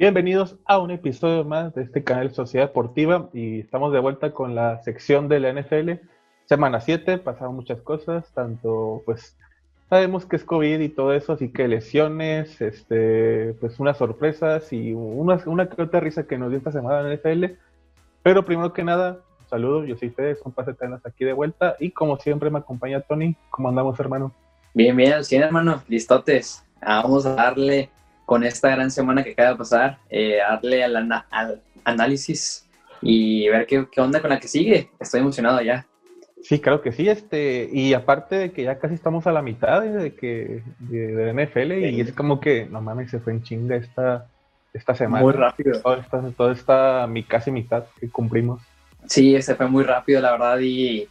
Bienvenidos 0.00 0.56
a 0.64 0.78
un 0.78 0.90
episodio 0.92 1.44
más 1.44 1.74
de 1.74 1.82
este 1.82 2.02
canal 2.02 2.32
Sociedad 2.32 2.68
Deportiva 2.68 3.28
y 3.34 3.60
estamos 3.60 3.92
de 3.92 3.98
vuelta 3.98 4.32
con 4.32 4.54
la 4.54 4.82
sección 4.82 5.28
de 5.28 5.40
la 5.40 5.52
NFL. 5.52 5.90
Semana 6.46 6.80
7, 6.80 7.18
pasaron 7.18 7.54
muchas 7.54 7.82
cosas, 7.82 8.32
tanto 8.32 9.02
pues 9.04 9.36
sabemos 9.90 10.24
que 10.24 10.36
es 10.36 10.44
COVID 10.44 10.80
y 10.80 10.88
todo 10.88 11.12
eso, 11.12 11.34
así 11.34 11.52
que 11.52 11.68
lesiones, 11.68 12.62
este, 12.62 13.54
pues 13.60 13.78
unas 13.78 13.98
sorpresas 13.98 14.72
y 14.72 14.94
una, 14.94 15.38
una 15.44 15.68
que 15.68 16.00
risa 16.00 16.26
que 16.26 16.38
nos 16.38 16.48
dio 16.48 16.56
esta 16.56 16.72
semana 16.72 17.06
en 17.06 17.18
NFL. 17.18 17.58
Pero 18.22 18.46
primero 18.46 18.72
que 18.72 18.82
nada, 18.82 19.18
saludos, 19.50 19.86
yo 19.86 19.98
soy 19.98 20.08
Fede, 20.08 20.30
es 20.30 20.40
un 20.46 20.54
tenernos 20.54 21.04
aquí 21.04 21.26
de 21.26 21.34
vuelta 21.34 21.76
y 21.78 21.90
como 21.90 22.16
siempre 22.16 22.48
me 22.48 22.60
acompaña 22.60 23.02
Tony. 23.02 23.36
¿Cómo 23.50 23.68
andamos, 23.68 24.00
hermano? 24.00 24.32
Bien, 24.72 24.96
bien, 24.96 25.22
sí, 25.22 25.36
hermano, 25.36 25.82
listotes. 25.88 26.64
Vamos 26.80 27.26
a 27.26 27.34
darle 27.34 27.90
con 28.30 28.44
esta 28.44 28.70
gran 28.70 28.92
semana 28.92 29.24
que 29.24 29.32
acaba 29.32 29.48
de 29.50 29.56
pasar, 29.56 29.98
eh, 30.08 30.36
darle 30.36 30.84
al, 30.84 30.94
al, 31.30 31.60
análisis 31.82 32.64
y 33.02 33.48
ver 33.48 33.66
qué, 33.66 33.88
qué, 33.90 34.00
onda 34.00 34.20
con 34.20 34.30
la 34.30 34.38
que 34.38 34.46
sigue. 34.46 34.88
Estoy 35.00 35.18
emocionado 35.18 35.60
ya. 35.60 35.84
Sí, 36.40 36.60
claro 36.60 36.80
que 36.80 36.92
sí, 36.92 37.08
este, 37.08 37.68
y 37.72 37.92
aparte 37.92 38.36
de 38.36 38.52
que 38.52 38.62
ya 38.62 38.78
casi 38.78 38.94
estamos 38.94 39.26
a 39.26 39.32
la 39.32 39.42
mitad 39.42 39.82
de 39.82 40.14
que 40.14 40.62
de, 40.78 41.32
NFL 41.34 41.72
y 41.72 42.00
es 42.00 42.12
como 42.12 42.38
que, 42.38 42.66
no 42.66 42.80
mames, 42.80 43.10
se 43.10 43.18
fue 43.18 43.32
en 43.32 43.42
chinga 43.42 43.74
esta, 43.74 44.28
esta 44.72 44.94
semana. 44.94 45.24
Muy 45.24 45.32
rápido. 45.32 45.80
Toda 45.80 45.98
esta, 45.98 46.22
toda 46.30 46.52
esta 46.52 47.06
mi, 47.08 47.24
casi 47.24 47.50
mitad 47.50 47.82
que 47.98 48.08
cumplimos. 48.10 48.62
Sí, 49.08 49.42
se 49.42 49.56
fue 49.56 49.66
muy 49.66 49.82
rápido, 49.82 50.20
la 50.20 50.30
verdad, 50.30 50.60
y, 50.60 51.08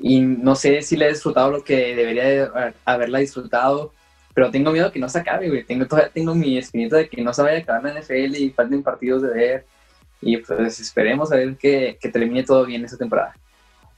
y 0.00 0.20
no 0.20 0.54
sé 0.54 0.82
si 0.82 0.96
le 0.96 1.06
he 1.06 1.14
disfrutado 1.14 1.50
lo 1.50 1.64
que 1.64 1.96
debería 1.96 2.24
de 2.24 2.74
haberla 2.84 3.18
disfrutado 3.18 3.92
pero 4.34 4.50
tengo 4.50 4.72
miedo 4.72 4.90
que 4.90 4.98
no 4.98 5.08
se 5.08 5.20
acabe, 5.20 5.48
güey. 5.48 5.64
Tengo, 5.64 5.86
todavía 5.86 6.10
tengo 6.12 6.34
mi 6.34 6.58
espinita 6.58 6.96
de 6.96 7.08
que 7.08 7.22
no 7.22 7.32
se 7.32 7.42
vaya 7.42 7.58
a 7.58 7.60
acabar 7.60 7.84
la 7.84 8.00
NFL 8.00 8.34
y 8.36 8.50
falten 8.50 8.82
partidos 8.82 9.22
de 9.22 9.28
ver. 9.28 9.66
Y 10.20 10.38
pues 10.38 10.80
esperemos 10.80 11.32
a 11.32 11.36
ver 11.36 11.56
que, 11.56 11.96
que 12.00 12.08
termine 12.08 12.42
todo 12.42 12.66
bien 12.66 12.84
esta 12.84 12.98
temporada. 12.98 13.34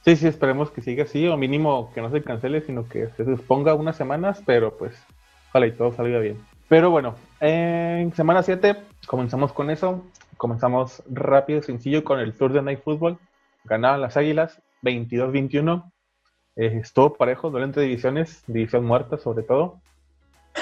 Sí, 0.05 0.15
sí, 0.15 0.27
esperemos 0.27 0.71
que 0.71 0.81
siga 0.81 1.03
así, 1.03 1.27
o 1.27 1.35
mínimo 1.35 1.91
que 1.93 2.01
no 2.01 2.11
se 2.11 2.21
cancele, 2.21 2.61
sino 2.61 2.87
que 2.87 3.09
se 3.17 3.25
susponga 3.25 3.73
unas 3.73 3.97
semanas, 3.97 4.41
pero 4.45 4.77
pues 4.77 4.93
ojalá 5.49 5.67
y 5.67 5.71
todo 5.71 5.91
salga 5.91 6.19
bien. 6.19 6.37
Pero 6.69 6.91
bueno, 6.91 7.15
en 7.39 8.13
semana 8.13 8.43
7 8.43 8.77
comenzamos 9.07 9.51
con 9.53 9.69
eso. 9.69 10.05
Comenzamos 10.37 11.01
rápido 11.09 11.61
sencillo 11.61 12.03
con 12.03 12.19
el 12.19 12.33
Tour 12.33 12.53
de 12.53 12.61
Night 12.61 12.81
Football. 12.83 13.17
Ganaban 13.63 14.01
las 14.01 14.17
Águilas 14.17 14.61
22-21. 14.83 15.91
Eh, 16.57 16.79
estuvo 16.81 17.15
parejo, 17.15 17.49
durante 17.49 17.81
divisiones, 17.81 18.43
división 18.47 18.85
muerta 18.85 19.17
sobre 19.17 19.43
todo. 19.43 19.81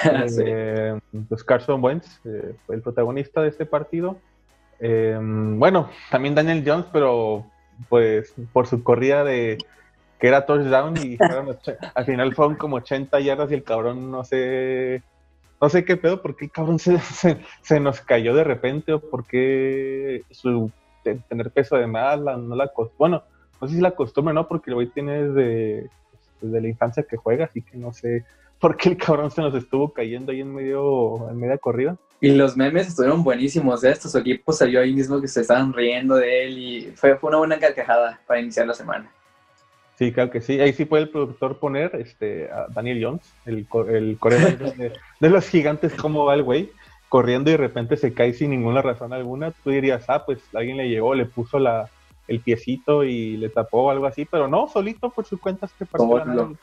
eh, 0.44 0.98
pues 1.28 1.44
Carson 1.44 1.82
Wentz 1.82 2.20
eh, 2.24 2.54
fue 2.66 2.76
el 2.76 2.82
protagonista 2.82 3.42
de 3.42 3.48
este 3.48 3.66
partido. 3.66 4.18
Eh, 4.78 5.18
bueno, 5.20 5.90
también 6.10 6.34
Daniel 6.34 6.62
Jones, 6.66 6.86
pero 6.92 7.46
pues 7.88 8.34
por 8.52 8.66
su 8.66 8.82
corrida 8.82 9.24
de 9.24 9.58
que 10.18 10.28
era 10.28 10.46
touchdown 10.46 10.96
y 10.96 11.18
al 11.94 12.04
final 12.04 12.34
fueron 12.34 12.56
como 12.56 12.76
80 12.76 13.20
yardas 13.20 13.50
y 13.50 13.54
el 13.54 13.64
cabrón 13.64 14.10
no 14.10 14.24
sé 14.24 15.02
no 15.60 15.68
sé 15.68 15.84
qué 15.84 15.96
pedo, 15.96 16.22
porque 16.22 16.46
el 16.46 16.50
cabrón 16.50 16.78
se, 16.78 16.98
se, 17.62 17.80
nos 17.80 18.00
cayó 18.00 18.34
de 18.34 18.44
repente 18.44 18.92
o 18.92 19.00
porque 19.00 20.22
su 20.30 20.70
tener 21.28 21.50
peso 21.50 21.76
de 21.76 21.86
más 21.86 22.18
no 22.18 22.56
la 22.56 22.70
bueno, 22.98 23.22
no 23.60 23.68
sé 23.68 23.74
si 23.74 23.80
la 23.80 23.92
costumbre 23.92 24.34
no, 24.34 24.48
porque 24.48 24.70
el 24.70 24.74
güey 24.74 24.88
tiene 24.88 25.28
desde, 25.28 25.90
desde 26.40 26.60
la 26.60 26.68
infancia 26.68 27.04
que 27.04 27.16
juega, 27.16 27.44
así 27.46 27.62
que 27.62 27.76
no 27.78 27.92
sé 27.92 28.24
porque 28.60 28.88
el 28.90 28.96
cabrón 28.96 29.30
se 29.30 29.40
nos 29.40 29.54
estuvo 29.54 29.92
cayendo 29.92 30.32
ahí 30.32 30.40
en 30.40 30.54
medio, 30.54 31.28
en 31.30 31.38
media 31.38 31.58
corrida. 31.58 31.96
Y 32.20 32.30
los 32.30 32.56
memes 32.56 32.88
estuvieron 32.88 33.22
buenísimos 33.22 33.82
de 33.82 33.90
estos 33.90 34.14
equipos, 34.14 34.58
salió 34.58 34.80
ahí 34.80 34.94
mismo 34.94 35.20
que 35.20 35.28
se 35.28 35.42
estaban 35.42 35.72
riendo 35.72 36.16
de 36.16 36.44
él 36.44 36.58
y 36.58 36.92
fue, 36.94 37.16
fue 37.16 37.28
una 37.28 37.38
buena 37.38 37.58
carcajada 37.58 38.20
para 38.26 38.40
iniciar 38.40 38.66
la 38.66 38.74
semana. 38.74 39.10
Sí, 39.98 40.12
claro 40.12 40.30
que 40.30 40.40
sí. 40.40 40.60
Ahí 40.60 40.72
sí 40.72 40.84
puede 40.84 41.04
el 41.04 41.08
productor 41.10 41.58
poner 41.58 41.94
este, 41.96 42.50
a 42.50 42.66
Daniel 42.68 43.02
Jones, 43.02 43.32
el, 43.44 43.66
el 43.88 44.18
coreano 44.18 44.70
de, 44.72 44.92
de, 45.20 45.30
los 45.30 45.48
gigantes, 45.48 45.94
cómo 45.94 46.24
va 46.24 46.34
el 46.34 46.42
güey, 46.42 46.70
corriendo 47.08 47.50
y 47.50 47.52
de 47.52 47.58
repente 47.58 47.96
se 47.96 48.12
cae 48.12 48.32
sin 48.32 48.50
ninguna 48.50 48.82
razón 48.82 49.12
alguna. 49.12 49.52
Tú 49.62 49.70
dirías, 49.70 50.04
ah, 50.08 50.24
pues 50.24 50.38
alguien 50.54 50.78
le 50.78 50.88
llegó, 50.88 51.14
le 51.14 51.26
puso 51.26 51.58
la, 51.58 51.88
el 52.28 52.40
piecito 52.40 53.04
y 53.04 53.36
le 53.36 53.48
tapó 53.48 53.84
o 53.84 53.90
algo 53.90 54.06
así, 54.06 54.24
pero 54.24 54.48
no, 54.48 54.68
solito 54.68 55.10
por 55.10 55.24
su 55.24 55.38
cuenta 55.38 55.68
que 55.78 55.86
partió. 55.86 56.56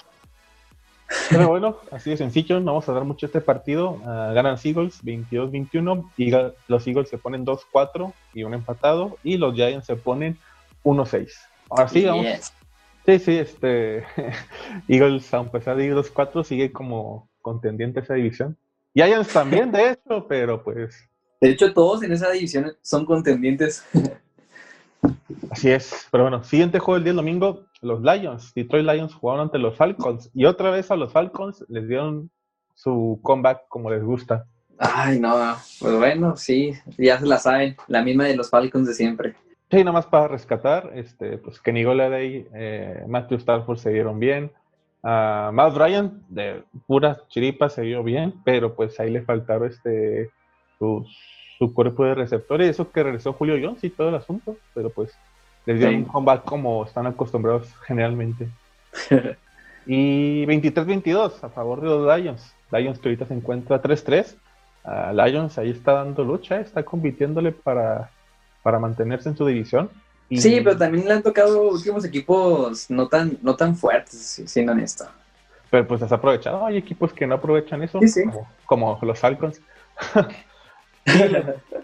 Pero 1.29 1.47
bueno, 1.47 1.77
así 1.91 2.09
de 2.09 2.17
sencillo, 2.17 2.59
no 2.59 2.73
vamos 2.73 2.87
a 2.89 2.93
dar 2.93 3.03
mucho 3.03 3.25
este 3.25 3.41
partido. 3.41 3.91
Uh, 3.91 4.33
ganan 4.33 4.53
los 4.53 4.65
Eagles 4.65 5.03
22-21 5.03 6.11
y 6.17 6.31
los 6.67 6.87
Eagles 6.87 7.09
se 7.09 7.17
ponen 7.17 7.45
2-4 7.45 8.13
y 8.33 8.43
un 8.43 8.53
empatado 8.53 9.17
y 9.23 9.37
los 9.37 9.53
Giants 9.55 9.85
se 9.85 9.95
ponen 9.95 10.37
1-6. 10.83 11.29
Ahora 11.69 11.87
sí, 11.87 12.05
vamos. 12.05 12.25
Sí, 13.05 13.19
sí, 13.19 13.37
este 13.37 14.05
Eagles, 14.87 15.33
a 15.33 15.43
pesar 15.51 15.77
de 15.77 15.85
ir 15.85 15.95
2-4, 15.95 16.43
sigue 16.43 16.71
como 16.71 17.29
contendiente 17.41 17.99
esa 17.99 18.13
división. 18.13 18.57
Giants 18.93 19.33
también, 19.33 19.71
de 19.71 19.91
hecho, 19.91 20.27
pero 20.27 20.63
pues... 20.63 21.09
De 21.41 21.49
hecho, 21.49 21.73
todos 21.73 22.03
en 22.03 22.13
esa 22.13 22.31
división 22.31 22.73
son 22.81 23.05
contendientes. 23.05 23.85
Así 25.49 25.69
es, 25.69 26.07
pero 26.11 26.23
bueno, 26.23 26.43
siguiente 26.43 26.79
juego 26.79 26.97
el 26.97 27.03
día 27.03 27.13
domingo, 27.13 27.65
los 27.81 28.01
Lions, 28.01 28.53
Detroit 28.53 28.85
Lions 28.85 29.13
jugaron 29.13 29.41
ante 29.41 29.59
los 29.59 29.75
Falcons 29.77 30.31
y 30.33 30.45
otra 30.45 30.71
vez 30.71 30.89
a 30.89 30.95
los 30.95 31.11
Falcons 31.11 31.63
les 31.69 31.87
dieron 31.87 32.31
su 32.73 33.19
comeback 33.21 33.67
como 33.67 33.91
les 33.91 34.03
gusta. 34.03 34.45
Ay, 34.79 35.19
no, 35.19 35.35
pues 35.79 35.95
bueno, 35.95 36.35
sí, 36.35 36.73
ya 36.97 37.19
se 37.19 37.27
la 37.27 37.37
saben, 37.37 37.75
la 37.87 38.01
misma 38.01 38.25
de 38.25 38.35
los 38.35 38.49
Falcons 38.49 38.87
de 38.87 38.93
siempre. 38.93 39.35
Sí, 39.69 39.77
nada 39.79 39.91
más 39.91 40.05
para 40.05 40.27
rescatar, 40.27 40.91
este, 40.95 41.37
pues 41.37 41.59
Kenny 41.59 41.83
Golladay, 41.83 42.47
eh, 42.53 43.03
Matthew 43.07 43.37
Stafford 43.37 43.77
se 43.77 43.91
dieron 43.91 44.19
bien, 44.19 44.51
uh, 45.03 45.51
Matt 45.51 45.75
Ryan 45.75 46.23
de 46.29 46.63
pura 46.87 47.21
chiripa 47.27 47.69
se 47.69 47.83
dio 47.83 48.03
bien, 48.03 48.33
pero 48.43 48.75
pues 48.75 48.99
ahí 48.99 49.09
le 49.09 49.21
faltaron 49.21 49.67
este, 49.69 50.31
su, 50.77 51.05
su 51.63 51.73
cuerpo 51.73 52.03
de 52.03 52.15
receptores, 52.15 52.69
eso 52.69 52.91
que 52.91 53.03
regresó 53.03 53.31
Julio 53.31 53.55
Jones 53.61 53.83
y 53.83 53.89
todo 53.89 54.09
el 54.09 54.15
asunto, 54.15 54.57
pero 54.73 54.89
pues 54.89 55.11
les 55.65 55.79
dieron 55.79 55.95
un 55.95 56.03
comeback 56.03 56.43
como 56.43 56.83
están 56.83 57.07
acostumbrados 57.07 57.73
generalmente. 57.85 58.49
y 59.85 60.45
23-22 60.45 61.41
a 61.41 61.49
favor 61.49 61.79
de 61.79 61.87
los 61.87 62.17
Lions. 62.17 62.53
Lions 62.71 62.99
que 62.99 63.07
ahorita 63.07 63.25
se 63.27 63.33
encuentra 63.33 63.81
3-3. 63.81 64.35
Uh, 64.83 65.15
Lions 65.15 65.57
ahí 65.57 65.69
está 65.69 65.93
dando 65.93 66.25
lucha, 66.25 66.59
está 66.59 66.83
compitiéndole 66.83 67.53
para, 67.53 68.09
para 68.61 68.77
mantenerse 68.77 69.29
en 69.29 69.37
su 69.37 69.45
división. 69.45 69.89
Y... 70.27 70.41
Sí, 70.41 70.59
pero 70.61 70.77
también 70.77 71.05
le 71.05 71.13
han 71.13 71.23
tocado 71.23 71.69
últimos 71.69 72.03
equipos 72.03 72.89
no 72.89 73.07
tan, 73.07 73.37
no 73.41 73.55
tan 73.55 73.77
fuertes, 73.77 74.43
siendo 74.45 74.73
honesto. 74.73 75.05
Pero 75.69 75.87
pues 75.87 76.01
has 76.01 76.11
aprovechado. 76.11 76.65
Hay 76.65 76.75
equipos 76.75 77.13
que 77.13 77.25
no 77.25 77.35
aprovechan 77.35 77.81
eso, 77.83 77.99
sí, 78.01 78.09
sí. 78.09 78.23
Como, 78.65 78.97
como, 78.97 78.99
los 79.01 79.19
Falcons. 79.19 79.61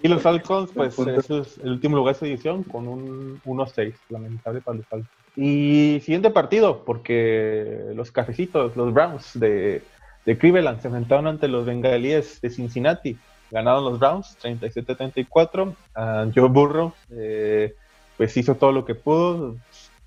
y 0.01 0.07
los 0.07 0.21
Falcons, 0.21 0.71
pues 0.73 0.97
eso 0.97 1.41
es 1.41 1.57
el 1.57 1.71
último 1.71 1.97
lugar 1.97 2.17
de 2.17 2.27
edición 2.27 2.63
con 2.63 2.87
un 2.87 3.41
1-6, 3.43 3.93
lamentable 4.09 4.61
para 4.61 4.77
los 4.77 4.87
Falcons. 4.87 5.09
Y 5.35 6.01
siguiente 6.03 6.29
partido, 6.31 6.83
porque 6.85 7.91
los 7.95 8.11
cafecitos, 8.11 8.75
los 8.75 8.93
Browns 8.93 9.39
de, 9.39 9.81
de 10.25 10.37
Cleveland 10.37 10.81
se 10.81 10.87
enfrentaron 10.87 11.27
ante 11.27 11.47
los 11.47 11.65
Bengalíes 11.65 12.41
de 12.41 12.49
Cincinnati. 12.49 13.17
Ganaron 13.51 13.85
los 13.85 13.99
Browns 13.99 14.37
37-34. 14.41 15.67
Uh, 15.67 16.31
Joe 16.35 16.49
Burrow 16.49 16.93
eh, 17.11 17.73
pues 18.17 18.35
hizo 18.37 18.55
todo 18.55 18.71
lo 18.71 18.85
que 18.85 18.95
pudo. 18.95 19.55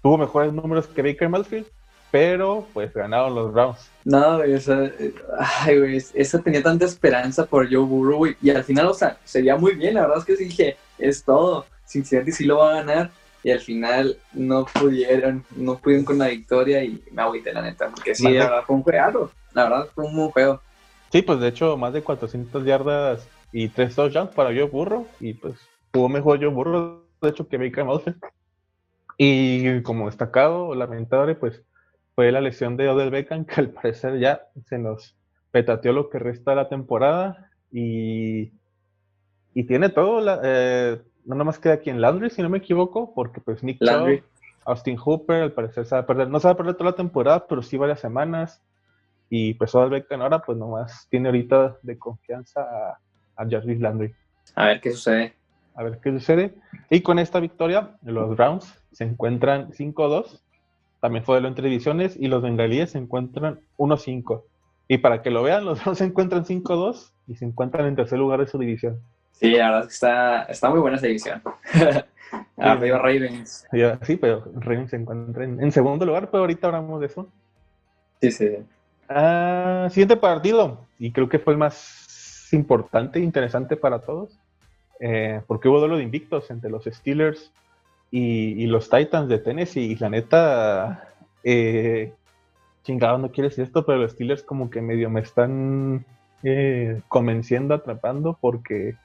Tuvo 0.03 0.19
mejores 0.19 0.53
números 0.53 0.87
que 0.87 1.03
Baker 1.03 1.29
Mayfield, 1.29 1.67
pero 2.13 2.69
pues 2.73 2.95
ganaron 2.95 3.35
los 3.35 3.53
Browns. 3.53 3.91
No, 4.05 4.37
güey, 4.37 4.53
esa, 4.53 4.91
ay, 5.39 5.79
güey, 5.79 5.97
esa 5.97 6.39
tenía 6.41 6.63
tanta 6.63 6.85
esperanza 6.85 7.47
por 7.47 7.67
Joe 7.67 7.85
Burrow, 7.85 8.19
güey, 8.19 8.37
y 8.41 8.51
al 8.51 8.63
final, 8.63 8.87
o 8.87 8.95
sea, 8.95 9.17
sería 9.25 9.57
muy 9.57 9.75
bien, 9.75 9.95
la 9.95 10.03
verdad 10.03 10.19
es 10.19 10.25
que 10.25 10.37
sí 10.37 10.45
dije, 10.45 10.77
es 10.99 11.25
todo, 11.25 11.67
Cincinnati 11.87 12.31
sí 12.31 12.45
lo 12.45 12.59
va 12.59 12.71
a 12.71 12.75
ganar, 12.85 13.11
y 13.43 13.51
al 13.51 13.61
final 13.61 14.17
no 14.35 14.67
pudieron, 14.67 15.45
no 15.57 15.79
pudieron 15.79 16.05
con 16.05 16.19
la 16.19 16.29
victoria, 16.29 16.85
y 16.85 17.03
me 17.11 17.23
agüité, 17.23 17.53
la 17.53 17.63
neta, 17.63 17.89
porque 17.89 18.15
sí, 18.15 18.25
la 18.25 18.45
verdad 18.45 18.65
fue 18.67 18.77
un 18.77 18.83
juego, 18.83 19.31
la 19.55 19.65
verdad 19.65 19.89
fue 19.95 20.05
un 20.05 20.15
buen 20.15 20.31
juego. 20.31 20.61
Sí, 21.11 21.23
pues 21.23 21.41
de 21.41 21.49
hecho, 21.49 21.77
más 21.77 21.93
de 21.93 22.03
400 22.03 22.65
yardas 22.65 23.27
y 23.53 23.69
3 23.69 23.95
touchdowns 23.95 24.35
para 24.35 24.51
Joe 24.51 24.65
Burrow, 24.65 25.09
y 25.19 25.33
pues 25.33 25.55
jugó 25.93 26.09
mejor 26.09 26.39
Joe 26.39 26.49
Burrow, 26.49 27.03
de 27.23 27.29
hecho, 27.31 27.49
que 27.49 27.57
Baker 27.57 27.85
Mayfield. 27.85 28.21
Y 29.17 29.83
como 29.83 30.07
destacado, 30.07 30.75
lamentable, 30.75 31.35
pues 31.35 31.63
fue 32.15 32.31
la 32.33 32.41
lesión 32.41 32.77
de 32.77 32.89
Odell 32.89 33.11
Beckham, 33.11 33.45
que 33.45 33.61
al 33.61 33.71
parecer 33.71 34.19
ya 34.19 34.49
se 34.67 34.79
nos 34.79 35.17
petateó 35.51 35.93
lo 35.93 36.09
que 36.09 36.19
resta 36.19 36.53
de 36.53 36.57
la 36.57 36.69
temporada 36.69 37.51
y, 37.71 38.53
y 39.55 39.65
tiene 39.65 39.89
todo, 39.89 40.21
la, 40.21 40.41
eh, 40.43 41.01
no 41.25 41.35
nomás 41.37 41.59
queda 41.59 41.75
aquí 41.75 41.91
en 41.91 42.01
Landry, 42.01 42.31
si 42.31 42.43
no 42.43 42.49
me 42.49 42.59
equivoco, 42.59 43.15
porque 43.15 43.41
pues 43.41 43.63
Nick 43.63 43.79
Chubb, 43.79 44.23
Austin 44.65 44.97
Hooper, 44.97 45.43
al 45.43 45.53
parecer 45.53 45.87
se 45.87 45.95
va 45.95 46.03
a 46.03 46.07
perder, 46.07 46.29
no 46.29 46.41
se 46.41 46.49
va 46.49 46.53
a 46.53 46.57
perder 46.57 46.75
toda 46.75 46.91
la 46.91 46.97
temporada, 46.97 47.47
pero 47.47 47.63
sí 47.63 47.77
varias 47.77 48.01
semanas, 48.01 48.63
y 49.29 49.55
pues 49.55 49.75
Odell 49.75 49.91
Beckham 49.91 50.23
ahora 50.23 50.41
pues 50.41 50.59
nomás 50.59 51.07
tiene 51.11 51.29
ahorita 51.29 51.77
de 51.83 51.99
confianza 51.99 52.63
a, 52.63 52.99
a 53.37 53.49
Jarvis 53.49 53.81
Landry. 53.81 54.15
A 54.55 54.67
ver 54.67 54.81
qué 54.81 54.91
sucede. 54.93 55.35
A 55.75 55.83
ver 55.83 55.99
qué 56.03 56.11
sucede. 56.11 56.55
Y 56.91 57.01
con 57.01 57.19
esta 57.19 57.41
victoria, 57.41 57.97
los 58.03 58.37
Browns 58.37 58.79
se 58.93 59.05
encuentran 59.05 59.71
5-2. 59.73 60.41
También 61.03 61.25
fue 61.25 61.35
de 61.35 61.41
lo 61.41 61.49
entre 61.49 61.69
divisiones. 61.69 62.17
Y 62.17 62.29
los 62.29 62.43
bengalíes 62.43 62.93
se 62.93 62.99
encuentran 62.99 63.59
1-5. 63.77 64.45
Y 64.87 64.99
para 64.99 65.21
que 65.21 65.31
lo 65.31 65.43
vean, 65.43 65.65
los 65.65 65.81
Browns 65.83 65.99
se 65.99 66.05
encuentran 66.05 66.45
5-2 66.45 67.11
y 67.27 67.35
se 67.35 67.45
encuentran 67.45 67.87
en 67.87 67.97
tercer 67.97 68.21
lugar 68.21 68.39
de 68.39 68.47
su 68.47 68.57
división. 68.57 69.01
Sí, 69.33 69.51
la 69.51 69.67
verdad 69.67 69.81
es 69.81 69.87
que 69.89 69.93
está, 69.95 70.43
está 70.45 70.71
muy 70.71 70.79
buena 70.79 70.99
esa 70.99 71.09
división. 71.09 71.43
Arriba 72.57 72.99
Ravens. 72.99 73.67
Sí, 74.03 74.17
pero 74.17 74.45
Ravens 74.55 74.91
se 74.91 74.97
encuentra 74.97 75.43
en, 75.43 75.73
segundo 75.73 76.07
lugar, 76.07 76.31
pero 76.31 76.43
ahorita 76.43 76.69
hablamos 76.69 77.01
de 77.01 77.07
eso. 77.07 77.29
Sí, 78.21 78.31
sí. 78.31 78.59
Ah, 79.09 79.89
siguiente 79.91 80.17
partido, 80.17 80.87
y 81.01 81.11
creo 81.11 81.29
que 81.29 81.41
fue 81.41 81.55
el 81.55 81.59
más 81.59 82.49
importante 82.53 83.19
e 83.19 83.23
interesante 83.23 83.77
para 83.77 83.99
todos, 83.99 84.39
eh, 85.01 85.43
porque 85.49 85.69
hubo 85.69 85.81
duelo 85.81 85.97
de 85.97 86.05
invictos 86.05 86.49
entre 86.51 86.71
los 86.71 86.85
Steelers 86.85 87.53
y, 88.13 88.67
los 88.67 88.91
Titans 88.91 89.29
de 89.29 89.39
Tennessee, 89.39 89.93
y 89.93 89.97
la 89.97 90.11
neta, 90.11 91.09
eh, 91.43 92.13
chingado, 92.85 93.17
no 93.17 93.33
quieres 93.33 93.59
esto, 93.59 93.87
pero 93.87 93.99
los 93.99 94.13
Steelers 94.13 94.43
como 94.43 94.69
que 94.69 94.83
medio 94.83 95.09
me 95.09 95.21
están 95.21 96.05
eh, 96.43 97.01
convenciendo, 97.09 97.75
atrapando, 97.75 98.37
porque 98.39 98.97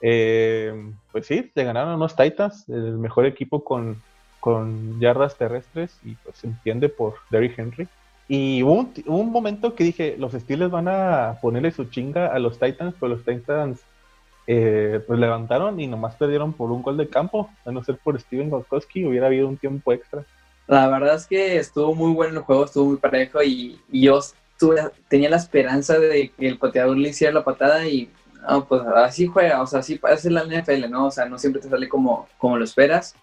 eh, 0.00 0.74
pues 1.12 1.26
sí, 1.26 1.52
le 1.54 1.64
ganaron 1.64 1.94
unos 1.94 2.16
Titans, 2.16 2.68
el 2.68 2.98
mejor 2.98 3.26
equipo 3.26 3.62
con, 3.62 4.02
con 4.40 4.98
yardas 4.98 5.38
terrestres, 5.38 5.96
y 6.04 6.16
pues 6.16 6.38
se 6.38 6.48
entiende 6.48 6.88
por 6.88 7.14
Derrick 7.30 7.56
Henry. 7.56 7.86
Y 8.26 8.64
hubo 8.64 8.88
un, 9.06 9.30
momento 9.30 9.76
que 9.76 9.84
dije, 9.84 10.16
los 10.18 10.32
Steelers 10.32 10.72
van 10.72 10.88
a 10.88 11.38
ponerle 11.40 11.70
su 11.70 11.84
chinga 11.84 12.26
a 12.26 12.40
los 12.40 12.58
Titans, 12.58 12.94
pero 12.98 13.14
los 13.14 13.24
Titans 13.24 13.82
eh, 14.46 15.00
pues 15.06 15.18
levantaron 15.18 15.78
y 15.78 15.86
nomás 15.86 16.16
perdieron 16.16 16.52
por 16.52 16.72
un 16.72 16.82
gol 16.82 16.96
de 16.96 17.08
campo, 17.08 17.50
a 17.64 17.70
no 17.70 17.84
ser 17.84 17.96
por 17.98 18.20
Steven 18.20 18.50
Gostkowski, 18.50 19.04
hubiera 19.04 19.26
habido 19.26 19.48
un 19.48 19.56
tiempo 19.56 19.92
extra. 19.92 20.24
La 20.66 20.88
verdad 20.88 21.16
es 21.16 21.26
que 21.26 21.56
estuvo 21.56 21.94
muy 21.94 22.12
bueno 22.12 22.38
el 22.38 22.44
juego, 22.44 22.64
estuvo 22.64 22.86
muy 22.86 22.96
parejo 22.96 23.42
y, 23.42 23.80
yo 23.90 24.20
tenía 25.08 25.28
la 25.28 25.36
esperanza 25.36 25.98
de 25.98 26.30
que 26.30 26.46
el 26.46 26.58
pateador 26.58 26.96
le 26.96 27.08
hiciera 27.08 27.32
la 27.32 27.44
patada 27.44 27.86
y 27.86 28.08
no, 28.48 28.64
pues 28.66 28.82
así 28.82 29.26
juega, 29.26 29.60
o 29.60 29.66
sea, 29.66 29.80
así 29.80 29.96
parece 29.96 30.30
la 30.30 30.44
NFL, 30.44 30.88
¿no? 30.88 31.06
O 31.06 31.10
sea, 31.10 31.26
no 31.26 31.38
siempre 31.38 31.60
te 31.60 31.68
sale 31.68 31.88
como, 31.88 32.28
como 32.38 32.56
lo 32.56 32.64
esperas. 32.64 33.14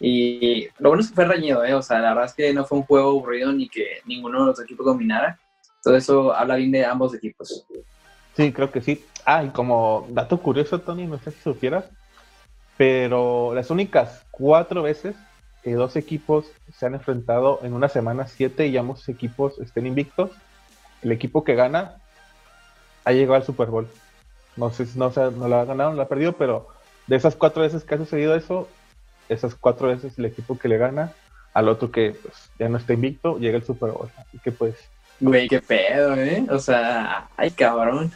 Y 0.00 0.68
lo 0.78 0.90
bueno 0.90 1.02
es 1.02 1.08
que 1.08 1.14
fue 1.14 1.24
reñido, 1.24 1.64
¿eh? 1.64 1.74
O 1.74 1.82
sea, 1.82 1.98
la 1.98 2.10
verdad 2.10 2.26
es 2.26 2.34
que 2.34 2.52
no 2.52 2.64
fue 2.64 2.78
un 2.78 2.84
juego 2.84 3.10
aburrido 3.10 3.52
ni 3.52 3.68
que 3.68 3.98
ninguno 4.06 4.40
de 4.40 4.46
los 4.46 4.60
equipos 4.60 4.86
dominara. 4.86 5.38
Todo 5.82 5.96
eso 5.96 6.32
habla 6.32 6.56
bien 6.56 6.70
de 6.70 6.84
ambos 6.84 7.14
equipos. 7.14 7.64
Sí, 8.36 8.52
creo 8.52 8.70
que 8.70 8.80
sí. 8.80 9.04
Ah, 9.30 9.44
y 9.44 9.50
como 9.50 10.06
dato 10.08 10.40
curioso, 10.40 10.80
Tony, 10.80 11.06
no 11.06 11.18
sé 11.18 11.32
si 11.32 11.40
supieras, 11.42 11.84
pero 12.78 13.52
las 13.54 13.70
únicas 13.70 14.24
cuatro 14.30 14.82
veces 14.82 15.16
que 15.62 15.74
dos 15.74 15.96
equipos 15.96 16.46
se 16.74 16.86
han 16.86 16.94
enfrentado 16.94 17.60
en 17.62 17.74
una 17.74 17.90
semana, 17.90 18.26
siete 18.26 18.68
y 18.68 18.78
ambos 18.78 19.06
equipos 19.06 19.58
estén 19.58 19.86
invictos, 19.86 20.30
el 21.02 21.12
equipo 21.12 21.44
que 21.44 21.56
gana 21.56 21.96
ha 23.04 23.12
llegado 23.12 23.34
al 23.34 23.44
Super 23.44 23.68
Bowl. 23.68 23.86
No 24.56 24.70
sé 24.70 24.86
si 24.86 24.98
no, 24.98 25.12
no 25.14 25.46
la 25.46 25.60
ha 25.60 25.64
ganado, 25.66 25.90
no 25.90 25.96
la 25.96 26.04
ha 26.04 26.08
perdido, 26.08 26.32
pero 26.32 26.66
de 27.06 27.16
esas 27.16 27.36
cuatro 27.36 27.60
veces 27.60 27.84
que 27.84 27.96
ha 27.96 27.98
sucedido 27.98 28.34
eso, 28.34 28.66
esas 29.28 29.54
cuatro 29.54 29.88
veces 29.88 30.18
el 30.18 30.24
equipo 30.24 30.58
que 30.58 30.68
le 30.68 30.78
gana 30.78 31.12
al 31.52 31.68
otro 31.68 31.90
que 31.90 32.12
pues, 32.12 32.34
ya 32.58 32.70
no 32.70 32.78
está 32.78 32.94
invicto, 32.94 33.38
llega 33.38 33.58
el 33.58 33.64
Super 33.64 33.90
Bowl. 33.90 34.08
Así 34.16 34.38
que 34.38 34.52
pues. 34.52 34.74
Güey, 35.20 35.48
qué 35.48 35.60
pedo, 35.60 36.14
¿eh? 36.14 36.46
O 36.48 36.58
sea, 36.58 37.28
ay, 37.36 37.50
cabrón. 37.50 38.10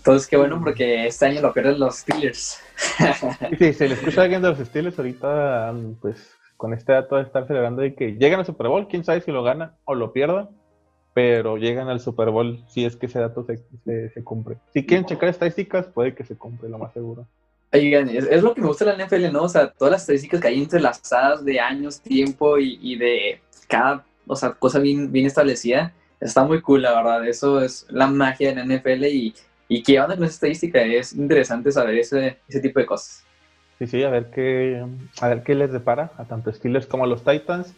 Entonces, 0.00 0.26
qué 0.26 0.36
bueno 0.36 0.58
porque 0.58 1.06
este 1.06 1.26
año 1.26 1.42
lo 1.42 1.52
pierden 1.52 1.78
los 1.78 1.98
Steelers. 1.98 2.58
sí, 3.58 3.72
se 3.74 3.88
le 3.88 3.94
escucha 3.94 4.22
a 4.22 4.24
alguien 4.24 4.40
de 4.42 4.48
los 4.48 4.58
Steelers 4.58 4.98
ahorita, 4.98 5.74
pues 6.00 6.34
con 6.56 6.72
este 6.74 6.92
dato 6.92 7.16
de 7.16 7.22
estar 7.22 7.46
celebrando 7.46 7.82
de 7.82 7.94
que 7.94 8.12
llegan 8.12 8.40
al 8.40 8.46
Super 8.46 8.68
Bowl, 8.68 8.88
quién 8.88 9.04
sabe 9.04 9.20
si 9.20 9.30
lo 9.30 9.42
gana 9.42 9.76
o 9.84 9.94
lo 9.94 10.12
pierda 10.12 10.48
pero 11.12 11.56
llegan 11.56 11.88
al 11.88 12.00
Super 12.00 12.30
Bowl 12.30 12.62
si 12.68 12.84
es 12.84 12.96
que 12.96 13.06
ese 13.06 13.18
dato 13.18 13.44
se, 13.44 13.58
se, 14.08 14.24
cumple. 14.24 14.58
Si 14.72 14.86
quieren 14.86 15.06
checar 15.06 15.28
estadísticas, 15.28 15.86
puede 15.86 16.14
que 16.14 16.24
se 16.24 16.36
cumple, 16.36 16.68
lo 16.68 16.78
más 16.78 16.92
seguro. 16.92 17.26
Oigan, 17.72 18.08
es, 18.08 18.42
lo 18.42 18.54
que 18.54 18.60
me 18.60 18.68
gusta 18.68 18.84
de 18.84 18.96
la 18.96 19.06
NFL, 19.06 19.32
¿no? 19.32 19.44
O 19.44 19.48
sea, 19.48 19.70
todas 19.70 19.92
las 19.92 20.02
estadísticas 20.02 20.40
que 20.40 20.48
hay 20.48 20.58
entrelazadas 20.58 21.44
de 21.44 21.60
años, 21.60 22.00
tiempo 22.00 22.58
y, 22.58 22.78
y 22.80 22.96
de 22.96 23.40
cada, 23.68 24.04
o 24.26 24.36
sea, 24.36 24.52
cosa 24.52 24.78
bien, 24.78 25.12
bien 25.12 25.26
establecida, 25.26 25.92
está 26.20 26.44
muy 26.44 26.60
cool, 26.62 26.82
la 26.82 26.94
verdad. 26.94 27.26
Eso 27.26 27.60
es 27.60 27.86
la 27.90 28.06
magia 28.06 28.52
de 28.52 28.64
la 28.64 28.76
NFL 28.76 29.04
y, 29.04 29.34
y 29.70 29.84
qué 29.84 30.00
onda 30.00 30.16
con 30.16 30.24
esa 30.24 30.34
estadística. 30.34 30.82
Es 30.82 31.12
interesante 31.12 31.70
saber 31.70 31.96
ese, 31.96 32.38
ese 32.48 32.60
tipo 32.60 32.80
de 32.80 32.86
cosas. 32.86 33.24
Sí, 33.78 33.86
sí, 33.86 34.02
a 34.02 34.10
ver 34.10 34.26
qué, 34.34 34.84
a 35.20 35.28
ver 35.28 35.42
qué 35.44 35.54
les 35.54 35.72
depara 35.72 36.10
a 36.18 36.24
tanto 36.24 36.52
Steelers 36.52 36.86
como 36.86 37.04
a 37.04 37.06
los 37.06 37.24
Titans. 37.24 37.72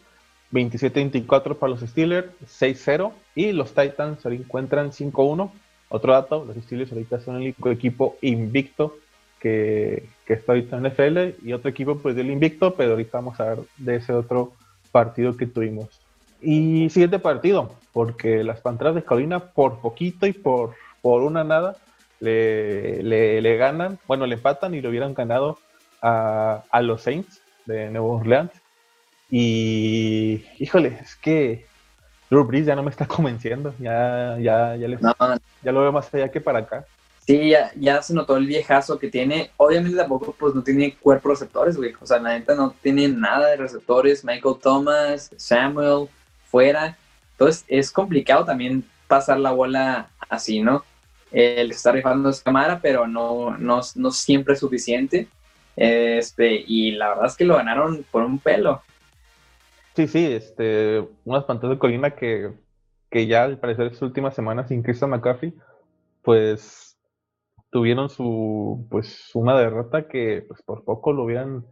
27-24 0.51 1.55
para 1.55 1.71
los 1.71 1.81
Steelers, 1.81 2.27
6-0 2.45 3.11
y 3.35 3.51
los 3.53 3.73
Titans 3.73 4.21
se 4.21 4.29
encuentran 4.29 4.91
5-1. 4.91 5.51
Otro 5.89 6.13
dato, 6.13 6.45
los 6.45 6.55
Steelers 6.63 6.91
ahorita 6.91 7.19
son 7.19 7.35
el 7.35 7.41
único 7.41 7.69
equipo 7.69 8.17
invicto 8.21 8.97
que, 9.39 10.09
que, 10.25 10.33
está 10.33 10.53
ahorita 10.53 10.77
en 10.77 10.87
NFL 10.87 11.47
y 11.47 11.53
otro 11.53 11.69
equipo 11.69 11.97
pues 11.97 12.15
del 12.15 12.31
invicto, 12.31 12.73
pero 12.75 12.91
ahorita 12.91 13.19
vamos 13.19 13.39
a 13.39 13.45
ver 13.45 13.59
de 13.77 13.95
ese 13.97 14.13
otro 14.13 14.53
partido 14.91 15.37
que 15.37 15.45
tuvimos. 15.45 15.89
Y 16.41 16.89
siguiente 16.89 17.19
partido, 17.19 17.75
porque 17.91 18.43
las 18.43 18.61
Panteras 18.61 18.95
de 18.95 19.03
Carolina 19.03 19.39
por 19.39 19.79
poquito 19.79 20.27
y 20.27 20.33
por, 20.33 20.75
por 21.03 21.21
una 21.21 21.43
nada 21.43 21.75
le, 22.19 23.03
le, 23.03 23.57
ganan, 23.57 23.99
bueno, 24.07 24.25
le 24.25 24.35
empatan 24.35 24.73
y 24.73 24.81
lo 24.81 24.89
hubieran 24.89 25.13
ganado 25.13 25.59
a, 26.01 26.63
a 26.71 26.81
los 26.81 27.03
Saints 27.03 27.41
de 27.65 27.91
Nueva 27.91 28.07
Orleans 28.07 28.51
y 29.29 30.45
híjole, 30.59 30.99
es 31.01 31.15
que 31.15 31.65
Drew 32.29 32.43
Brees 32.43 32.67
ya 32.67 32.75
no 32.75 32.83
me 32.83 32.91
está 32.91 33.05
convenciendo. 33.07 33.73
Ya, 33.79 34.37
ya, 34.39 34.75
ya, 34.75 34.87
ya 35.63 35.71
lo 35.71 35.81
veo 35.81 35.91
más 35.91 36.13
allá 36.13 36.29
que 36.29 36.39
para 36.39 36.59
acá. 36.59 36.85
Sí, 37.25 37.49
ya, 37.49 37.71
ya, 37.75 38.01
se 38.01 38.13
notó 38.13 38.37
el 38.37 38.45
viejazo 38.45 38.99
que 38.99 39.09
tiene. 39.09 39.49
Obviamente 39.57 39.97
tampoco 39.97 40.35
pues 40.37 40.53
no 40.53 40.61
tiene 40.61 40.95
cuerpo 40.95 41.29
receptores, 41.29 41.77
güey. 41.77 41.93
O 41.99 42.05
sea, 42.05 42.19
la 42.19 42.37
neta 42.37 42.53
no 42.53 42.75
tiene 42.81 43.07
nada 43.07 43.49
de 43.49 43.57
receptores. 43.57 44.23
Michael 44.23 44.57
Thomas, 44.61 45.31
Samuel, 45.35 46.09
fuera. 46.45 46.95
Entonces 47.31 47.65
es 47.67 47.91
complicado 47.91 48.45
también 48.45 48.83
pasar 49.07 49.39
la 49.39 49.51
bola 49.51 50.09
así, 50.29 50.61
¿no? 50.61 50.83
Él 51.33 51.71
está 51.71 51.91
rifando 51.91 52.31
su 52.31 52.43
cámara, 52.43 52.79
pero 52.81 53.07
no, 53.07 53.57
no, 53.57 53.81
no 53.95 54.11
siempre 54.11 54.53
es 54.53 54.59
suficiente. 54.59 55.27
Este, 55.75 56.63
y 56.67 56.91
la 56.91 57.09
verdad 57.09 57.25
es 57.25 57.35
que 57.35 57.45
lo 57.45 57.55
ganaron 57.55 58.05
por 58.11 58.23
un 58.23 58.39
pelo. 58.39 58.81
Sí, 59.95 60.07
sí, 60.07 60.25
este, 60.25 61.03
unas 61.25 61.43
pantallas 61.45 61.75
de 61.75 61.79
colina 61.79 62.11
que, 62.11 62.51
que 63.09 63.27
ya 63.27 63.43
al 63.43 63.59
parecer 63.59 63.89
sus 63.91 64.03
últimas 64.03 64.35
semanas 64.35 64.67
sin 64.69 64.83
Christian 64.83 65.09
McCaffrey, 65.09 65.53
pues 66.21 66.97
tuvieron 67.71 68.09
su, 68.09 68.87
pues 68.89 69.31
una 69.33 69.57
derrota 69.57 70.07
que 70.07 70.45
pues 70.47 70.61
por 70.61 70.83
poco 70.83 71.11
lo 71.11 71.23
hubieran 71.23 71.65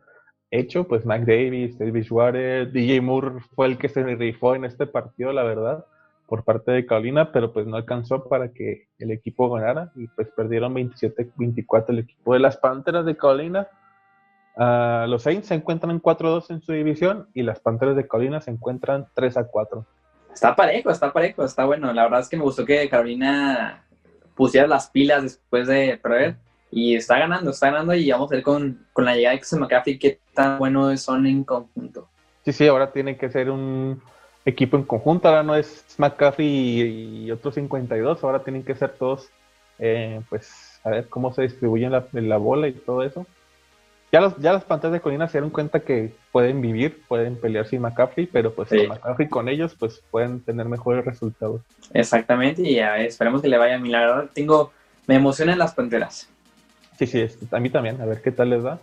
hecho, 0.50 0.88
pues 0.88 1.06
Mac 1.06 1.24
Davis, 1.26 1.78
David 1.78 2.04
Schwartz, 2.04 2.74
DJ 2.74 3.02
Moore 3.02 3.40
fue 3.56 3.68
el 3.68 3.78
que 3.78 3.90
se 3.90 4.04
rifó 4.04 4.56
en 4.56 4.66
este 4.66 4.86
partido, 4.86 5.32
la 5.32 5.44
verdad, 5.44 5.86
por 6.32 6.46
parte 6.46 6.72
de 6.72 6.86
Carolina, 6.86 7.34
pero 7.34 7.52
pues 7.52 7.68
no 7.68 7.76
alcanzó 7.76 8.24
para 8.30 8.54
que 8.54 8.88
el 9.00 9.12
equipo 9.12 9.50
ganara 9.50 9.92
y 9.98 10.08
pues 10.08 10.30
perdieron 10.34 10.74
27-24 10.74 11.90
el 11.90 12.00
equipo 12.00 12.34
de 12.34 12.40
las 12.40 12.56
Panteras 12.56 13.06
de 13.06 13.18
Carolina 13.18 13.68
Ah, 14.56 15.06
los 15.08 15.24
Saints 15.24 15.48
se 15.48 15.56
encuentran 15.56 15.92
en 15.92 16.02
4-2 16.02 16.52
en 16.52 16.62
su 16.62 16.74
división 16.74 17.28
y 17.34 17.44
las 17.44 17.60
Panteras 17.60 17.96
de 17.96 18.08
Carolina 18.08 18.42
se 18.42 18.52
encuentran 18.52 19.08
3-4. 19.16 19.86
Está 20.34 20.56
parejo, 20.56 20.90
está 20.90 21.12
parejo, 21.12 21.44
está 21.44 21.66
bueno. 21.66 21.92
La 21.94 22.04
verdad 22.04 22.22
es 22.22 22.30
que 22.30 22.38
me 22.38 22.44
gustó 22.44 22.66
que 22.66 22.90
Carolina 22.90 23.86
pusiera 24.36 24.68
las 24.68 24.90
pilas 24.90 25.24
después 25.24 25.68
de 25.68 26.00
perder 26.02 26.36
y 26.70 26.96
está 26.96 27.18
ganando, 27.18 27.52
está 27.52 27.70
ganando 27.70 27.94
y 27.94 28.10
vamos 28.12 28.32
a 28.32 28.36
ver 28.36 28.44
con, 28.44 28.86
con 28.94 29.06
la 29.06 29.16
llegada 29.16 29.32
de 29.32 29.38
X 29.38 29.54
McCaffrey 29.54 30.00
qué 30.00 30.20
tan 30.34 30.58
bueno 30.58 30.96
son 30.98 31.26
en 31.26 31.44
conjunto. 31.44 32.08
Sí, 32.46 32.54
sí, 32.54 32.68
ahora 32.68 32.92
tiene 32.92 33.18
que 33.18 33.30
ser 33.30 33.52
un 33.52 34.02
equipo 34.46 34.78
en 34.78 34.84
conjunto, 34.84 35.28
ahora 35.28 35.44
no 35.44 35.56
es 35.56 35.86
McCaffrey 35.98 37.26
y, 37.26 37.32
otros 37.32 37.56
52, 37.56 38.24
ahora 38.24 38.44
tienen 38.44 38.64
que 38.64 38.76
ser 38.76 38.92
todos, 38.92 39.30
eh, 39.80 40.22
pues, 40.30 40.80
a 40.84 40.90
ver 40.90 41.08
cómo 41.10 41.34
se 41.34 41.44
distribuyen 41.44 41.92
la, 41.92 42.06
la 42.12 42.38
bola 42.38 42.68
y 42.68 42.74
todo 42.74 43.04
eso. 43.04 43.26
Ya, 44.12 44.20
los, 44.20 44.36
ya 44.38 44.52
las 44.52 44.66
pantallas 44.66 44.94
de 44.94 45.00
colina 45.00 45.28
se 45.28 45.38
dieron 45.38 45.52
cuenta 45.52 45.80
que 45.80 46.14
pueden 46.34 46.60
vivir, 46.60 47.02
pueden 47.08 47.38
pelear 47.38 47.66
sin 47.66 47.82
McCaffrey, 47.82 48.26
pero 48.26 48.54
pues 48.54 48.68
sí. 48.70 48.86
McCaffrey 48.88 49.30
con 49.30 49.48
ellos 49.48 49.76
pues 49.80 50.04
pueden 50.12 50.42
tener 50.42 50.68
mejores 50.68 51.06
resultados. 51.06 51.62
Exactamente, 51.94 52.62
y 52.62 52.80
esperemos 52.80 53.42
que 53.42 53.48
le 53.48 53.58
vaya 53.58 53.76
a 53.76 53.80
mi 53.80 53.92
Tengo, 54.34 54.74
me 55.08 55.16
emocionan 55.16 55.58
las 55.58 55.74
panteras. 55.74 56.30
Sí, 57.00 57.08
sí, 57.08 57.26
a 57.52 57.60
mí 57.60 57.70
también, 57.70 58.02
a 58.02 58.06
ver 58.06 58.22
qué 58.22 58.32
tal 58.32 58.50
les 58.50 58.66
va. 58.66 58.80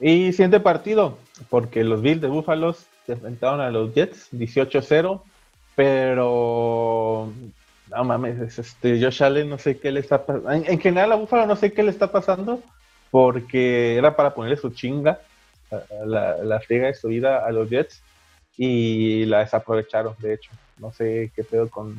Y 0.00 0.32
siguiente 0.32 0.60
partido, 0.60 1.18
porque 1.50 1.82
los 1.82 2.00
Bills 2.00 2.20
de 2.20 2.28
Búfalos 2.28 2.86
se 3.06 3.12
enfrentaron 3.12 3.60
a 3.60 3.70
los 3.70 3.94
Jets 3.94 4.28
18-0, 4.32 5.22
pero 5.74 7.32
no 7.90 8.04
mames, 8.04 8.58
este, 8.58 9.02
Josh 9.02 9.22
Allen 9.22 9.50
no 9.50 9.58
sé 9.58 9.78
qué 9.78 9.92
le 9.92 10.00
está 10.00 10.24
pasando. 10.24 10.50
En, 10.50 10.64
en, 10.66 10.80
general 10.80 11.12
a 11.12 11.16
Búfalo 11.16 11.46
no 11.46 11.56
sé 11.56 11.72
qué 11.72 11.82
le 11.82 11.90
está 11.90 12.10
pasando, 12.10 12.62
porque 13.10 13.96
era 13.96 14.16
para 14.16 14.34
ponerle 14.34 14.56
su 14.56 14.70
chinga, 14.70 15.20
la, 16.06 16.38
la 16.38 16.60
friega 16.60 16.88
de 16.88 16.94
su 16.94 17.08
vida 17.08 17.44
a 17.44 17.50
los 17.50 17.68
Jets 17.68 18.02
y 18.56 19.24
la 19.26 19.40
desaprovecharon, 19.40 20.14
de 20.18 20.34
hecho. 20.34 20.50
No 20.78 20.92
sé 20.92 21.30
qué 21.34 21.44
pedo 21.44 21.68
con... 21.68 21.94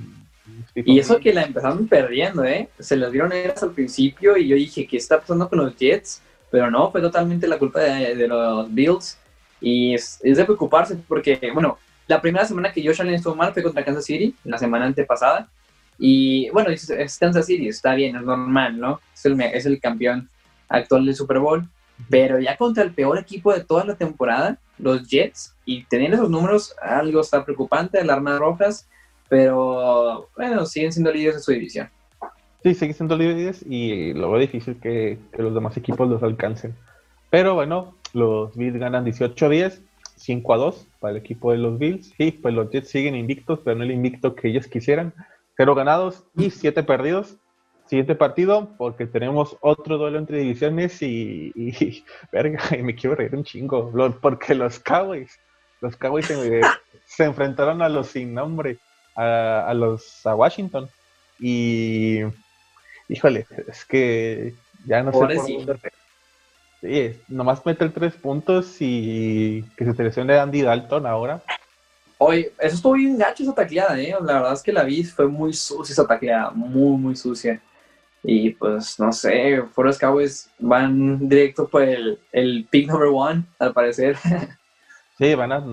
Y 0.75 0.99
eso 0.99 1.19
que 1.19 1.33
la 1.33 1.43
empezaron 1.43 1.87
perdiendo, 1.87 2.43
¿eh? 2.43 2.67
Se 2.79 2.97
las 2.97 3.11
vieron 3.11 3.31
ellas 3.31 3.63
al 3.63 3.71
principio 3.71 4.35
y 4.35 4.47
yo 4.47 4.55
dije, 4.55 4.85
¿qué 4.85 4.97
está 4.97 5.19
pasando 5.19 5.47
con 5.47 5.59
los 5.59 5.75
Jets? 5.77 6.21
Pero 6.51 6.69
no, 6.69 6.91
fue 6.91 7.01
totalmente 7.01 7.47
la 7.47 7.57
culpa 7.57 7.79
de, 7.79 8.27
los 8.27 8.73
Bills. 8.73 9.17
Y 9.63 9.95
es, 9.95 10.19
de 10.21 10.45
preocuparse 10.45 10.95
porque, 11.07 11.39
bueno, 11.53 11.79
la 12.05 12.21
primera 12.21 12.45
semana 12.45 12.71
que 12.71 12.85
Josh 12.85 13.01
Allen 13.01 13.15
estuvo 13.15 13.33
mal 13.33 13.53
fue 13.53 13.63
contra 13.63 13.83
Kansas 13.83 14.05
City, 14.05 14.35
la 14.43 14.57
semana 14.57 14.85
antepasada. 14.85 15.49
Y 15.97 16.49
bueno, 16.49 16.69
es, 16.69 17.17
Kansas 17.17 17.45
City, 17.45 17.69
está 17.69 17.95
bien, 17.95 18.15
es 18.15 18.23
normal, 18.23 18.77
¿no? 18.77 18.99
Es 19.13 19.25
el, 19.25 19.39
es 19.41 19.65
el 19.65 19.79
campeón 19.79 20.29
actual 20.67 21.05
del 21.05 21.15
Super 21.15 21.39
Bowl. 21.39 21.67
Pero 22.09 22.39
ya 22.39 22.57
contra 22.57 22.83
el 22.83 22.93
peor 22.93 23.17
equipo 23.17 23.53
de 23.53 23.63
toda 23.63 23.85
la 23.85 23.95
temporada, 23.95 24.59
los 24.77 25.07
Jets, 25.07 25.55
y 25.63 25.85
tener 25.85 26.13
esos 26.13 26.29
números, 26.29 26.75
algo 26.81 27.21
está 27.21 27.45
preocupante, 27.45 27.99
alarmas 27.99 28.39
rojas, 28.39 28.89
pero 29.29 30.29
bueno, 30.35 30.65
siguen 30.65 30.91
siendo 30.91 31.11
líderes 31.11 31.35
de 31.35 31.41
su 31.41 31.51
división. 31.51 31.89
Sí, 32.63 32.73
siguen 32.73 32.95
siendo 32.95 33.17
líderes 33.17 33.63
y 33.67 34.13
lo 34.13 34.31
veo 34.31 34.39
difícil 34.39 34.79
que, 34.79 35.19
los 35.37 35.53
demás 35.53 35.75
equipos 35.77 36.09
los 36.09 36.23
alcancen. 36.23 36.75
Pero 37.29 37.55
bueno, 37.55 37.95
los 38.13 38.55
Bills 38.55 38.79
ganan 38.79 39.05
18-10, 39.05 39.81
5-2 40.17 40.87
para 40.99 41.11
el 41.11 41.17
equipo 41.17 41.51
de 41.51 41.57
los 41.57 41.77
Bills. 41.77 42.13
Y 42.17 42.31
pues 42.31 42.53
los 42.53 42.69
Jets 42.69 42.89
siguen 42.89 43.15
invictos, 43.15 43.59
pero 43.63 43.77
no 43.77 43.83
el 43.83 43.91
invicto 43.91 44.35
que 44.35 44.49
ellos 44.49 44.67
quisieran. 44.67 45.13
Cero 45.57 45.75
ganados 45.75 46.23
y 46.35 46.49
siete 46.49 46.83
perdidos. 46.83 47.37
Siguiente 47.87 48.15
partido, 48.15 48.69
porque 48.77 49.05
tenemos 49.05 49.57
otro 49.59 49.97
duelo 49.97 50.17
entre 50.17 50.39
divisiones 50.39 51.01
y, 51.01 51.51
y 51.53 52.03
verga, 52.31 52.61
y 52.77 52.81
me 52.81 52.95
quiero 52.95 53.15
reír 53.15 53.35
un 53.35 53.43
chingo, 53.43 53.91
porque 54.21 54.55
los 54.55 54.79
Cowboys, 54.79 55.37
los 55.81 55.97
Cowboys 55.97 56.27
se, 57.05 57.23
enfrentaron 57.25 57.81
a 57.81 57.89
los 57.89 58.07
sin 58.07 58.33
nombre, 58.33 58.77
a, 59.15 59.73
los 59.75 60.25
a 60.25 60.33
Washington 60.33 60.89
y 61.39 62.21
híjole, 63.09 63.45
es 63.67 63.83
que 63.83 64.55
ya 64.85 65.03
no 65.03 65.11
sé 65.11 65.19
por 65.19 65.35
dónde. 65.35 65.77
Sí, 66.83 67.17
nomás 67.29 67.65
meter 67.65 67.93
tres 67.93 68.13
puntos 68.13 68.75
y 68.81 69.63
que 69.77 69.85
se 69.85 70.23
de 70.25 70.37
Andy 70.37 70.63
Dalton 70.63 71.05
ahora. 71.05 71.41
Oye, 72.17 72.51
eso 72.59 72.75
estuvo 72.75 72.93
bien 72.93 73.17
gacho 73.17 73.41
esa 73.41 73.55
tacleada, 73.55 73.97
¿eh? 73.97 74.13
La 74.21 74.33
verdad 74.33 74.51
es 74.51 74.61
que 74.61 74.73
la 74.73 74.83
vi 74.83 75.01
fue 75.05 75.29
muy 75.29 75.53
sucia 75.53 75.93
esa 75.93 76.05
tacleada, 76.05 76.51
muy, 76.51 76.97
muy 76.97 77.15
sucia. 77.15 77.61
Y 78.21 78.49
pues 78.49 78.99
no 78.99 79.13
sé, 79.13 79.63
Forest 79.71 80.01
Cowboys 80.01 80.49
van 80.59 81.29
directo 81.29 81.69
por 81.69 81.83
el, 81.83 82.19
el 82.33 82.67
pick 82.69 82.89
number 82.89 83.07
one, 83.13 83.43
al 83.59 83.73
parecer. 83.73 84.17
Sí, 85.19 85.35
van 85.35 85.51
a. 85.51 85.63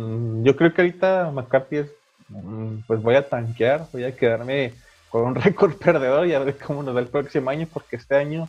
Yo 0.42 0.54
creo 0.54 0.72
que 0.74 0.82
ahorita 0.82 1.30
McCarthy 1.32 1.76
es. 1.78 1.90
Mm, 2.28 2.80
pues 2.86 3.02
voy 3.02 3.14
a 3.14 3.26
tanquear, 3.26 3.86
voy 3.90 4.04
a 4.04 4.14
quedarme 4.14 4.74
con 5.08 5.22
un 5.24 5.34
récord 5.46 5.74
perdedor 5.76 6.26
y 6.26 6.34
a 6.34 6.40
ver 6.40 6.58
cómo 6.58 6.82
nos 6.82 6.94
da 6.94 7.00
el 7.00 7.08
próximo 7.08 7.48
año, 7.48 7.66
porque 7.72 7.96
este 7.96 8.16
año. 8.16 8.48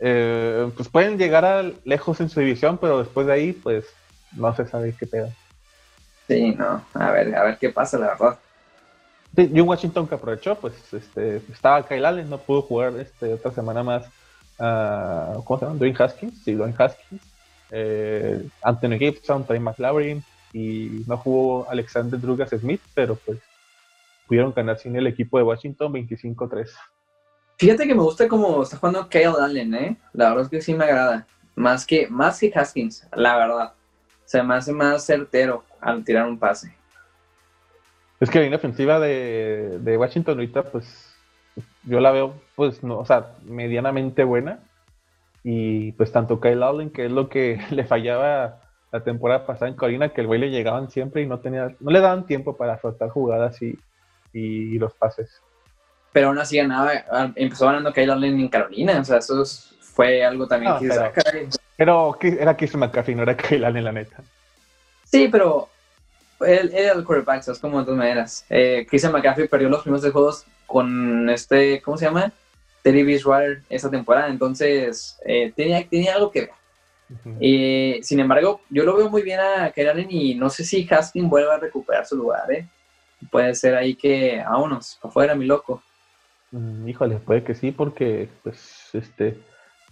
Eh, 0.00 0.70
pues 0.76 0.88
pueden 0.88 1.18
llegar 1.18 1.44
a 1.44 1.70
lejos 1.84 2.20
en 2.20 2.28
su 2.28 2.40
división, 2.40 2.78
pero 2.78 2.98
después 2.98 3.26
de 3.26 3.32
ahí, 3.32 3.52
pues 3.52 3.86
no 4.32 4.54
se 4.54 4.66
sabe 4.66 4.94
qué 4.98 5.06
pedo. 5.06 5.30
Sí, 6.28 6.52
no, 6.52 6.84
a 6.94 7.10
ver, 7.10 7.34
a 7.34 7.44
ver 7.44 7.58
qué 7.58 7.70
pasa, 7.70 7.98
la 7.98 8.08
verdad. 8.08 8.38
Y 9.36 9.60
un 9.60 9.68
Washington 9.68 10.06
que 10.06 10.14
aprovechó, 10.14 10.54
pues 10.54 10.74
este, 10.92 11.36
estaba 11.52 11.86
Kyle 11.86 12.04
Allen, 12.04 12.30
no 12.30 12.38
pudo 12.38 12.62
jugar 12.62 12.92
este, 12.98 13.34
otra 13.34 13.50
semana 13.52 13.82
más. 13.82 14.06
Uh, 14.58 15.42
¿Cómo 15.42 15.58
se 15.58 15.66
llama? 15.66 15.78
Dwayne 15.78 15.96
Haskins, 15.98 16.42
sí, 16.44 16.54
Dwayne 16.54 16.76
Haskins. 16.78 17.22
Eh, 17.70 18.48
Anthony 18.62 18.98
Gibson, 18.98 19.44
Trey 19.44 19.58
McLaurin 19.58 20.22
y 20.52 21.02
no 21.08 21.16
jugó 21.16 21.68
Alexander 21.68 22.20
Drugas 22.20 22.50
Smith, 22.50 22.80
pero 22.94 23.16
pues 23.16 23.40
pudieron 24.28 24.52
ganar 24.52 24.78
sin 24.78 24.94
el 24.94 25.08
equipo 25.08 25.38
de 25.38 25.44
Washington 25.44 25.92
25-3. 25.92 26.70
Fíjate 27.56 27.86
que 27.86 27.94
me 27.94 28.02
gusta 28.02 28.28
cómo 28.28 28.62
está 28.62 28.76
jugando 28.76 29.08
Kyle 29.08 29.36
Allen, 29.40 29.74
¿eh? 29.74 29.96
La 30.12 30.30
verdad 30.30 30.44
es 30.44 30.50
que 30.50 30.60
sí 30.60 30.74
me 30.74 30.84
agrada. 30.84 31.26
Más 31.54 31.86
que, 31.86 32.08
más 32.08 32.40
que 32.40 32.52
Haskins, 32.54 33.06
la 33.14 33.36
verdad. 33.36 33.72
Se 34.24 34.42
me 34.42 34.54
hace 34.54 34.72
más 34.72 35.04
certero 35.04 35.64
al 35.80 36.04
tirar 36.04 36.26
un 36.26 36.38
pase. 36.38 36.74
Es 38.18 38.30
que 38.30 38.38
la 38.38 38.44
línea 38.44 38.58
ofensiva 38.58 38.98
de, 38.98 39.78
de, 39.80 39.96
Washington 39.96 40.34
ahorita, 40.34 40.64
pues 40.64 41.14
yo 41.84 42.00
la 42.00 42.10
veo, 42.10 42.34
pues, 42.56 42.82
no, 42.82 42.98
o 42.98 43.04
sea, 43.04 43.34
medianamente 43.44 44.24
buena. 44.24 44.60
Y 45.44 45.92
pues 45.92 46.10
tanto 46.10 46.40
Kyle 46.40 46.62
Allen, 46.62 46.90
que 46.90 47.06
es 47.06 47.12
lo 47.12 47.28
que 47.28 47.60
le 47.70 47.84
fallaba 47.84 48.62
la 48.90 49.04
temporada 49.04 49.46
pasada 49.46 49.68
en 49.68 49.76
Corina, 49.76 50.08
que 50.08 50.22
el 50.22 50.26
güey 50.26 50.40
le 50.40 50.50
llegaban 50.50 50.90
siempre 50.90 51.22
y 51.22 51.26
no 51.26 51.38
tenía, 51.40 51.74
no 51.78 51.90
le 51.90 52.00
daban 52.00 52.26
tiempo 52.26 52.56
para 52.56 52.80
soltar 52.80 53.10
jugadas 53.10 53.60
y, 53.62 53.78
y 54.32 54.78
los 54.78 54.94
pases. 54.94 55.40
Pero 56.14 56.28
aún 56.28 56.38
así 56.38 56.56
ganaba, 56.56 56.92
empezó 57.34 57.66
ganando 57.66 57.92
Kyle 57.92 58.12
Allen 58.12 58.38
en 58.38 58.48
Carolina, 58.48 59.00
o 59.00 59.04
sea, 59.04 59.18
eso 59.18 59.44
fue 59.80 60.24
algo 60.24 60.46
también 60.46 60.72
que 60.78 60.88
pero, 60.88 62.16
pero 62.18 62.18
era 62.22 62.56
Chris 62.56 62.76
McCaffrey, 62.76 63.16
no 63.16 63.24
era 63.24 63.36
Kyle 63.36 63.64
Allen, 63.64 63.82
la 63.82 63.90
neta. 63.90 64.22
Sí, 65.02 65.26
pero 65.26 65.68
él, 66.40 66.70
era 66.72 66.92
el 66.92 67.04
quarterback, 67.04 67.48
es 67.48 67.58
como 67.58 67.80
de 67.80 67.84
todas 67.84 67.98
maneras. 67.98 68.46
Eh, 68.48 68.86
Christian 68.88 69.12
McCaffrey 69.12 69.48
perdió 69.48 69.68
los 69.68 69.82
primeros 69.82 70.08
juegos 70.12 70.46
con 70.66 71.28
este, 71.28 71.82
¿cómo 71.82 71.96
se 71.96 72.04
llama? 72.04 72.32
Teddy 72.82 73.02
Bridgewater 73.02 73.62
esa 73.68 73.90
temporada, 73.90 74.28
entonces 74.28 75.18
eh, 75.24 75.52
tenía, 75.56 75.84
tenía 75.88 76.14
algo 76.14 76.30
que 76.30 76.42
ver. 76.42 76.50
y 77.40 78.00
sin 78.04 78.20
embargo, 78.20 78.60
yo 78.70 78.84
lo 78.84 78.96
veo 78.96 79.10
muy 79.10 79.22
bien 79.22 79.40
a 79.40 79.72
Karen 79.72 80.06
y 80.08 80.36
no 80.36 80.48
sé 80.48 80.64
si 80.64 80.86
Haskins 80.88 81.28
vuelva 81.28 81.54
a 81.56 81.58
recuperar 81.58 82.06
su 82.06 82.16
lugar, 82.16 82.52
¿eh? 82.52 82.68
Puede 83.32 83.52
ser 83.56 83.74
ahí 83.74 83.96
que, 83.96 84.42
vámonos, 84.44 85.00
afuera, 85.02 85.34
mi 85.34 85.46
loco. 85.46 85.82
Mm, 86.54 86.88
híjole, 86.88 87.16
puede 87.16 87.42
que 87.42 87.54
sí, 87.54 87.72
porque, 87.72 88.28
pues, 88.44 88.90
este, 88.92 89.36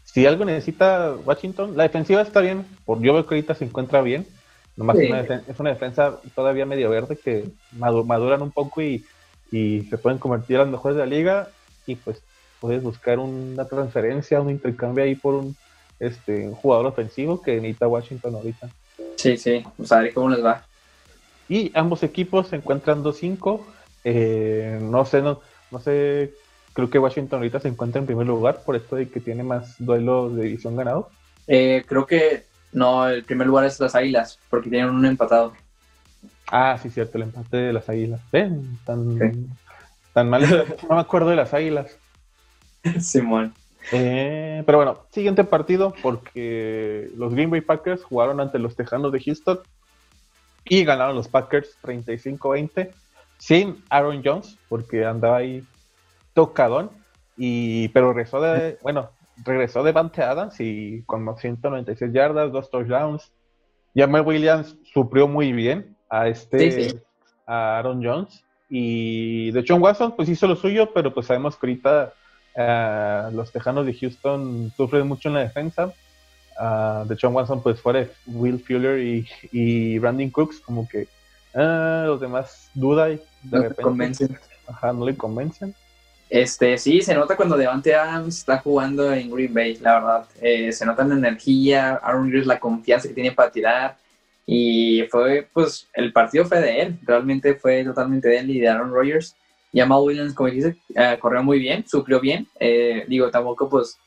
si 0.04 0.26
algo 0.26 0.44
necesita 0.44 1.14
Washington, 1.24 1.76
la 1.76 1.82
defensiva 1.82 2.22
está 2.22 2.40
bien, 2.40 2.64
por, 2.84 3.00
yo 3.02 3.12
veo 3.12 3.26
que 3.26 3.34
ahorita 3.34 3.54
se 3.54 3.64
encuentra 3.64 4.00
bien, 4.00 4.26
Nomás 4.74 4.96
es 4.96 5.60
una 5.60 5.70
defensa 5.70 6.18
todavía 6.34 6.64
medio 6.64 6.88
verde 6.88 7.18
que 7.22 7.44
maduran 7.72 8.40
un 8.40 8.50
poco 8.50 8.80
y, 8.80 9.04
se 9.50 9.98
pueden 9.98 10.18
convertir 10.18 10.56
en 10.56 10.62
los 10.62 10.70
mejores 10.70 10.96
de 10.96 11.02
la 11.02 11.14
liga 11.14 11.48
y 11.86 11.94
pues 11.96 12.22
puedes 12.58 12.82
buscar 12.82 13.18
una 13.18 13.66
transferencia, 13.66 14.40
un 14.40 14.48
intercambio 14.48 15.04
ahí 15.04 15.14
por 15.14 15.34
un, 15.34 15.54
este, 16.00 16.50
jugador 16.54 16.86
ofensivo 16.86 17.42
que 17.42 17.56
necesita 17.56 17.86
Washington 17.86 18.36
ahorita. 18.36 18.70
Sí, 19.16 19.36
sí, 19.36 19.62
pues 19.76 19.92
a 19.92 20.00
ver 20.00 20.14
cómo 20.14 20.30
les 20.30 20.42
va. 20.42 20.64
Y 21.50 21.70
ambos 21.74 22.02
equipos 22.02 22.48
se 22.48 22.56
encuentran 22.56 23.02
2-5. 23.02 23.60
Eh, 24.04 24.78
no 24.80 25.04
sé, 25.04 25.20
no, 25.20 25.40
no 25.70 25.80
sé, 25.80 26.32
creo 26.72 26.90
que 26.90 26.98
Washington 26.98 27.38
ahorita 27.38 27.60
se 27.60 27.68
encuentra 27.68 28.00
en 28.00 28.06
primer 28.06 28.26
lugar 28.26 28.62
por 28.64 28.76
esto 28.76 28.96
de 28.96 29.08
que 29.08 29.20
tiene 29.20 29.42
más 29.42 29.76
duelos 29.78 30.34
de 30.34 30.44
división 30.44 30.76
ganados. 30.76 31.06
Eh, 31.46 31.84
creo 31.86 32.06
que 32.06 32.44
no, 32.72 33.08
el 33.08 33.24
primer 33.24 33.46
lugar 33.46 33.64
es 33.64 33.78
las 33.80 33.94
Águilas, 33.94 34.38
porque 34.48 34.70
tienen 34.70 34.90
un 34.90 35.04
empatado. 35.04 35.52
Ah, 36.50 36.78
sí, 36.82 36.90
cierto, 36.90 37.18
el 37.18 37.24
empate 37.24 37.56
de 37.56 37.72
las 37.72 37.88
Águilas. 37.88 38.20
Ven, 38.30 38.78
tan, 38.84 39.18
tan 40.12 40.28
mal. 40.28 40.42
no 40.88 40.94
me 40.94 41.00
acuerdo 41.00 41.30
de 41.30 41.36
las 41.36 41.54
Águilas. 41.54 41.98
Simón. 43.00 43.54
Eh, 43.90 44.62
pero 44.64 44.78
bueno, 44.78 45.06
siguiente 45.10 45.44
partido, 45.44 45.92
porque 46.02 47.10
los 47.16 47.34
Green 47.34 47.50
Bay 47.50 47.60
Packers 47.60 48.04
jugaron 48.04 48.40
ante 48.40 48.58
los 48.58 48.76
Tejanos 48.76 49.12
de 49.12 49.20
Houston 49.20 49.60
y 50.64 50.84
ganaron 50.84 51.16
los 51.16 51.28
Packers 51.28 51.76
35-20 51.82 52.90
sin 53.38 53.82
Aaron 53.90 54.22
Jones, 54.24 54.56
porque 54.68 55.04
andaba 55.04 55.38
ahí 55.38 55.64
tocadón. 56.34 56.90
Y, 57.36 57.88
pero 57.88 58.12
regresó 58.12 58.40
de, 58.40 58.78
bueno, 58.82 59.10
regresó 59.44 59.82
de 59.82 59.90
Adams 59.90 60.60
y 60.60 61.02
con 61.06 61.36
196 61.36 62.12
yardas, 62.12 62.52
dos 62.52 62.70
touchdowns. 62.70 63.32
Jamal 63.94 64.22
Williams 64.22 64.76
suplió 64.92 65.28
muy 65.28 65.52
bien 65.52 65.96
a 66.08 66.28
este 66.28 67.00
a 67.46 67.78
Aaron 67.78 68.02
Jones 68.02 68.44
y 68.68 69.50
de 69.50 69.64
John 69.66 69.82
Watson 69.82 70.14
pues 70.16 70.28
hizo 70.28 70.46
lo 70.46 70.56
suyo, 70.56 70.92
pero 70.94 71.12
pues 71.12 71.26
sabemos 71.26 71.56
que 71.56 71.66
ahorita 71.66 72.12
eh, 72.54 73.28
los 73.32 73.52
Tejanos 73.52 73.84
de 73.84 73.94
Houston 73.94 74.72
sufren 74.76 75.06
mucho 75.06 75.28
en 75.28 75.34
la 75.34 75.40
defensa. 75.40 75.92
Uh, 76.60 77.06
de 77.06 77.16
John 77.20 77.34
Watson 77.34 77.62
pues 77.62 77.80
fuera 77.80 78.06
Will 78.26 78.62
Fuller 78.62 78.98
y, 78.98 79.26
y 79.52 79.98
Brandon 79.98 80.28
Cooks 80.28 80.60
como 80.60 80.86
que 80.86 81.08
uh, 81.54 82.06
los 82.06 82.20
demás 82.20 82.70
duda 82.74 83.08
y 83.08 83.16
de 83.16 83.56
no 83.56 83.62
repente 83.62 83.82
convencen. 83.82 84.38
Ajá, 84.66 84.92
no 84.92 85.06
le 85.06 85.16
convencen. 85.16 85.74
Este, 86.32 86.78
sí, 86.78 87.02
se 87.02 87.14
nota 87.14 87.36
cuando 87.36 87.58
Devante 87.58 87.94
Adams 87.94 88.38
está 88.38 88.56
jugando 88.56 89.12
en 89.12 89.30
Green 89.30 89.52
Bay, 89.52 89.76
la 89.76 90.00
verdad. 90.00 90.26
Eh, 90.40 90.72
se 90.72 90.86
nota 90.86 91.04
la 91.04 91.14
energía, 91.14 91.96
Aaron 91.96 92.24
Rodgers 92.24 92.46
la 92.46 92.58
confianza 92.58 93.06
que 93.06 93.12
tiene 93.12 93.32
para 93.32 93.52
tirar. 93.52 93.98
Y 94.46 95.02
fue, 95.10 95.46
pues, 95.52 95.90
el 95.92 96.10
partido 96.10 96.46
fue 96.46 96.62
de 96.62 96.80
él. 96.80 96.98
Realmente 97.02 97.54
fue 97.54 97.84
totalmente 97.84 98.30
de 98.30 98.38
él 98.38 98.50
y 98.50 98.60
de 98.60 98.68
Aaron 98.70 98.94
Rodgers. 98.94 99.36
Jamal 99.74 100.00
Williams, 100.00 100.32
como 100.32 100.48
dice, 100.48 100.74
uh, 100.96 101.20
corrió 101.20 101.42
muy 101.42 101.58
bien, 101.58 101.84
suplió 101.86 102.18
bien. 102.18 102.48
Eh, 102.58 103.04
digo, 103.08 103.30
tampoco, 103.30 103.68
pues, 103.68 103.98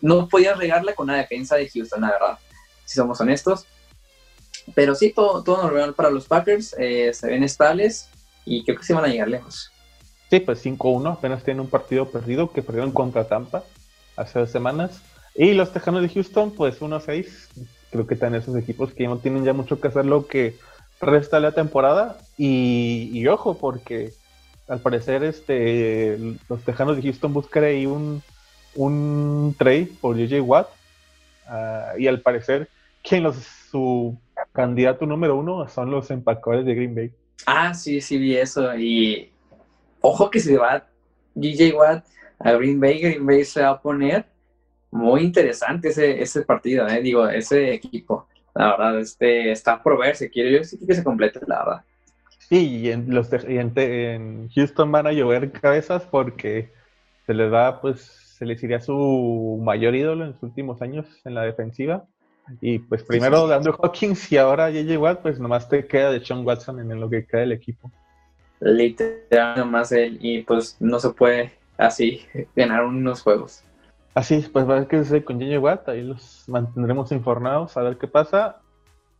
no 0.00 0.28
podías 0.28 0.56
regarla 0.56 0.94
con 0.94 1.10
una 1.10 1.18
defensa 1.18 1.56
de 1.56 1.68
Houston, 1.68 2.00
la 2.00 2.12
verdad, 2.12 2.38
si 2.86 2.94
somos 2.94 3.20
honestos. 3.20 3.66
Pero 4.74 4.94
sí, 4.94 5.12
todo, 5.12 5.44
todo 5.44 5.62
normal 5.62 5.92
para 5.92 6.08
los 6.08 6.26
Packers, 6.26 6.74
eh, 6.78 7.12
se 7.12 7.26
ven 7.26 7.42
estables 7.42 8.08
y 8.46 8.64
creo 8.64 8.78
que 8.78 8.84
se 8.84 8.94
van 8.94 9.04
a 9.04 9.08
llegar 9.08 9.28
lejos. 9.28 9.70
Sí, 10.30 10.38
pues 10.38 10.64
5-1, 10.64 11.12
apenas 11.12 11.42
tienen 11.42 11.60
un 11.60 11.68
partido 11.68 12.08
perdido 12.08 12.52
que 12.52 12.62
perdieron 12.62 12.92
contra 12.92 13.26
Tampa 13.26 13.64
hace 14.16 14.38
dos 14.38 14.50
semanas. 14.50 15.02
Y 15.34 15.54
los 15.54 15.72
Tejanos 15.72 16.02
de 16.02 16.08
Houston, 16.08 16.52
pues 16.52 16.80
1-6. 16.80 17.48
Creo 17.90 18.06
que 18.06 18.14
están 18.14 18.36
esos 18.36 18.54
equipos 18.56 18.94
que 18.94 19.08
no 19.08 19.18
tienen 19.18 19.44
ya 19.44 19.52
mucho 19.52 19.80
que 19.80 19.88
hacer 19.88 20.06
lo 20.06 20.28
que 20.28 20.56
resta 21.00 21.40
la 21.40 21.50
temporada. 21.50 22.18
Y, 22.38 23.26
ojo, 23.26 23.58
porque 23.58 24.12
al 24.68 24.80
parecer 24.80 25.24
este 25.24 26.16
los 26.48 26.62
Tejanos 26.62 26.96
de 26.96 27.02
Houston 27.02 27.32
buscan 27.32 27.64
ahí 27.64 27.86
un, 27.86 28.22
un 28.76 29.56
trade 29.58 29.88
por 30.00 30.16
JJ 30.16 30.40
Watt. 30.42 30.68
Ah, 31.48 31.94
y 31.98 32.06
al 32.06 32.20
parecer, 32.20 32.68
quien 33.02 33.24
los, 33.24 33.34
su 33.70 34.16
candidato 34.52 35.06
número 35.06 35.36
uno 35.36 35.68
son 35.68 35.90
los 35.90 36.08
empacadores 36.12 36.64
de 36.64 36.74
Green 36.76 36.94
Bay. 36.94 37.10
Ah, 37.46 37.74
sí, 37.74 38.00
sí 38.00 38.16
vi 38.16 38.36
eso. 38.36 38.76
Y 38.76 39.32
ojo 40.00 40.30
que 40.30 40.40
se 40.40 40.56
va 40.56 40.86
DJ 41.34 41.72
Watt 41.72 42.04
a 42.38 42.52
Green 42.52 42.80
Bay, 42.80 43.00
Green 43.00 43.26
Bay 43.26 43.44
se 43.44 43.62
va 43.62 43.70
a 43.70 43.80
poner 43.80 44.24
muy 44.90 45.22
interesante 45.22 45.88
ese, 45.88 46.20
ese 46.20 46.42
partido, 46.42 46.88
¿eh? 46.88 47.00
digo, 47.00 47.28
ese 47.28 47.74
equipo. 47.74 48.26
La 48.54 48.70
verdad, 48.70 48.98
este, 48.98 49.52
está 49.52 49.82
por 49.82 49.98
ver, 49.98 50.16
se 50.16 50.30
quiere, 50.30 50.52
yo 50.52 50.64
sí 50.64 50.78
que 50.84 50.94
se 50.94 51.04
complete, 51.04 51.40
la 51.46 51.58
verdad. 51.64 51.84
Sí, 52.38 52.78
y 52.78 52.90
en, 52.90 53.14
los, 53.14 53.28
en, 53.32 54.48
Houston 54.48 54.90
van 54.90 55.06
a 55.06 55.12
llover 55.12 55.52
cabezas 55.52 56.02
porque 56.10 56.72
se 57.26 57.34
les 57.34 57.52
va, 57.52 57.80
pues, 57.80 58.00
se 58.00 58.44
les 58.44 58.60
iría 58.64 58.80
su 58.80 59.60
mayor 59.62 59.94
ídolo 59.94 60.24
en 60.24 60.32
los 60.32 60.42
últimos 60.42 60.82
años 60.82 61.06
en 61.24 61.34
la 61.34 61.42
defensiva. 61.42 62.06
Y 62.60 62.80
pues 62.80 63.04
primero 63.04 63.46
sí, 63.46 63.52
Andrew 63.52 63.76
Hawkins 63.80 64.32
y 64.32 64.36
ahora 64.36 64.70
JJ 64.70 64.96
Watt, 64.98 65.20
pues 65.20 65.38
nomás 65.38 65.68
te 65.68 65.86
queda 65.86 66.10
de 66.10 66.24
Sean 66.24 66.44
Watson 66.44 66.80
en 66.80 66.98
lo 66.98 67.08
que 67.08 67.24
queda 67.24 67.42
del 67.42 67.52
equipo 67.52 67.92
literal 68.60 69.58
nomás 69.58 69.92
él 69.92 70.18
y 70.20 70.42
pues 70.42 70.76
no 70.80 71.00
se 71.00 71.10
puede 71.10 71.52
así 71.78 72.22
ganar 72.56 72.84
unos 72.84 73.22
juegos. 73.22 73.64
Así, 74.14 74.44
pues 74.52 74.68
va 74.68 74.76
a 74.76 74.78
ver 74.80 74.88
qué 74.88 74.98
sucede 74.98 75.24
con 75.24 75.38
Jenny 75.38 75.56
Watt, 75.56 75.88
ahí 75.88 76.02
los 76.02 76.44
mantendremos 76.48 77.12
informados 77.12 77.76
a 77.76 77.82
ver 77.82 77.96
qué 77.96 78.08
pasa. 78.08 78.60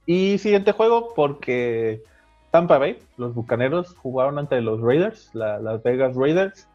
Y 0.05 0.39
siguiente 0.39 0.73
juego, 0.73 1.15
porque 1.15 2.03
Tampa 2.51 2.79
Bay, 2.79 2.99
los 3.17 3.35
Bucaneros, 3.35 3.95
jugaron 3.95 4.39
ante 4.39 4.61
los 4.61 4.81
Raiders, 4.81 5.31
las 5.33 5.83
Vegas 5.85 6.17
Raiders, 6.17 6.69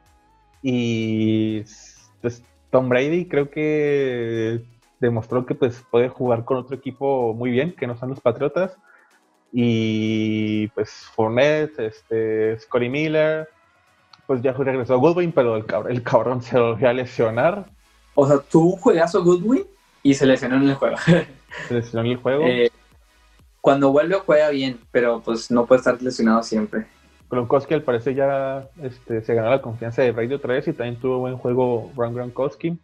y 0.62 1.62
pues, 2.22 2.44
Tom 2.72 2.90
Brady 2.90 3.28
creo 3.28 3.50
que 3.52 4.64
demostró 5.00 5.46
que 5.46 5.54
pues 5.54 5.86
puede 5.92 6.10
jugar 6.10 6.46
con 6.46 6.58
otro 6.58 6.76
equipo 6.76 7.34
muy 7.34 7.52
bien, 7.52 7.76
que 7.76 7.86
no 7.86 7.96
son 7.98 8.10
los 8.10 8.20
Patriotas. 8.20 8.78
Y 9.58 10.68
pues 10.68 10.92
Fournette, 11.16 11.80
este, 11.80 12.60
Scotty 12.60 12.90
Miller, 12.90 13.48
pues 14.28 14.42
ya 14.42 14.52
regresó 14.52 14.96
a 14.96 14.98
Goodwin, 14.98 15.32
pero 15.32 15.56
el 15.56 15.66
cabrón, 15.66 15.94
el 15.94 16.04
cabrón 16.04 16.42
se 16.42 16.60
volvió 16.60 16.90
a 16.90 16.94
lesionar. 16.94 17.66
O 18.16 18.28
sea, 18.28 18.40
tú 18.40 18.76
juegas 18.76 19.16
a 19.16 19.20
Goodwin 19.20 19.64
y 20.04 20.14
se 20.14 20.26
lesionó 20.26 20.58
en 20.58 20.70
el 20.70 20.76
juego. 20.76 20.98
Se 21.70 21.74
lesionó 21.74 22.06
en 22.06 22.12
el 22.12 22.18
juego. 22.18 22.44
Eh, 22.46 22.70
cuando 23.62 23.94
vuelve 23.94 24.16
juega 24.16 24.50
bien, 24.50 24.78
pero 24.92 25.22
pues 25.22 25.50
no 25.50 25.66
puede 25.66 25.80
estar 25.80 26.02
lesionado 26.02 26.44
siempre. 26.44 26.86
Gronkowski 27.30 27.76
al 27.76 27.82
parecer 27.82 28.14
ya 28.14 28.68
este, 28.84 29.22
se 29.22 29.34
ganó 29.36 29.51
la 29.51 29.62
confianza 29.62 30.01
de 30.01 30.12
Radio 30.12 30.42
3 30.42 30.68
y 30.68 30.74
también 30.74 31.00
tuvo 31.00 31.20
buen 31.20 31.38
juego 31.38 31.94
Ron 31.96 32.14
Gronkowski. 32.14 32.77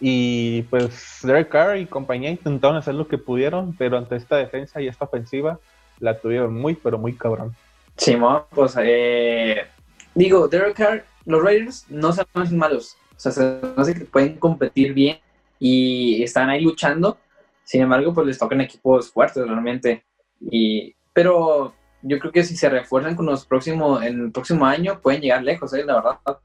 Y 0.00 0.62
pues 0.62 1.20
Derek 1.22 1.50
Carr 1.50 1.76
y 1.78 1.86
compañía 1.86 2.30
intentaron 2.30 2.76
hacer 2.76 2.96
lo 2.96 3.06
que 3.06 3.16
pudieron, 3.16 3.76
pero 3.76 3.96
ante 3.96 4.16
esta 4.16 4.36
defensa 4.36 4.82
y 4.82 4.88
esta 4.88 5.04
ofensiva, 5.04 5.60
la 6.00 6.18
tuvieron 6.18 6.54
muy, 6.54 6.74
pero 6.74 6.98
muy 6.98 7.14
cabrón. 7.14 7.54
Sí, 7.96 8.16
pues 8.50 8.76
eh, 8.80 9.66
digo, 10.14 10.48
Derek 10.48 10.76
Carr, 10.76 11.04
los 11.24 11.42
Raiders 11.42 11.86
no 11.88 12.12
son 12.12 12.26
malos, 12.52 12.96
o 13.16 13.20
sea, 13.20 13.32
se 13.32 13.60
hace 13.76 13.94
que 13.94 14.04
pueden 14.04 14.36
competir 14.36 14.92
bien 14.92 15.18
y 15.60 16.22
están 16.22 16.50
ahí 16.50 16.60
luchando, 16.60 17.18
sin 17.62 17.82
embargo, 17.82 18.12
pues 18.12 18.26
les 18.26 18.38
tocan 18.38 18.60
equipos 18.60 19.10
fuertes 19.10 19.46
realmente, 19.46 20.02
y, 20.40 20.94
pero 21.12 21.72
yo 22.02 22.18
creo 22.18 22.32
que 22.32 22.42
si 22.42 22.56
se 22.56 22.68
refuerzan 22.68 23.14
con 23.14 23.26
los 23.26 23.46
próximos, 23.46 24.02
en 24.02 24.24
el 24.24 24.32
próximo 24.32 24.66
año, 24.66 25.00
pueden 25.00 25.22
llegar 25.22 25.42
lejos, 25.42 25.72
¿eh? 25.72 25.84
la 25.84 25.94
verdad. 25.94 26.38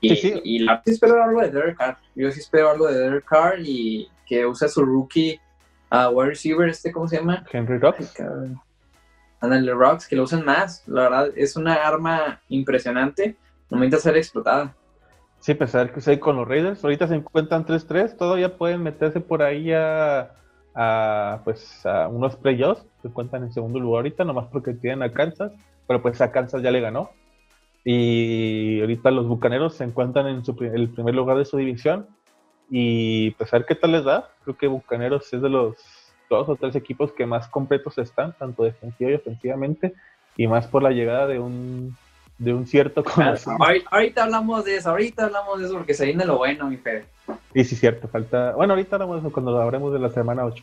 Y, 0.00 0.16
sí, 0.16 0.40
y 0.44 0.58
la, 0.60 0.82
sí 0.84 0.92
espero 0.92 1.22
algo 1.22 1.40
de 1.40 1.50
Derek 1.50 1.76
Carr, 1.76 1.98
yo 2.14 2.30
sí 2.32 2.40
espero 2.40 2.70
algo 2.70 2.88
de 2.88 2.98
Derek 2.98 3.24
Carr 3.24 3.60
y 3.60 4.10
que 4.26 4.44
use 4.44 4.68
su 4.68 4.84
rookie 4.84 5.40
a 5.90 6.08
uh, 6.08 6.12
wide 6.12 6.30
receiver, 6.30 6.68
este, 6.68 6.90
¿cómo 6.92 7.06
se 7.06 7.16
llama? 7.16 7.44
Henry 7.52 7.78
Rocks 7.78 8.14
Ándale, 9.40 9.72
Rocks, 9.72 10.06
que 10.06 10.16
lo 10.16 10.24
usen 10.24 10.44
más. 10.44 10.86
La 10.86 11.02
verdad, 11.02 11.28
es 11.34 11.56
una 11.56 11.74
arma 11.74 12.40
impresionante. 12.48 13.36
No 13.70 13.78
necesita 13.78 14.02
ser 14.02 14.16
explotada. 14.16 14.76
Sí, 15.38 15.54
pensar 15.54 15.92
que 15.92 16.02
sé 16.02 16.20
con 16.20 16.36
los 16.36 16.46
Raiders. 16.46 16.84
Ahorita 16.84 17.08
se 17.08 17.14
encuentran 17.14 17.64
3-3. 17.64 18.16
Todavía 18.16 18.58
pueden 18.58 18.82
meterse 18.82 19.20
por 19.20 19.42
ahí 19.42 19.72
a, 19.72 20.32
a 20.74 21.40
pues, 21.44 21.84
a 21.86 22.08
unos 22.08 22.36
playoffs. 22.36 22.84
Se 23.00 23.08
encuentran 23.08 23.44
en 23.44 23.52
segundo 23.52 23.80
lugar 23.80 24.00
ahorita, 24.00 24.24
nomás 24.24 24.48
porque 24.48 24.74
tienen 24.74 25.02
a 25.02 25.12
Kansas. 25.12 25.52
Pero 25.86 26.02
pues 26.02 26.20
a 26.20 26.30
Kansas 26.30 26.62
ya 26.62 26.70
le 26.70 26.80
ganó. 26.80 27.10
Y 27.82 28.80
ahorita 28.80 29.10
los 29.10 29.26
Bucaneros 29.26 29.74
se 29.74 29.84
encuentran 29.84 30.26
en 30.26 30.44
su, 30.44 30.54
el 30.60 30.90
primer 30.90 31.14
lugar 31.14 31.38
de 31.38 31.46
su 31.46 31.56
división. 31.56 32.06
Y 32.68 33.30
pues 33.32 33.52
a 33.54 33.58
ver 33.58 33.66
qué 33.66 33.74
tal 33.74 33.92
les 33.92 34.04
da. 34.04 34.28
Creo 34.44 34.58
que 34.58 34.66
Bucaneros 34.66 35.32
es 35.32 35.40
de 35.40 35.48
los 35.48 35.76
dos 36.36 36.48
o 36.48 36.56
tres 36.56 36.74
equipos 36.76 37.12
que 37.12 37.26
más 37.26 37.48
completos 37.48 37.98
están, 37.98 38.32
tanto 38.38 38.62
defensiva 38.62 39.10
y 39.10 39.14
ofensivamente, 39.14 39.92
y 40.36 40.46
más 40.46 40.66
por 40.66 40.82
la 40.82 40.90
llegada 40.90 41.26
de 41.26 41.38
un, 41.38 41.96
de 42.38 42.54
un 42.54 42.66
cierto 42.66 43.04
conocido. 43.04 43.56
Ahorita, 43.90 44.24
hablamos 44.24 44.64
de 44.64 44.76
eso, 44.76 44.90
ahorita 44.90 45.26
hablamos 45.26 45.58
de 45.58 45.66
eso 45.66 45.74
porque 45.74 45.94
se 45.94 46.06
viene 46.06 46.24
lo 46.24 46.38
bueno, 46.38 46.68
mi 46.68 46.76
Fede. 46.76 47.04
Y 47.54 47.64
sí, 47.64 47.76
cierto, 47.76 48.08
falta. 48.08 48.52
Bueno, 48.52 48.72
ahorita 48.72 48.96
hablamos 48.96 49.16
de 49.16 49.28
eso 49.28 49.32
cuando 49.32 49.60
hablemos 49.60 49.92
de 49.92 49.98
la 49.98 50.10
semana 50.10 50.44
8. 50.44 50.62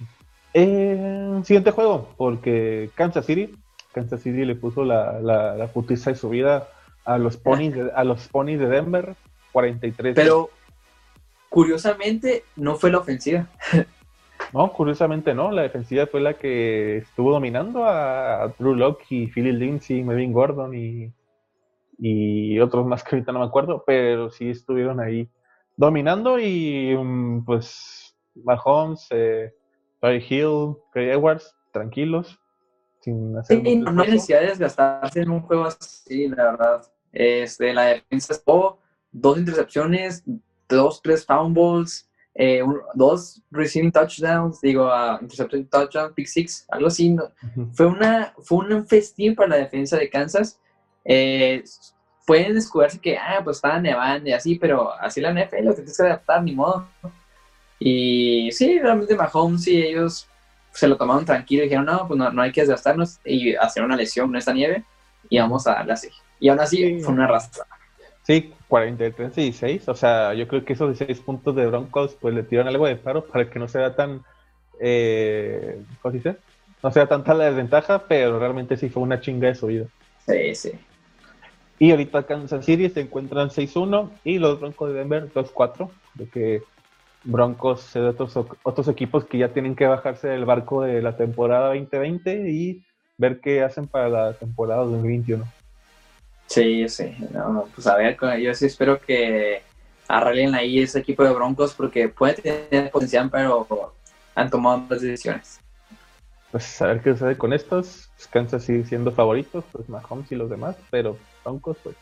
Eh, 0.53 1.41
siguiente 1.43 1.71
juego, 1.71 2.09
porque 2.17 2.89
Kansas 2.95 3.25
City, 3.25 3.53
Kansas 3.91 4.21
City 4.21 4.45
le 4.45 4.55
puso 4.55 4.83
la, 4.83 5.19
la, 5.19 5.55
la 5.55 5.67
putiza 5.67 6.11
de 6.11 6.15
su 6.15 6.29
vida 6.29 6.67
a 7.05 7.17
los 7.17 7.37
ponies 7.37 7.75
de, 7.75 7.91
a 7.95 8.03
los 8.03 8.27
ponies 8.27 8.59
de 8.59 8.67
Denver, 8.67 9.15
43. 9.51 10.15
Pero 10.15 10.49
curiosamente 11.49 12.43
no 12.55 12.75
fue 12.75 12.91
la 12.91 12.99
ofensiva. 12.99 13.47
No, 14.53 14.71
curiosamente 14.71 15.33
no. 15.33 15.51
La 15.51 15.63
defensiva 15.63 16.07
fue 16.07 16.21
la 16.21 16.35
que 16.35 16.97
estuvo 16.97 17.31
dominando 17.31 17.85
a 17.85 18.53
Drew 18.57 18.75
Locke 18.75 19.05
y 19.09 19.27
Philly 19.27 19.51
Lindsay, 19.51 20.03
Melvin 20.03 20.33
Gordon 20.33 20.75
y, 20.75 21.11
y 21.99 22.59
otros 22.59 22.85
más 22.85 23.03
que 23.03 23.15
ahorita 23.15 23.31
no 23.31 23.39
me 23.39 23.45
acuerdo, 23.45 23.83
pero 23.85 24.29
sí 24.29 24.49
estuvieron 24.49 24.99
ahí 24.99 25.29
dominando 25.75 26.39
y 26.39 26.95
mm, 26.95 27.45
pues 27.45 28.15
Mahomes, 28.43 29.07
eh, 29.11 29.53
Hill, 30.01 30.75
Craig 30.91 31.09
Edwards, 31.09 31.55
tranquilos. 31.71 32.39
Sin 33.01 33.37
hacer 33.37 33.61
sí, 33.63 33.75
no 33.77 34.01
hay 34.01 34.11
necesidad 34.11 34.41
de 34.41 34.47
desgastarse 34.47 35.21
en 35.21 35.29
un 35.29 35.41
juego 35.41 35.65
así, 35.65 36.27
la 36.27 36.51
verdad. 36.51 36.81
Este, 37.11 37.73
la 37.73 37.85
defensa 37.85 38.33
estuvo 38.33 38.79
dos 39.11 39.37
intercepciones, 39.37 40.23
dos, 40.67 41.01
tres 41.01 41.25
fumbles, 41.25 42.09
eh, 42.39 42.61
dos 42.93 43.41
receiving 43.49 43.91
touchdowns, 43.91 44.61
digo, 44.61 44.85
uh, 44.85 45.17
interception 45.19 45.65
touchdown, 45.65 46.13
pick 46.13 46.27
six, 46.27 46.65
algo 46.69 46.87
así. 46.87 47.15
fue, 47.73 47.87
una, 47.87 48.31
fue 48.43 48.59
un 48.59 48.87
festín 48.87 49.33
para 49.33 49.49
la 49.49 49.55
defensa 49.57 49.97
de 49.97 50.07
Kansas. 50.07 50.59
Eh, 51.03 51.63
pueden 52.27 52.53
descubrirse 52.53 52.99
que, 52.99 53.17
ah, 53.17 53.41
pues 53.43 53.57
estaban 53.57 53.81
nevando 53.81 54.29
y 54.29 54.33
así, 54.33 54.55
pero 54.55 54.93
así 54.99 55.19
la 55.19 55.31
NFL, 55.31 55.63
lo 55.63 55.71
que 55.71 55.77
tienes 55.77 55.97
que 55.97 56.03
adaptar, 56.03 56.43
ni 56.43 56.53
modo. 56.53 56.87
Y 57.79 58.51
sí, 58.51 58.79
realmente 58.79 59.15
Mahomes 59.15 59.67
y 59.67 59.81
ellos 59.81 60.27
se 60.71 60.87
lo 60.87 60.95
tomaron 60.95 61.25
tranquilo 61.25 61.63
y 61.63 61.65
dijeron, 61.65 61.85
no, 61.85 62.07
pues 62.07 62.19
no, 62.19 62.41
hay 62.41 62.51
que 62.51 62.61
desgastarnos 62.61 63.19
y 63.25 63.55
hacer 63.55 63.83
una 63.83 63.95
lesión 63.95 64.29
en 64.29 64.35
esta 64.35 64.53
nieve 64.53 64.83
y 65.27 65.39
vamos 65.39 65.65
a 65.65 65.71
darle 65.71 65.93
así. 65.93 66.09
Y 66.39 66.49
aún 66.49 66.59
así 66.59 66.99
fue 66.99 67.13
una 67.13 67.25
arrastra. 67.25 67.65
Sí, 68.27 68.53
43 68.67 69.33
16. 69.33 69.87
O 69.87 69.95
sea, 69.95 70.33
yo 70.33 70.49
creo 70.49 70.65
que 70.65 70.73
esos 70.73 70.89
16 70.89 71.21
puntos 71.21 71.55
de 71.55 71.65
Broncos 71.65 72.17
pues 72.19 72.35
le 72.35 72.43
tiran 72.43 72.67
algo 72.67 72.85
de 72.85 72.97
paro 72.97 73.25
para 73.25 73.49
que 73.49 73.57
no 73.57 73.69
sea 73.69 73.95
tan. 73.95 74.21
Eh, 74.81 75.81
¿Cómo 76.01 76.11
se 76.11 76.17
dice? 76.17 76.35
No 76.83 76.91
sea 76.91 77.07
tanta 77.07 77.33
la 77.33 77.45
desventaja, 77.45 78.03
pero 78.05 78.37
realmente 78.37 78.75
sí 78.75 78.89
fue 78.89 79.01
una 79.01 79.21
chinga 79.21 79.47
de 79.47 79.55
su 79.55 79.67
vida. 79.67 79.85
Sí, 80.25 80.53
sí. 80.55 80.71
Y 81.79 81.91
ahorita 81.91 82.23
Kansas 82.23 82.65
City 82.65 82.89
se 82.89 82.99
encuentran 82.99 83.47
6-1 83.47 84.09
y 84.25 84.39
los 84.39 84.59
Broncos 84.59 84.89
de 84.89 84.95
Denver 84.95 85.31
2-4. 85.31 85.89
De 86.15 86.27
que 86.27 86.63
Broncos 87.23 87.93
de 87.93 88.01
otros, 88.01 88.35
otros 88.63 88.89
equipos 88.89 89.23
que 89.23 89.37
ya 89.37 89.53
tienen 89.53 89.73
que 89.73 89.87
bajarse 89.87 90.27
del 90.27 90.43
barco 90.43 90.81
de 90.81 91.01
la 91.01 91.15
temporada 91.15 91.67
2020 91.67 92.51
y 92.51 92.83
ver 93.17 93.39
qué 93.39 93.63
hacen 93.63 93.87
para 93.87 94.09
la 94.09 94.33
temporada 94.33 94.83
2021. 94.83 95.45
Sí, 96.47 96.87
sí, 96.87 97.15
no, 97.31 97.67
pues 97.75 97.85
a 97.87 97.95
ver, 97.97 98.17
yo 98.41 98.53
sí 98.53 98.65
espero 98.65 98.99
que 98.99 99.61
arreglen 100.07 100.55
ahí 100.55 100.79
ese 100.79 100.99
equipo 100.99 101.23
de 101.23 101.31
Broncos 101.31 101.73
porque 101.73 102.07
puede 102.07 102.35
tener 102.35 102.89
potencial, 102.89 103.29
pero 103.29 103.93
han 104.33 104.49
tomado 104.49 104.79
malas 104.79 105.01
decisiones. 105.01 105.59
Pues 106.51 106.81
a 106.81 106.87
ver 106.87 107.01
qué 107.01 107.11
sucede 107.13 107.37
con 107.37 107.53
estos. 107.53 108.09
Pues, 108.15 108.27
Kansas 108.27 108.63
sigue 108.63 108.85
siendo 108.85 109.11
favoritos, 109.11 109.65
pues 109.71 109.89
Mahomes 109.89 110.31
y 110.31 110.35
los 110.35 110.49
demás, 110.49 110.77
pero 110.89 111.17
Broncos, 111.43 111.77
pues 111.83 111.95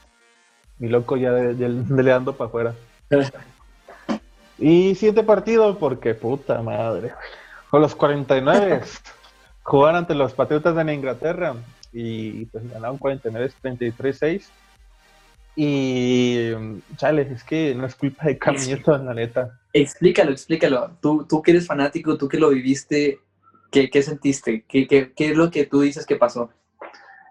mi 0.78 0.90
loco 0.90 1.18
ya, 1.18 1.32
de, 1.32 1.70
le 2.04 2.12
ando 2.12 2.36
para 2.36 2.48
afuera. 2.48 2.76
y 4.60 4.94
siguiente 4.96 5.24
partido, 5.24 5.78
porque 5.80 6.14
puta 6.14 6.62
madre. 6.62 7.14
Con 7.72 7.82
los 7.82 7.96
49 7.96 8.82
jugaron 9.64 9.96
ante 9.98 10.14
los 10.14 10.34
Patriotas 10.34 10.76
de 10.76 10.94
Inglaterra 10.94 11.56
y 11.98 12.46
pues 12.48 12.70
ganaron 12.70 12.98
49 12.98 13.52
33-6. 13.64 14.50
Y 15.56 16.52
chale, 16.98 17.22
es 17.32 17.46
que 17.46 17.74
no 17.74 17.86
es 17.86 17.96
culpa 17.96 18.26
de 18.26 18.38
Cam 18.38 18.56
Newton, 18.56 19.06
la 19.06 19.14
neta. 19.14 19.58
Explícalo, 19.72 20.32
explícalo. 20.32 20.98
Tú, 21.02 21.26
tú 21.26 21.42
que 21.42 21.52
eres 21.52 21.66
fanático, 21.66 22.18
tú 22.18 22.28
que 22.28 22.38
lo 22.38 22.50
viviste, 22.50 23.20
¿qué, 23.72 23.90
qué 23.90 24.02
sentiste? 24.02 24.66
¿Qué, 24.68 24.86
¿Qué, 24.86 25.14
qué, 25.16 25.30
es 25.30 25.38
lo 25.38 25.50
que 25.50 25.66
tú 25.66 25.80
dices 25.80 26.06
que 26.06 26.18
pasó? 26.18 26.50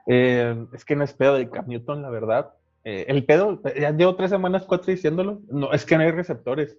Eh, 0.06 0.66
es 0.72 0.86
que 0.86 0.96
no 0.96 1.04
es 1.04 1.12
pedo 1.12 1.34
de 1.34 1.50
Cam 1.50 1.68
Newton, 1.68 2.00
la 2.00 2.08
verdad. 2.08 2.54
Eh, 2.84 3.04
el 3.08 3.26
pedo, 3.26 3.60
ya 3.78 3.90
llevo 3.90 4.16
tres 4.16 4.30
semanas, 4.30 4.64
cuatro 4.66 4.90
diciéndolo. 4.90 5.42
No, 5.50 5.74
es 5.74 5.84
que 5.84 5.98
no 5.98 6.04
hay 6.04 6.10
receptores. 6.10 6.78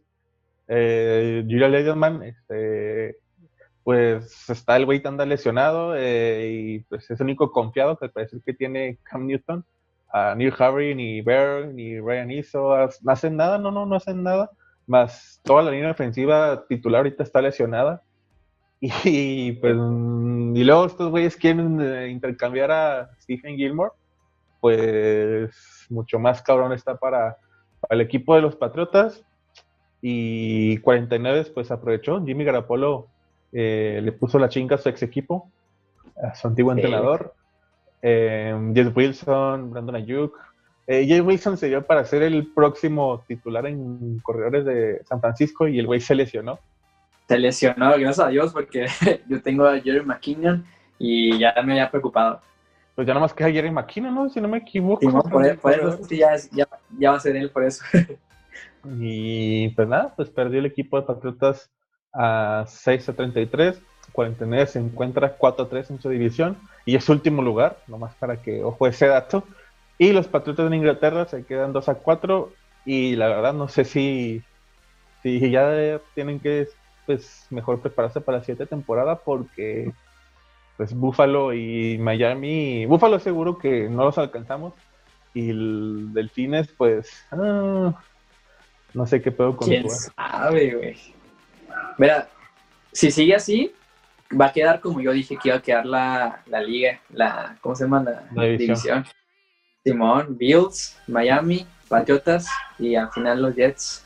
Eh, 0.68 1.44
Julia 1.48 1.70
Lederman, 1.70 2.24
este, 2.24 3.20
pues 3.86 4.50
está 4.50 4.76
el 4.78 4.86
güey 4.86 5.00
tan 5.00 5.16
lesionado 5.30 5.96
eh, 5.96 6.50
y 6.52 6.80
pues 6.80 7.10
es 7.12 7.20
el 7.20 7.26
único 7.26 7.52
confiado 7.52 7.98
que 7.98 8.10
parece 8.10 8.42
que 8.44 8.54
tiene 8.54 8.98
Cam 9.04 9.28
Newton 9.28 9.64
a 10.12 10.34
Neil 10.34 10.54
Harry, 10.58 10.96
ni 10.96 11.22
Bear, 11.22 11.68
ni 11.68 12.00
Ryan 12.00 12.32
Iso, 12.32 12.76
no 13.02 13.12
hacen 13.12 13.38
nada, 13.38 13.60
no, 13.60 13.70
no, 13.70 13.86
no 13.86 13.96
hacen 13.96 14.24
nada, 14.24 14.50
más 14.88 15.40
toda 15.44 15.62
la 15.62 15.72
línea 15.72 15.92
ofensiva 15.92 16.66
titular 16.68 17.00
ahorita 17.00 17.24
está 17.24 17.42
lesionada. 17.42 18.02
Y, 18.82 19.54
pues, 19.54 19.74
y 19.74 20.64
luego 20.64 20.86
estos 20.86 21.10
güeyes 21.10 21.36
quieren 21.38 21.80
eh, 21.82 22.10
intercambiar 22.10 22.72
a 22.72 23.10
Stephen 23.20 23.56
Gilmore, 23.56 23.92
pues 24.62 25.88
mucho 25.90 26.20
más 26.20 26.42
cabrón 26.42 26.74
está 26.74 26.96
para, 26.98 27.38
el 27.90 28.02
equipo 28.02 28.36
de 28.36 28.42
los 28.42 28.56
Patriotas. 28.56 29.24
Y 30.02 30.78
49 30.80 31.52
pues 31.54 31.72
aprovechó, 31.72 32.24
Jimmy 32.24 32.44
Garapolo 32.44 33.08
eh, 33.58 34.02
le 34.04 34.12
puso 34.12 34.38
la 34.38 34.50
chinga 34.50 34.76
a 34.76 34.78
su 34.78 34.90
ex 34.90 35.02
equipo, 35.02 35.50
a 36.22 36.36
su 36.36 36.48
antiguo 36.48 36.74
entrenador 36.74 37.34
eh, 38.08 38.56
Jeff 38.76 38.96
Wilson, 38.96 39.72
Brandon 39.72 39.96
Ayuk. 39.96 40.38
Eh, 40.86 41.20
Wilson 41.22 41.58
se 41.58 41.70
dio 41.70 41.84
para 41.84 42.06
ser 42.06 42.22
el 42.22 42.54
próximo 42.54 43.24
titular 43.28 43.66
en 43.66 44.20
corredores 44.20 44.64
de 44.64 45.04
San 45.06 45.20
Francisco 45.20 45.68
y 45.68 45.80
el 45.80 45.88
güey 45.88 46.00
se 46.00 46.14
lesionó. 46.14 46.60
Se 47.28 47.40
lesionó, 47.40 47.90
gracias 47.98 48.20
a 48.20 48.28
Dios, 48.28 48.54
porque 48.54 48.86
yo 49.28 49.42
tengo 49.42 49.66
a 49.66 49.80
Jerry 49.80 50.06
McKinnon 50.06 50.64
y 51.00 51.40
ya 51.40 51.56
me 51.64 51.72
había 51.74 51.90
preocupado. 51.90 52.42
Pues 52.94 53.08
ya 53.08 53.16
nomás 53.16 53.34
queda 53.34 53.50
Jerry 53.50 53.72
McKinnon, 53.72 54.14
¿no? 54.14 54.30
Si 54.30 54.40
no 54.40 54.48
me 54.48 54.60
equivoco. 54.60 55.02
Sí, 55.02 55.08
por, 55.60 55.74
eso 55.74 56.04
sí, 56.04 56.18
ya, 56.18 56.36
ya, 57.00 57.10
va 57.10 57.18
a 57.18 57.20
ser 57.20 57.36
él, 57.36 57.50
por 57.50 57.64
eso. 57.64 57.84
y 59.00 59.70
pues 59.70 59.88
nada, 59.88 60.14
pues 60.16 60.30
perdió 60.30 60.60
el 60.60 60.68
equipo 60.68 61.02
de 61.02 61.08
Patriotas 61.08 61.72
a 62.16 62.66
6 62.68 63.10
a 63.10 63.14
33. 63.14 63.82
49 64.12 64.68
se 64.68 64.80
encuentra 64.80 65.38
4-3 65.38 65.92
en 65.92 66.02
su 66.02 66.10
división 66.10 66.58
y 66.86 66.96
es 66.96 67.10
último 67.10 67.42
lugar, 67.42 67.78
nomás 67.88 68.16
para 68.16 68.42
que 68.42 68.64
ojo 68.64 68.88
ese 68.88 69.08
dato. 69.08 69.44
Y 69.98 70.14
los 70.14 70.28
Patriotas 70.28 70.70
de 70.70 70.76
Inglaterra 70.76 71.26
se 71.26 71.46
quedan 71.46 71.74
2 71.74 71.90
a 71.90 71.96
4 71.96 72.52
y 72.86 73.16
la 73.16 73.28
verdad 73.28 73.54
no 73.54 73.68
sé 73.68 73.84
si, 73.84 74.42
si 75.22 75.50
ya 75.50 76.00
tienen 76.14 76.40
que 76.40 76.68
pues 77.06 77.48
mejor 77.50 77.82
prepararse 77.82 78.22
para 78.22 78.40
la 78.40 78.44
siguiente 78.44 78.66
temporada 78.66 79.18
porque 79.18 79.92
pues 80.78 80.94
Buffalo 80.94 81.54
y 81.54 81.98
Miami, 81.98 82.86
Buffalo 82.86 83.20
seguro 83.20 83.58
que 83.58 83.90
no 83.90 84.06
los 84.06 84.18
alcanzamos 84.18 84.74
y 85.34 85.50
el 85.50 86.14
Delfines 86.14 86.68
pues 86.78 87.26
ah, 87.32 87.94
no 88.94 89.06
sé 89.06 89.22
qué 89.22 89.32
puedo 89.32 89.56
con 89.56 89.68
¿Quién 89.68 89.90
sabe, 89.90 90.76
güey? 90.76 91.16
Mira, 91.98 92.30
si 92.92 93.12
sigue 93.12 93.36
así, 93.36 93.74
va 94.40 94.48
a 94.48 94.54
quedar 94.54 94.80
como 94.80 95.02
yo 95.02 95.12
dije 95.12 95.38
que 95.42 95.50
iba 95.50 95.58
a 95.58 95.62
quedar 95.62 95.86
la, 95.86 96.44
la 96.48 96.62
liga, 96.62 97.00
la, 97.10 97.58
¿cómo 97.62 97.76
se 97.76 97.84
llama? 97.84 98.04
La, 98.34 98.44
división. 98.44 99.06
Simón, 99.84 100.36
Bills, 100.38 100.98
Miami, 101.08 101.66
Patriotas 101.88 102.48
y 102.80 102.96
al 102.96 103.12
final 103.12 103.42
los 103.42 103.56
Jets. 103.56 104.04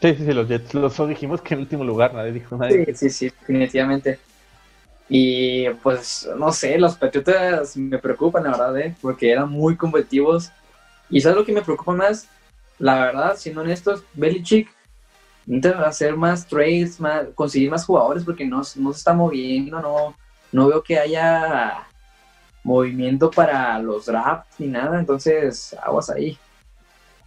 Sí, 0.00 0.14
sí, 0.16 0.26
sí, 0.26 0.32
los 0.32 0.48
Jets. 0.48 0.74
Los 0.74 1.08
dijimos 1.08 1.40
que 1.40 1.54
en 1.54 1.60
último 1.60 1.84
lugar, 1.84 2.12
nadie 2.12 2.32
dijo 2.32 2.56
nada. 2.56 2.72
Sí, 2.72 2.84
sí, 2.94 3.10
sí, 3.10 3.26
definitivamente. 3.26 4.18
Y 5.08 5.68
pues, 5.82 6.28
no 6.36 6.50
sé, 6.52 6.76
los 6.78 6.96
Patriotas 6.96 7.76
me 7.76 7.98
preocupan, 7.98 8.44
la 8.44 8.50
verdad, 8.50 8.78
¿eh? 8.80 8.96
porque 9.00 9.30
eran 9.30 9.48
muy 9.48 9.76
competitivos. 9.76 10.50
Y 11.08 11.20
¿sabes 11.20 11.36
lo 11.36 11.44
que 11.44 11.52
me 11.52 11.62
preocupa 11.62 11.92
más? 11.92 12.28
La 12.78 12.94
verdad, 12.94 13.36
siendo 13.36 13.60
honestos, 13.60 14.02
Belichick 14.14 14.71
hacer 15.84 16.16
más 16.16 16.46
trades, 16.46 17.00
más, 17.00 17.26
conseguir 17.34 17.70
más 17.70 17.84
jugadores 17.84 18.24
porque 18.24 18.46
no, 18.46 18.58
no 18.58 18.64
se 18.64 18.98
está 18.98 19.12
moviendo, 19.12 19.80
no, 19.80 20.14
no 20.52 20.68
veo 20.68 20.82
que 20.82 20.98
haya 20.98 21.86
movimiento 22.64 23.30
para 23.30 23.78
los 23.78 24.06
drafts 24.06 24.60
ni 24.60 24.68
nada, 24.68 24.98
entonces 24.98 25.76
aguas 25.82 26.10
ahí. 26.10 26.38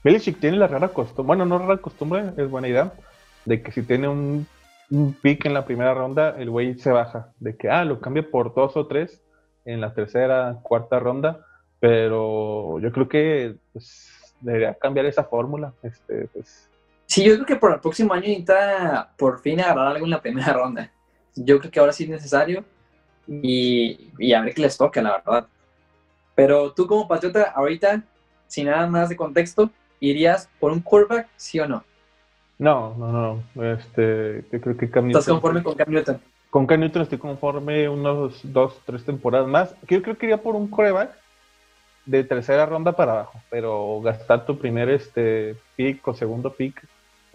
Belichick 0.04 0.40
tiene 0.40 0.58
la 0.58 0.68
rara 0.68 0.90
costumbre, 0.90 1.26
bueno, 1.26 1.46
no 1.46 1.58
rara 1.58 1.78
costumbre, 1.78 2.32
es 2.38 2.50
buena 2.50 2.68
idea, 2.68 2.94
de 3.44 3.62
que 3.62 3.72
si 3.72 3.82
tiene 3.82 4.08
un, 4.08 4.48
un 4.92 5.14
pick 5.14 5.46
en 5.46 5.54
la 5.54 5.66
primera 5.66 5.94
ronda, 5.94 6.36
el 6.38 6.50
güey 6.50 6.78
se 6.78 6.92
baja, 6.92 7.30
de 7.40 7.56
que, 7.58 7.70
ah, 7.70 7.84
lo 7.84 8.00
cambia 8.00 8.30
por 8.30 8.54
dos 8.54 8.78
o 8.78 8.88
tres 8.88 9.22
en 9.66 9.82
la 9.82 9.94
tercera, 9.94 10.60
cuarta 10.62 11.00
ronda, 11.00 11.46
pero 11.80 12.80
yo 12.80 12.92
creo 12.92 13.10
que 13.10 13.56
pues, 13.74 14.36
debería 14.42 14.76
cambiar 14.76 15.08
esa 15.08 15.24
fórmula, 15.24 15.74
este, 15.82 16.28
pues 16.34 16.70
Sí, 17.16 17.24
yo 17.24 17.36
creo 17.36 17.46
que 17.46 17.56
por 17.56 17.72
el 17.72 17.80
próximo 17.80 18.14
año 18.14 18.24
necesita 18.24 19.10
por 19.16 19.40
fin 19.40 19.62
agarrar 19.62 19.88
algo 19.88 20.04
en 20.04 20.12
la 20.12 20.22
primera 20.22 20.52
ronda. 20.52 20.92
Yo 21.34 21.60
creo 21.60 21.72
que 21.72 21.80
ahora 21.80 21.94
sí 21.94 22.04
es 22.04 22.10
necesario 22.10 22.66
y, 23.26 24.12
y 24.20 24.34
a 24.34 24.42
ver 24.42 24.54
qué 24.54 24.64
les 24.64 24.78
toca, 24.78 25.02
la 25.02 25.12
verdad. 25.24 25.48
Pero 26.36 26.74
tú 26.74 26.86
como 26.86 27.08
patriota, 27.08 27.54
ahorita, 27.56 28.04
sin 28.48 28.66
nada 28.66 28.86
más 28.88 29.08
de 29.08 29.16
contexto, 29.16 29.70
¿irías 30.02 30.50
por 30.60 30.74
un 30.74 30.82
quarterback, 30.82 31.30
sí 31.38 31.58
o 31.58 31.66
no? 31.70 31.86
No, 32.60 32.94
no, 32.98 33.42
no. 33.56 33.64
Este, 33.64 34.44
yo 34.52 34.60
creo 34.60 34.76
que 34.76 34.90
Cam 34.90 35.08
¿Estás 35.08 35.26
conforme 35.26 35.64
con 35.64 35.76
Cam 35.76 35.90
Newton? 35.90 36.20
Con 36.50 36.68
Cam 36.68 36.82
Newton 36.82 37.04
estoy 37.04 37.18
conforme 37.18 37.88
unos 37.88 38.42
dos, 38.44 38.82
tres 38.86 39.06
temporadas 39.06 39.48
más. 39.48 39.74
Yo 39.88 40.02
creo 40.02 40.18
que 40.18 40.26
iría 40.26 40.42
por 40.44 40.58
un 40.58 40.68
quarterback 40.68 41.12
de 42.06 42.26
tercera 42.26 42.66
ronda 42.66 42.92
para 42.92 43.14
abajo, 43.14 43.40
pero 43.50 44.02
gastar 44.02 44.46
tu 44.46 44.58
primer 44.60 44.90
este 44.90 45.56
pick 45.78 46.06
o 46.06 46.14
segundo 46.14 46.52
pick 46.52 46.86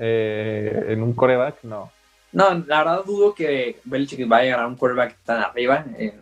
eh, 0.03 0.87
en 0.89 1.03
un 1.03 1.13
coreback, 1.13 1.63
no. 1.63 1.93
No, 2.33 2.55
la 2.67 2.79
verdad 2.79 3.05
dudo 3.05 3.35
que 3.35 3.81
Belichick 3.85 4.27
vaya 4.27 4.57
a 4.57 4.63
a 4.63 4.67
un 4.67 4.77
coreback 4.77 5.17
tan 5.25 5.43
arriba 5.43 5.85
en, 5.99 6.15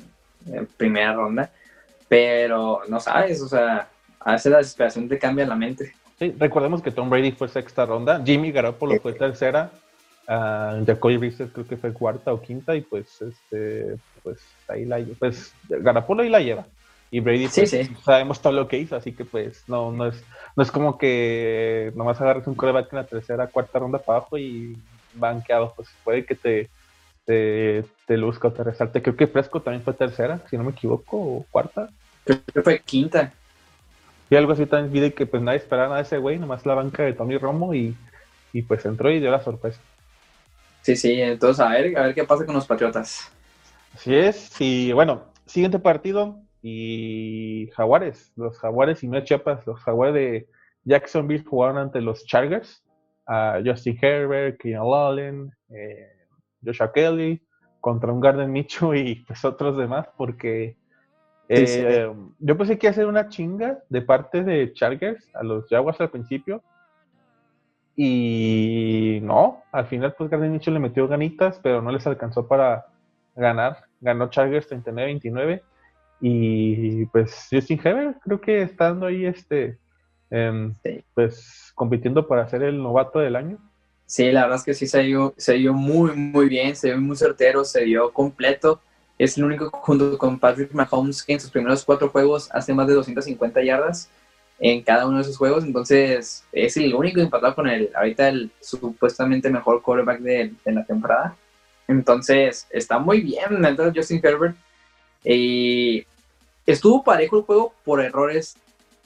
primera 0.77 1.13
ronda, 1.13 1.51
pero 2.09 2.81
no 2.89 2.99
sabes, 2.99 3.41
o 3.43 3.49
sea, 3.49 3.89
a 4.19 4.33
veces 4.33 4.51
la 4.51 4.59
desesperación 4.59 5.09
te 5.09 5.19
cambia 5.19 5.47
la 5.47 5.55
mente. 5.55 5.93
Sí, 6.19 6.35
recordemos 6.39 6.83
que 6.83 6.91
Tom 6.91 7.09
Brady 7.09 7.33
fue 7.33 7.49
sexta 7.49 7.85
ronda, 7.87 8.21
Jimmy 8.25 8.51
Garoppolo 8.51 8.99
fue 9.01 9.13
tercera, 9.13 9.71
uh, 10.27 10.85
Jacoby 10.85 11.19
Brissett 11.19 11.53
creo 11.53 11.67
que 11.67 11.77
fue 11.77 11.93
cuarta 11.93 12.33
o 12.33 12.41
quinta 12.41 12.75
y 12.75 12.81
pues 12.81 13.21
este 13.21 13.97
pues 14.23 14.41
ahí 14.69 14.87
la 14.87 15.01
pues 15.19 15.53
Garoppolo 15.69 16.23
ahí 16.23 16.31
la 16.31 16.41
lleva. 16.41 16.67
Y 17.11 17.21
Brady, 17.21 17.49
pues, 17.49 17.91
sabemos 18.05 18.41
todo 18.43 18.53
lo 18.53 18.69
que 18.69 18.79
hizo, 18.79 18.95
así 18.95 19.13
que 19.13 19.25
pues 19.25 19.65
no, 19.67 19.91
no 19.93 20.07
es, 20.07 20.23
no 20.57 20.63
es 20.63 20.71
como 20.71 20.99
que 20.99 21.91
nomás 21.95 22.21
agarres 22.21 22.47
un 22.47 22.55
coreback 22.55 22.93
en 22.93 22.99
la 22.99 23.07
tercera, 23.07 23.47
cuarta 23.47 23.79
ronda 23.79 23.99
para 23.99 24.19
abajo 24.19 24.37
y 24.37 24.77
banqueado, 25.15 25.73
pues 25.75 25.89
puede 26.05 26.27
que 26.27 26.35
te, 26.35 26.69
te, 27.25 27.85
te 28.07 28.17
luzca 28.19 28.49
o 28.49 28.53
te 28.53 28.63
resalte. 28.63 29.01
Creo 29.01 29.17
que 29.17 29.27
Fresco 29.27 29.63
también 29.63 29.83
fue 29.83 29.95
tercera, 29.95 30.41
si 30.51 30.59
no 30.59 30.65
me 30.65 30.73
equivoco, 30.73 31.17
o 31.17 31.47
cuarta. 31.51 31.89
Creo 32.25 32.41
que 32.53 32.63
fue 32.63 32.79
quinta. 32.81 33.33
Y 34.31 34.37
algo 34.37 34.53
así 34.53 34.67
también 34.67 34.93
vi 35.05 35.11
que 35.13 35.25
pues 35.25 35.43
nadie 35.43 35.59
esperaba 35.59 35.89
nada 35.89 36.01
de 36.01 36.07
ese 36.07 36.19
güey, 36.19 36.39
nomás 36.39 36.67
la 36.67 36.75
banca 36.75 37.03
de 37.03 37.15
Tommy 37.15 37.39
Romo 37.39 37.75
y, 37.75 37.97
y 38.53 38.63
pues 38.63 38.85
entró 38.85 39.11
y 39.11 39.21
dio 39.21 39.31
la 39.31 39.43
sorpresa. 39.43 39.81
Sí, 40.83 40.95
sí, 40.97 41.21
entonces 41.21 41.65
a 41.65 41.71
ver, 41.71 41.97
a 41.97 42.03
ver 42.03 42.15
qué 42.15 42.25
pasa 42.25 42.45
con 42.45 42.55
los 42.55 42.67
Patriotas. 42.67 43.31
Así 43.95 44.15
es, 44.15 44.61
y 44.61 44.93
bueno, 44.93 45.25
siguiente 45.47 45.79
partido, 45.79 46.39
y 46.63 47.69
Jaguares, 47.75 48.33
los 48.37 48.59
Jaguares 48.59 49.03
y 49.05 49.09
no 49.09 49.21
Chiapas, 49.21 49.67
los 49.67 49.81
Jaguares 49.81 50.15
de 50.15 50.49
Jacksonville 50.85 51.45
jugaron 51.45 51.79
ante 51.79 52.01
los 52.01 52.25
Chargers, 52.27 52.85
a 53.27 53.61
Justin 53.65 53.99
Herbert, 54.01 54.59
Keenan 54.59 54.87
Allen, 54.93 55.53
eh, 55.71 56.09
Joshua 56.65 56.93
Kelly, 56.93 57.43
contra 57.81 58.13
un 58.13 58.21
Garden 58.21 58.51
Micho 58.51 58.95
y 58.95 59.25
pues 59.27 59.45
otros 59.45 59.77
demás, 59.77 60.09
porque 60.17 60.77
eh, 61.49 62.13
yo 62.39 62.59
pensé 62.59 62.79
que 62.79 62.87
iba 62.87 62.91
a 62.91 62.95
ser 62.95 63.07
una 63.07 63.29
chinga 63.29 63.79
de 63.89 64.03
parte 64.03 64.45
de 64.45 64.73
Chargers 64.75 65.31
a 65.35 65.43
los 65.43 65.67
Jaguars 65.69 66.01
al 66.01 66.11
principio, 66.11 66.63
Y 67.97 69.19
no, 69.23 69.63
al 69.73 69.87
final 69.87 70.15
pues 70.17 70.31
Gardner 70.31 70.51
Mitchell 70.51 70.75
le 70.75 70.81
metió 70.81 71.09
ganitas, 71.09 71.59
pero 71.63 71.83
no 71.83 71.91
les 71.91 72.07
alcanzó 72.07 72.47
para 72.47 72.87
ganar. 73.35 73.79
Ganó 74.01 74.31
Chargers 74.31 74.71
39-29. 74.71 75.63
Y 76.21 77.07
pues 77.07 77.49
Justin 77.51 77.81
Herbert 77.83 78.19
creo 78.23 78.41
que 78.41 78.63
estando 78.63 79.07
ahí 79.07 79.25
este 79.27 79.79
pues 81.15 81.73
compitiendo 81.75 82.27
para 82.27 82.49
ser 82.49 82.63
el 82.63 82.83
novato 82.83 83.19
del 83.19 83.37
año. 83.37 83.59
Sí, 84.07 84.31
la 84.33 84.43
verdad 84.43 84.59
es 84.59 84.65
que 84.65 84.75
sí 84.75 84.87
se 84.87 85.03
dio, 85.03 85.35
se 85.37 85.55
dio 85.55 85.75
muy, 85.75 86.13
muy 86.13 86.49
bien, 86.49 86.75
se 86.75 86.89
dio 86.89 86.99
muy 86.99 87.17
certero, 87.17 87.65
se 87.65 87.85
dio 87.85 88.13
completo. 88.13 88.81
Es 89.19 89.37
el 89.37 89.45
único 89.45 89.71
junto 89.71 90.17
con 90.17 90.39
Patrick 90.39 90.73
Mahomes 90.73 91.23
que 91.23 91.35
en 91.35 91.41
sus 91.41 91.51
primeros 91.51 91.85
cuatro 91.85 92.09
juegos 92.09 92.49
hace 92.53 92.73
más 92.73 92.87
de 92.87 92.95
250 92.95 93.63
yardas 93.63 94.09
en 94.61 94.83
cada 94.83 95.07
uno 95.07 95.17
de 95.17 95.23
esos 95.23 95.37
juegos. 95.37 95.65
Entonces 95.65 96.45
es 96.53 96.77
el 96.77 96.95
único 96.95 97.21
empatado 97.21 97.55
con 97.55 97.69
el, 97.69 97.91
ahorita 97.95 98.29
el 98.29 98.51
supuestamente 98.61 99.51
mejor 99.51 99.83
quarterback 99.83 100.21
de, 100.21 100.55
de 100.65 100.73
la 100.73 100.85
temporada. 100.85 101.37
Entonces 101.87 102.67
está 102.71 102.99
muy 102.99 103.21
bien 103.21 103.65
entonces 103.65 103.93
Justin 103.95 104.21
Herbert. 104.23 104.57
Y 105.25 106.07
estuvo 106.73 107.03
parejo 107.03 107.39
el 107.39 107.45
juego 107.45 107.75
por 107.85 108.01
errores 108.01 108.57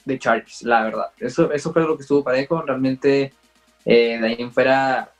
de 0.05 0.19
Chargers, 0.19 0.63
la 0.63 0.83
verdad. 0.83 1.11
Eso, 1.17 1.51
eso 1.51 1.71
fue 1.71 1.83
lo 1.83 1.95
que 1.95 2.01
estuvo 2.01 2.23
parejo. 2.23 2.61
Realmente 2.61 3.33
eh, 3.85 4.17
de 4.19 4.27
ahí 4.27 4.35
en 4.39 4.51
fuera, 4.51 5.11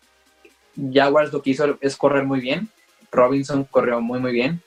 Jaguars 0.75 1.31
lo 1.31 1.41
que 1.41 1.51
hizo 1.51 1.77
es 1.79 1.95
correr 1.95 2.25
muy 2.25 2.41
bien. 2.41 2.67
Robinson 3.11 3.63
corrió 3.63 4.01
muy, 4.01 4.19
muy 4.19 4.33
bien. 4.33 4.61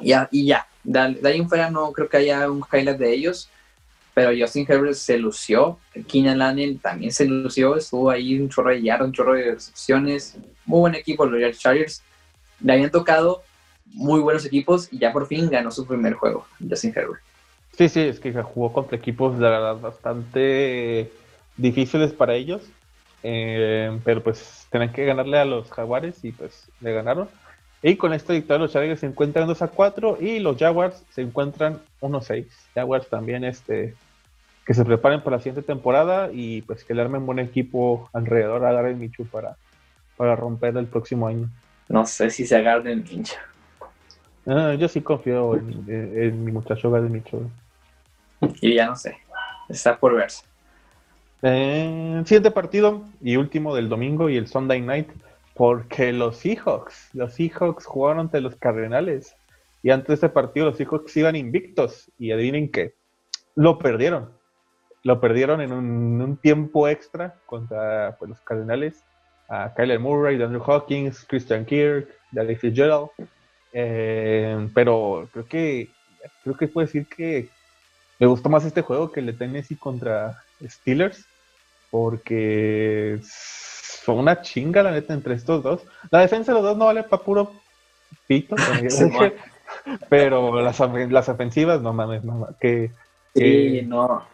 Ya, 0.00 0.28
y 0.32 0.46
ya, 0.46 0.66
de, 0.82 0.98
ahí 1.24 1.38
en 1.38 1.48
fuera 1.48 1.70
no 1.70 1.92
creo 1.92 2.08
que 2.08 2.16
haya 2.18 2.50
un 2.50 2.64
highlight 2.70 2.98
de 2.98 3.12
ellos, 3.12 3.48
pero 4.12 4.30
Justin 4.36 4.66
Herbert 4.68 4.94
se 4.94 5.18
lució. 5.18 5.78
Keenan 6.08 6.42
Allen 6.42 6.78
también 6.78 7.12
se 7.12 7.26
lució. 7.26 7.76
Estuvo 7.76 8.10
ahí 8.10 8.40
un 8.40 8.48
chorro 8.48 8.70
de 8.70 8.82
yardas, 8.82 9.06
un 9.06 9.12
chorro 9.12 9.34
de 9.34 9.52
recepciones. 9.52 10.36
Muy 10.64 10.80
buen 10.80 10.94
equipo, 10.96 11.26
los 11.26 11.58
Chargers. 11.58 12.02
Le 12.60 12.72
habían 12.72 12.90
tocado 12.90 13.42
muy 13.92 14.20
buenos 14.20 14.44
equipos 14.44 14.92
y 14.92 14.98
ya 14.98 15.12
por 15.12 15.26
fin 15.26 15.48
ganó 15.48 15.70
su 15.70 15.86
primer 15.86 16.14
juego, 16.14 16.46
Justin 16.68 16.92
Herbert. 16.94 17.20
Sí, 17.76 17.88
sí, 17.88 18.00
es 18.00 18.20
que 18.20 18.32
jugó 18.32 18.72
contra 18.72 18.96
equipos, 18.96 19.38
de 19.38 19.44
verdad, 19.44 19.76
bastante 19.78 21.10
difíciles 21.56 22.12
para 22.12 22.34
ellos. 22.34 22.62
Eh, 23.22 23.98
pero 24.04 24.22
pues 24.22 24.66
tenían 24.70 24.92
que 24.92 25.04
ganarle 25.04 25.38
a 25.38 25.44
los 25.44 25.70
Jaguares 25.70 26.24
y 26.24 26.32
pues 26.32 26.68
le 26.80 26.92
ganaron. 26.92 27.28
Y 27.82 27.96
con 27.96 28.12
esta 28.12 28.32
victoria 28.32 28.62
los 28.62 28.72
Chargers 28.72 29.00
se 29.00 29.06
encuentran 29.06 29.46
2 29.46 29.62
a 29.62 29.68
4 29.68 30.18
y 30.20 30.38
los 30.38 30.56
Jaguars 30.56 31.02
se 31.10 31.22
encuentran 31.22 31.80
1 32.00 32.18
a 32.18 32.22
6. 32.22 32.46
Jaguars 32.74 33.08
también 33.08 33.44
este 33.44 33.94
que 34.64 34.74
se 34.74 34.84
preparen 34.84 35.22
para 35.22 35.36
la 35.36 35.42
siguiente 35.42 35.62
temporada 35.62 36.30
y 36.32 36.62
pues 36.62 36.82
que 36.82 36.94
le 36.94 37.02
armen 37.02 37.24
buen 37.24 37.38
equipo 37.38 38.10
alrededor 38.12 38.64
a 38.64 38.72
Garen 38.72 38.98
Michu 38.98 39.24
para, 39.26 39.56
para 40.16 40.34
romper 40.34 40.76
el 40.76 40.86
próximo 40.86 41.28
año. 41.28 41.48
No 41.88 42.04
sé 42.04 42.30
si 42.30 42.46
se 42.46 42.56
agarren 42.56 43.04
Michu. 43.04 43.36
Ah, 44.46 44.74
yo 44.74 44.88
sí 44.88 45.00
confío 45.00 45.56
en, 45.56 46.44
mi 46.44 46.52
muchacho 46.52 46.90
Michu. 46.90 47.50
Y 48.60 48.74
ya 48.74 48.86
no 48.86 48.96
sé, 48.96 49.16
está 49.68 49.98
por 49.98 50.14
verse. 50.14 50.44
Eh, 51.42 52.22
siguiente 52.24 52.50
partido 52.50 53.02
y 53.20 53.36
último 53.36 53.74
del 53.74 53.88
domingo 53.88 54.28
y 54.30 54.36
el 54.36 54.46
Sunday 54.46 54.80
night, 54.80 55.08
porque 55.54 56.12
los 56.12 56.36
Seahawks, 56.38 57.10
los 57.12 57.34
Seahawks 57.34 57.86
jugaron 57.86 58.20
ante 58.20 58.40
los 58.40 58.56
Cardenales 58.56 59.34
y 59.82 59.90
antes 59.90 60.08
de 60.08 60.14
este 60.14 60.28
partido 60.28 60.66
los 60.66 60.76
Seahawks 60.76 61.16
iban 61.16 61.36
invictos 61.36 62.10
y 62.18 62.32
adivinen 62.32 62.70
qué, 62.70 62.94
lo 63.54 63.78
perdieron. 63.78 64.30
Lo 65.02 65.20
perdieron 65.20 65.60
en 65.60 65.72
un, 65.72 66.36
tiempo 66.36 66.88
extra 66.88 67.36
contra 67.46 68.16
pues, 68.18 68.30
los 68.30 68.40
Cardenales. 68.40 69.04
A 69.48 69.72
Kyler 69.74 70.00
Murray, 70.00 70.42
Andrew 70.42 70.60
Hawkins, 70.60 71.24
Christian 71.24 71.64
Kirk, 71.64 72.08
David 72.32 72.58
Fitzgerald. 72.58 73.10
Eh, 73.78 74.70
pero 74.72 75.28
creo 75.32 75.46
que 75.46 75.90
creo 76.42 76.56
que 76.56 76.66
puedo 76.66 76.86
decir 76.86 77.06
que 77.06 77.50
me 78.18 78.26
gustó 78.26 78.48
más 78.48 78.64
este 78.64 78.80
juego 78.80 79.12
que 79.12 79.20
el 79.20 79.26
de 79.26 79.32
Tennessee 79.34 79.76
contra 79.76 80.42
Steelers, 80.64 81.26
porque 81.90 83.20
fue 84.02 84.14
una 84.14 84.40
chinga 84.40 84.82
la 84.82 84.92
neta 84.92 85.12
entre 85.12 85.34
estos 85.34 85.62
dos. 85.62 85.82
La 86.10 86.20
defensa 86.20 86.52
de 86.52 86.54
los 86.54 86.64
dos 86.64 86.78
no 86.78 86.86
vale 86.86 87.02
para 87.02 87.22
puro 87.22 87.52
pito, 88.26 88.56
pero 90.08 90.62
las, 90.62 90.80
las 90.80 91.28
ofensivas, 91.28 91.82
no 91.82 91.92
mames, 91.92 92.24
no 92.24 92.48
que, 92.58 92.90
Sí, 93.34 93.82
no. 93.82 94.26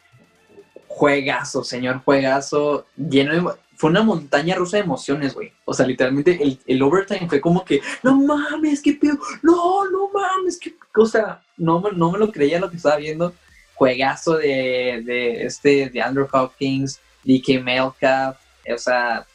Juegazo, 0.87 1.64
señor, 1.64 2.02
juegazo. 2.05 2.87
Lleno 2.96 3.33
de, 3.33 3.57
fue 3.82 3.90
una 3.90 4.04
montaña 4.04 4.54
rusa 4.54 4.76
de 4.76 4.84
emociones, 4.84 5.34
güey. 5.34 5.50
O 5.64 5.74
sea, 5.74 5.84
literalmente 5.84 6.40
el, 6.40 6.56
el, 6.68 6.82
overtime 6.82 7.28
fue 7.28 7.40
como 7.40 7.64
que, 7.64 7.80
no 8.04 8.14
mames, 8.14 8.80
qué 8.80 8.92
pedo, 8.92 9.18
no, 9.42 9.90
no 9.90 10.08
mames, 10.08 10.56
qué 10.56 10.76
cosa. 10.92 11.42
No, 11.56 11.82
no 11.90 12.12
me 12.12 12.18
lo 12.20 12.30
creía 12.30 12.60
lo 12.60 12.70
que 12.70 12.76
estaba 12.76 12.98
viendo 12.98 13.34
juegazo 13.74 14.36
de, 14.36 15.02
de, 15.04 15.46
este, 15.46 15.90
de 15.90 16.00
Andrew 16.00 16.28
Hopkins, 16.32 17.00
DK 17.24 17.60
Melka, 17.60 18.38
o 18.72 18.78
sea, 18.78 19.26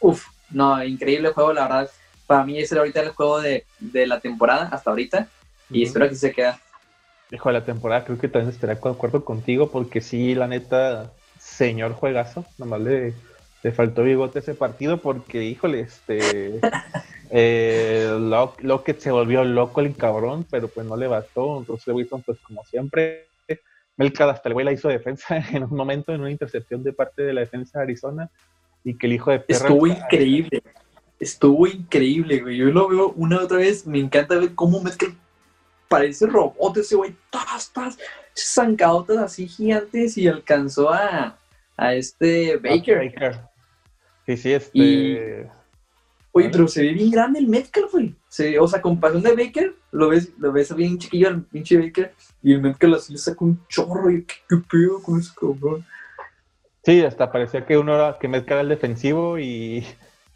uff, 0.00 0.26
no, 0.50 0.84
increíble 0.84 1.30
juego, 1.30 1.54
la 1.54 1.62
verdad. 1.62 1.90
Para 2.26 2.44
mí 2.44 2.58
es 2.58 2.70
ahorita 2.74 3.00
el 3.00 3.08
juego 3.08 3.40
de, 3.40 3.64
de 3.80 4.06
la 4.06 4.20
temporada 4.20 4.68
hasta 4.70 4.90
ahorita 4.90 5.28
y 5.70 5.82
espero 5.82 6.10
que 6.10 6.16
se 6.16 6.30
quede. 6.30 6.52
Hijo 7.30 7.48
de 7.48 7.54
la 7.54 7.64
temporada, 7.64 8.04
creo 8.04 8.18
que 8.18 8.28
también 8.28 8.52
estaré 8.52 8.74
de 8.74 8.80
acuerdo 8.80 9.24
contigo 9.24 9.70
porque 9.70 10.02
sí, 10.02 10.34
la 10.34 10.46
neta, 10.46 11.10
señor 11.38 11.94
juegazo, 11.94 12.44
nomás 12.58 12.82
le, 12.82 13.14
le 13.64 13.72
faltó 13.72 14.02
bigote 14.02 14.40
ese 14.40 14.54
partido 14.54 14.98
porque, 14.98 15.42
híjole, 15.42 15.80
este... 15.80 16.60
eh, 17.30 18.16
Lockett 18.60 19.00
se 19.00 19.10
volvió 19.10 19.42
loco 19.42 19.80
el 19.80 19.96
cabrón, 19.96 20.46
pero 20.50 20.68
pues 20.68 20.86
no 20.86 20.96
le 20.96 21.08
bastó. 21.08 21.58
Entonces 21.58 21.92
Wilson, 21.92 22.22
pues 22.22 22.38
como 22.40 22.62
siempre, 22.66 23.26
Melcad 23.96 24.28
hasta 24.28 24.50
el 24.50 24.52
güey 24.52 24.66
la 24.66 24.72
hizo 24.72 24.88
defensa 24.88 25.38
en 25.52 25.64
un 25.64 25.74
momento, 25.74 26.12
en 26.12 26.20
una 26.20 26.30
intercepción 26.30 26.84
de 26.84 26.92
parte 26.92 27.22
de 27.22 27.32
la 27.32 27.40
defensa 27.40 27.78
de 27.78 27.84
Arizona, 27.84 28.30
y 28.84 28.98
que 28.98 29.06
el 29.06 29.14
hijo 29.14 29.30
de 29.30 29.40
perra... 29.40 29.60
Estuvo 29.60 29.86
increíble, 29.86 30.62
estuvo 31.18 31.66
increíble, 31.66 32.40
güey. 32.40 32.58
Yo 32.58 32.66
lo 32.66 32.86
veo 32.86 33.12
una 33.16 33.40
otra 33.40 33.56
vez, 33.56 33.86
me 33.86 33.98
encanta 33.98 34.38
ver 34.38 34.54
cómo 34.54 34.82
Melcad 34.82 35.08
parece 35.88 36.26
robot 36.26 36.76
ese 36.76 36.96
güey, 36.96 37.14
tas, 37.30 37.72
tas, 37.72 37.96
zancadotas 38.36 39.18
así 39.18 39.48
gigantes 39.48 40.18
y 40.18 40.28
alcanzó 40.28 40.92
a, 40.92 41.38
a 41.78 41.94
este 41.94 42.56
Baker. 42.58 42.98
Baker. 42.98 43.53
Sí, 44.26 44.36
sí, 44.36 44.52
este... 44.52 45.50
Oye, 46.36 46.48
pero 46.50 46.66
se 46.66 46.82
ve 46.82 46.92
bien 46.92 47.10
grande 47.10 47.38
el 47.38 47.46
Metcalf, 47.46 47.92
güey. 47.92 48.14
o 48.58 48.66
sea, 48.66 48.82
comparación 48.82 49.22
de 49.22 49.36
Baker, 49.36 49.72
lo 49.92 50.08
ves, 50.08 50.32
lo 50.38 50.52
ves 50.52 50.74
bien 50.74 50.98
chiquillo 50.98 51.28
el 51.28 51.42
pinche 51.42 51.78
Baker, 51.78 52.12
y 52.42 52.54
el 52.54 52.60
Metcalf 52.60 52.96
así 52.96 53.12
le 53.12 53.18
saca 53.18 53.44
un 53.44 53.60
chorro, 53.68 54.10
y 54.10 54.24
qué, 54.24 54.34
qué 54.48 54.56
pedo 54.68 55.00
con 55.00 55.20
ese 55.20 55.30
cabrón. 55.38 55.84
Sí, 56.84 57.02
hasta 57.02 57.30
parecía 57.30 57.64
que 57.64 57.78
uno 57.78 57.94
era, 57.94 58.18
que 58.18 58.26
Metcalf 58.26 58.50
era 58.50 58.60
el 58.62 58.68
defensivo 58.68 59.38
y, 59.38 59.84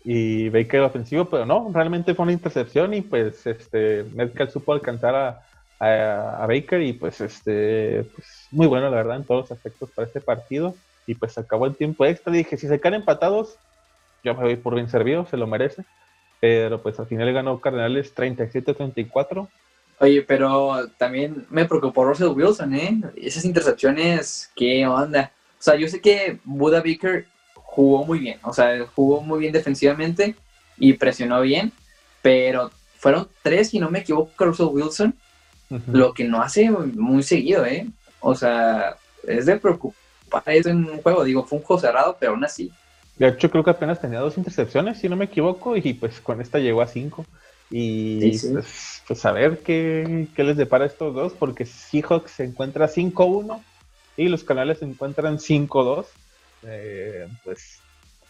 y 0.05 0.49
Baker 0.51 0.81
el 0.81 0.87
ofensivo, 0.87 1.25
pero 1.25 1.45
no, 1.45 1.71
realmente 1.75 2.15
fue 2.15 2.23
una 2.23 2.33
intercepción 2.33 2.95
y 2.95 3.03
pues 3.03 3.47
este 3.47 4.05
Metcalf 4.15 4.53
supo 4.53 4.73
alcanzar 4.73 5.15
a, 5.15 5.43
a, 5.79 6.47
Baker 6.47 6.81
y 6.83 6.93
pues 6.93 7.21
este 7.21 8.05
pues, 8.15 8.47
muy 8.51 8.67
bueno 8.67 8.89
la 8.89 8.97
verdad 8.97 9.17
en 9.17 9.25
todos 9.25 9.43
los 9.43 9.53
aspectos 9.53 9.91
para 9.91 10.07
este 10.07 10.21
partido 10.21 10.75
y 11.07 11.15
pues 11.15 11.37
acabó 11.39 11.67
el 11.67 11.77
tiempo 11.77 12.05
extra. 12.05 12.33
Dije, 12.33 12.57
si 12.57 12.69
se 12.69 12.81
caen 12.81 12.95
empatados, 12.95 13.57
yo 14.25 14.35
me 14.35 14.43
voy 14.43 14.57
por 14.57 14.75
bien 14.75 14.89
servido, 14.89 15.27
se 15.27 15.37
lo 15.37 15.47
merece. 15.47 15.85
Pero 16.41 16.81
pues 16.83 16.99
al 17.01 17.07
final 17.07 17.33
ganó 17.33 17.61
Cardenales 17.61 18.15
37-34. 18.15 19.49
Oye, 20.01 20.23
pero 20.23 20.89
también 20.97 21.47
me 21.51 21.65
preocupó 21.65 22.05
Russell 22.05 22.29
Wilson, 22.29 22.75
¿eh? 22.75 23.01
Esas 23.17 23.45
intercepciones, 23.45 24.51
¿qué 24.55 24.87
onda? 24.87 25.33
O 25.59 25.63
sea, 25.63 25.75
yo 25.75 25.89
sé 25.89 26.01
que 26.01 26.39
Buda 26.45 26.79
Baker 26.79 27.27
jugó 27.55 28.05
muy 28.05 28.21
bien, 28.21 28.39
o 28.43 28.53
sea, 28.53 28.87
jugó 28.95 29.21
muy 29.21 29.41
bien 29.41 29.53
defensivamente 29.53 30.37
y 30.77 30.93
presionó 30.93 31.41
bien, 31.41 31.73
pero 32.23 32.71
fueron 32.97 33.29
tres, 33.43 33.71
si 33.71 33.81
no 33.81 33.91
me 33.91 34.01
equivoco, 34.01 34.45
Russell 34.45 34.69
Wilson, 34.71 35.15
lo 35.89 36.15
que 36.15 36.25
no 36.25 36.41
hace 36.41 36.71
muy 36.71 37.25
seguido, 37.25 37.67
¿eh? 37.67 37.89
O 38.21 38.37
sea, 38.37 38.97
es 39.27 39.47
de 39.47 39.57
preocupar 39.57 40.43
eso 40.47 40.69
en 40.69 40.89
un 40.89 41.03
juego, 41.03 41.25
digo, 41.25 41.45
fue 41.45 41.59
un 41.59 41.65
juego 41.65 41.81
cerrado, 41.81 42.17
pero 42.21 42.33
aún 42.33 42.45
así 42.45 42.71
de 43.19 43.29
hecho, 43.29 43.51
creo 43.51 43.65
que 43.65 43.71
apenas 43.71 44.01
tenía 44.01 44.21
dos 44.21 44.39
intercepciones, 44.39 44.99
si 44.99 45.09
no 45.09 45.17
me 45.17 45.25
equivoco, 45.25 45.77
y 45.77 45.95
pues 45.95 46.21
con 46.21 46.41
esta 46.41 46.59
llegó 46.59 46.83
a 46.83 46.87
cinco. 46.87 47.27
Y 47.71 48.39
Pues, 48.49 49.03
pues, 49.07 49.27
a 49.27 49.33
ver 49.33 49.59
qué, 49.59 50.29
les 50.37 50.57
depara 50.57 50.85
a 50.85 50.87
estos 50.87 51.15
dos, 51.15 51.33
porque 51.35 51.67
Seahawks 51.67 52.31
se 52.31 52.45
encuentra 52.45 52.89
5-1 52.89 53.63
y 54.17 54.29
los 54.29 54.45
canales 54.45 54.79
se 54.79 54.87
encuentran 54.87 55.39
5-2. 55.39 56.07
Eh, 56.63 57.29
pues, 57.45 57.81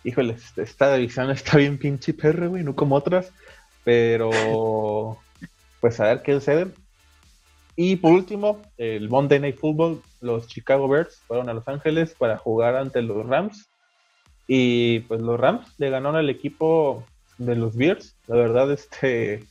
híjole, 0.05 0.37
esta 0.57 0.95
división 0.95 1.31
está 1.31 1.59
bien 1.59 1.79
pinche 1.79 2.15
perro, 2.15 2.51
güey, 2.51 2.65
no 2.65 2.75
como 2.75 2.97
otras. 2.97 3.31
Pero, 3.85 5.19
pues 5.81 6.01
a 6.01 6.05
ver 6.05 6.23
qué 6.23 6.35
sucede. 6.35 6.69
Y 7.77 7.95
por 7.97 8.13
último, 8.13 8.63
el 8.77 9.09
Monday 9.09 9.39
Night 9.39 9.59
Football, 9.59 10.03
los 10.21 10.49
Chicago 10.49 10.89
Bears 10.89 11.21
fueron 11.29 11.49
a 11.49 11.55
Los 11.55 11.69
Ángeles 11.69 12.15
para 12.19 12.37
jugar 12.37 12.75
ante 12.75 13.03
los 13.03 13.25
Rams 13.25 13.69
Y 14.51 15.01
pues 15.01 15.21
los 15.21 15.39
Rams 15.39 15.75
le 15.79 15.91
ganaron 15.91 16.17
al 16.17 16.31
equipo 16.31 17.05
de 17.37 17.55
los 17.55 17.77
Bears. 17.77 18.17
La 18.27 18.37
verdad, 18.37 18.73
este 18.73 19.45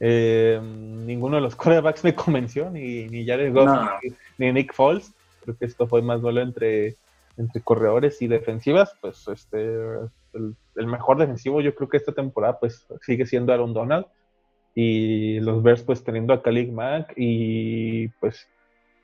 eh, 0.00 0.58
ninguno 0.62 1.36
de 1.36 1.42
los 1.42 1.54
quarterbacks 1.56 2.02
me 2.02 2.14
convenció, 2.14 2.70
ni, 2.70 3.06
ni 3.06 3.26
Jared 3.26 3.52
Goff 3.52 3.70
ni, 4.38 4.52
Nick 4.52 4.72
Foles. 4.74 5.12
Creo 5.42 5.56
que 5.56 5.66
esto 5.66 5.86
fue 5.86 6.00
más 6.00 6.22
duelo 6.22 6.40
entre, 6.40 6.96
entre 7.36 7.60
corredores 7.60 8.20
y 8.22 8.28
defensivas. 8.28 8.94
Pues 9.02 9.28
este 9.28 9.58
el, 10.32 10.56
el, 10.76 10.86
mejor 10.86 11.18
defensivo 11.18 11.60
yo 11.60 11.74
creo 11.74 11.88
que 11.88 11.98
esta 11.98 12.12
temporada 12.12 12.58
pues 12.58 12.86
sigue 13.02 13.26
siendo 13.26 13.52
Aaron 13.52 13.74
Donald. 13.74 14.06
Y 14.74 15.40
los 15.40 15.62
Bears 15.62 15.82
pues 15.82 16.02
teniendo 16.02 16.32
a 16.32 16.42
Khalid 16.42 16.70
Mack 16.70 17.12
y 17.16 18.08
pues, 18.20 18.48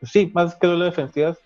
pues 0.00 0.12
sí, 0.12 0.30
más 0.32 0.54
que 0.54 0.66
duelo 0.66 0.84
defensivas, 0.84 1.38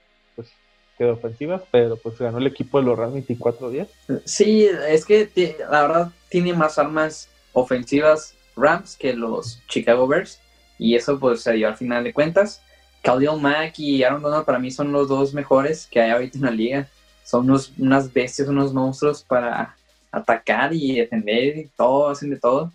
quedó 1.01 1.15
ofensivas, 1.15 1.63
pero 1.71 1.97
pues 1.97 2.19
ganó 2.19 2.37
el 2.37 2.47
equipo 2.47 2.79
de 2.79 2.85
los 2.85 2.99
Rams 2.99 3.27
24-10. 3.27 3.89
Sí, 4.27 4.69
es 4.87 5.07
que 5.07 5.57
la 5.71 5.81
verdad 5.81 6.13
tiene 6.29 6.53
más 6.53 6.79
armas 6.79 7.27
ofensivas 7.55 8.35
Rams 8.55 8.99
que 8.99 9.15
los 9.15 9.63
Chicago 9.67 10.07
Bears. 10.07 10.39
Y 10.79 10.97
eso 10.97 11.19
pues 11.19 11.41
se 11.41 11.55
dio 11.55 11.69
al 11.69 11.77
final 11.79 12.05
de 12.05 12.13
cuentas. 12.13 12.61
Khalil 13.03 13.41
Mack 13.41 13.79
y 13.79 14.03
Aaron 14.03 14.21
Donald 14.21 14.45
para 14.45 14.59
mí 14.59 14.71
son 14.71 14.93
los 14.93 15.09
dos 15.09 15.33
mejores 15.33 15.87
que 15.91 16.03
hay 16.03 16.11
ahorita 16.11 16.37
en 16.37 16.45
la 16.45 16.51
liga. 16.51 16.89
Son 17.25 17.47
unos, 17.47 17.73
unas 17.79 18.13
bestias, 18.13 18.49
unos 18.49 18.75
monstruos 18.75 19.23
para 19.23 19.75
atacar 20.13 20.75
y 20.75 20.97
defender 20.97 21.57
y 21.57 21.71
todo, 21.79 22.11
hacen 22.11 22.29
de 22.29 22.39
todo. 22.39 22.71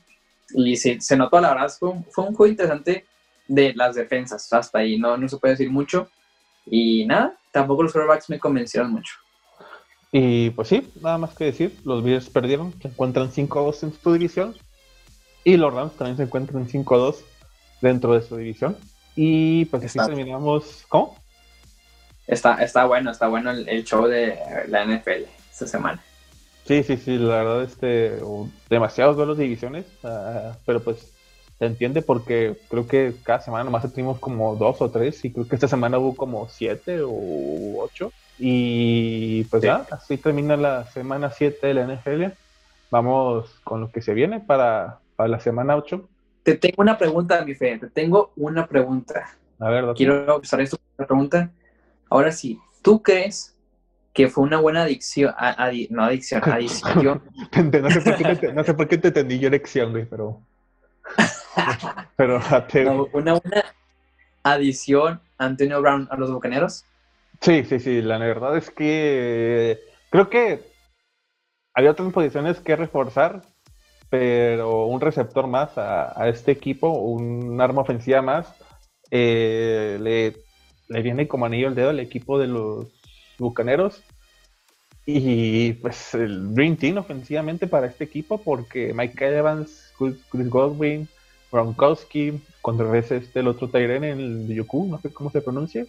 Y 0.50 0.76
se, 0.78 1.00
se 1.00 1.16
notó, 1.16 1.40
la 1.40 1.54
verdad, 1.54 1.72
fue 1.78 1.90
un, 1.90 2.04
fue 2.06 2.24
un 2.24 2.34
juego 2.34 2.50
interesante 2.50 3.06
de 3.48 3.72
las 3.76 3.94
defensas. 3.94 4.52
Hasta 4.52 4.80
ahí 4.80 4.98
no, 4.98 5.16
no 5.16 5.30
se 5.30 5.38
puede 5.38 5.54
decir 5.54 5.70
mucho. 5.70 6.10
Y 6.66 7.06
nada, 7.06 7.38
tampoco 7.56 7.84
los 7.84 7.94
quarterbacks 7.94 8.30
me 8.30 8.38
convencieron 8.38 8.92
mucho. 8.92 9.14
Y 10.12 10.50
pues 10.52 10.68
sí, 10.68 10.92
nada 11.02 11.18
más 11.18 11.34
que 11.36 11.46
decir, 11.46 11.74
los 11.86 12.04
Bears 12.04 12.30
perdieron, 12.30 12.74
se 12.82 12.90
encuentran 12.90 13.32
5-2 13.32 13.84
en 13.84 13.94
su 13.94 14.14
división, 14.14 14.56
y 15.46 15.56
los 15.56 15.74
Rams 15.74 15.94
también 15.94 16.18
se 16.18 16.24
encuentran 16.24 16.68
5-2 16.68 17.16
dentro 17.82 18.14
de 18.14 18.22
su 18.22 18.36
división. 18.36 18.76
Y 19.16 19.66
pues 19.66 19.86
así 19.86 19.98
terminamos. 19.98 20.84
¿Cómo? 20.90 21.18
Está, 22.28 22.62
está 22.62 22.86
bueno, 22.86 23.12
está 23.12 23.28
bueno 23.28 23.52
el, 23.52 23.86
show 23.86 24.06
de 24.06 24.38
la 24.68 24.84
NFL 24.86 25.24
esta 25.50 25.68
semana. 25.68 26.04
Sí, 26.66 26.84
sí, 26.84 26.98
sí, 26.98 27.18
la 27.18 27.38
verdad, 27.38 27.64
este, 27.64 28.20
demasiados 28.70 29.16
duelos 29.16 29.38
de 29.38 29.44
divisiones, 29.44 29.86
ah, 30.04 30.58
pero 30.66 30.84
pues 30.84 31.15
se 31.60 31.66
entiende 31.66 32.02
porque 32.02 32.58
creo 32.70 32.88
que 32.88 33.14
cada 33.24 33.40
semana 33.42 33.64
nomás 33.64 33.92
tuvimos 33.92 34.20
como 34.20 34.56
dos 34.56 34.82
o 34.82 34.90
tres 34.90 35.24
y 35.24 35.32
creo 35.32 35.48
que 35.48 35.56
esta 35.56 35.68
semana 35.68 35.98
hubo 35.98 36.16
como 36.16 36.50
siete 36.50 37.02
o 37.02 37.80
ocho. 37.80 38.12
Y 38.38 39.46
pues 39.46 39.64
ya, 39.64 39.86
así 39.92 40.18
termina 40.18 40.58
la 40.58 40.84
semana 40.92 41.32
7 41.32 41.68
de 41.68 41.74
la 41.74 41.88
NFL. 41.88 42.26
Vamos 42.92 43.50
con 43.64 43.80
lo 43.80 43.90
que 43.90 44.02
se 44.02 44.14
viene 44.14 44.42
para 44.42 45.00
para 45.16 45.30
la 45.30 45.40
semana 45.40 45.76
8. 45.76 46.08
Te 46.44 46.56
tengo 46.56 46.76
una 46.78 46.98
pregunta, 46.98 47.44
mi 47.44 47.56
fe, 47.56 47.78
te 47.80 47.88
tengo 47.88 48.32
una 48.36 48.68
pregunta. 48.68 49.36
A 49.60 49.70
ver, 49.70 49.86
Quiero 49.96 50.40
usar 50.40 50.62
esto 50.62 50.78
una 50.98 51.08
pregunta. 51.08 51.52
Ahora 52.10 52.32
sí, 52.32 52.60
¿tú 52.82 53.02
crees 53.02 53.56
que 54.14 54.28
fue 54.28 54.44
una 54.44 54.60
buena 54.60 54.84
adicción, 54.84 55.34
no 55.90 56.04
adicción, 56.04 56.42
adición? 56.46 57.22
no, 57.52 57.90
sé 57.90 58.02
por 58.02 58.16
qué 58.18 58.36
te, 58.36 58.54
no 58.54 58.64
sé 58.64 58.74
por 58.74 58.88
qué 58.88 58.98
te 58.98 59.08
entendí 59.10 59.40
yo 59.40 59.48
elección, 59.48 59.92
güey, 59.92 60.06
pero... 60.06 60.40
pero 62.16 62.40
una 63.14 63.34
buena 63.34 63.64
adición 64.44 65.20
Antonio 65.38 65.82
Brown 65.82 66.08
a 66.12 66.18
los 66.18 66.32
Bucaneros. 66.32 66.86
Sí, 67.42 67.64
sí, 67.66 67.80
sí, 67.80 68.02
la 68.02 68.18
verdad 68.18 68.58
es 68.58 68.70
que 68.70 69.80
creo 70.10 70.30
que 70.30 70.62
había 71.74 71.92
otras 71.92 72.14
posiciones 72.14 72.60
que 72.60 72.76
reforzar, 72.76 73.42
pero 74.10 74.86
un 74.86 75.02
receptor 75.02 75.48
más 75.48 75.78
a, 75.78 76.30
este 76.30 76.52
equipo, 76.52 76.90
un 76.90 77.60
arma 77.60 77.82
ofensiva 77.82 78.22
más, 78.22 78.54
eh, 79.12 79.98
le, 80.02 81.02
viene 81.02 81.28
como 81.28 81.46
anillo 81.46 81.68
al 81.68 81.76
dedo 81.76 81.90
al 81.90 82.00
equipo 82.00 82.40
de 82.40 82.48
los 82.48 82.88
Bucaneros. 83.38 84.04
Y 85.06 85.74
pues 85.74 86.16
el 86.16 86.54
Green 86.54 86.78
Team 86.78 86.98
ofensivamente 86.98 87.68
para 87.68 87.88
este 87.88 88.06
equipo, 88.06 88.40
porque 88.40 88.92
Mike 88.94 89.38
Evans, 89.38 89.94
Chris 89.98 90.50
Godwin, 90.50 91.08
Gronkowski, 91.52 92.42
contra 92.62 92.88
veces 92.88 93.24
este 93.24 93.40
el 93.40 93.48
otro 93.48 93.70
Tyren, 93.70 94.04
el 94.04 94.48
Yoku, 94.48 94.88
no 94.88 95.00
sé 95.00 95.12
cómo 95.12 95.30
se 95.30 95.42
pronuncia, 95.42 95.86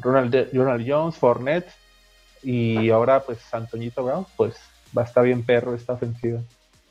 Ronald, 0.00 0.48
Ronald 0.52 0.84
Jones, 0.86 1.16
Fournette, 1.16 1.70
y 2.42 2.90
ahora 2.90 3.20
pues 3.20 3.38
Antonito 3.52 4.04
Brown, 4.04 4.26
pues 4.36 4.56
va 4.96 5.02
a 5.02 5.04
estar 5.04 5.24
bien 5.24 5.44
perro 5.44 5.74
esta 5.74 5.94
ofensiva. 5.94 6.40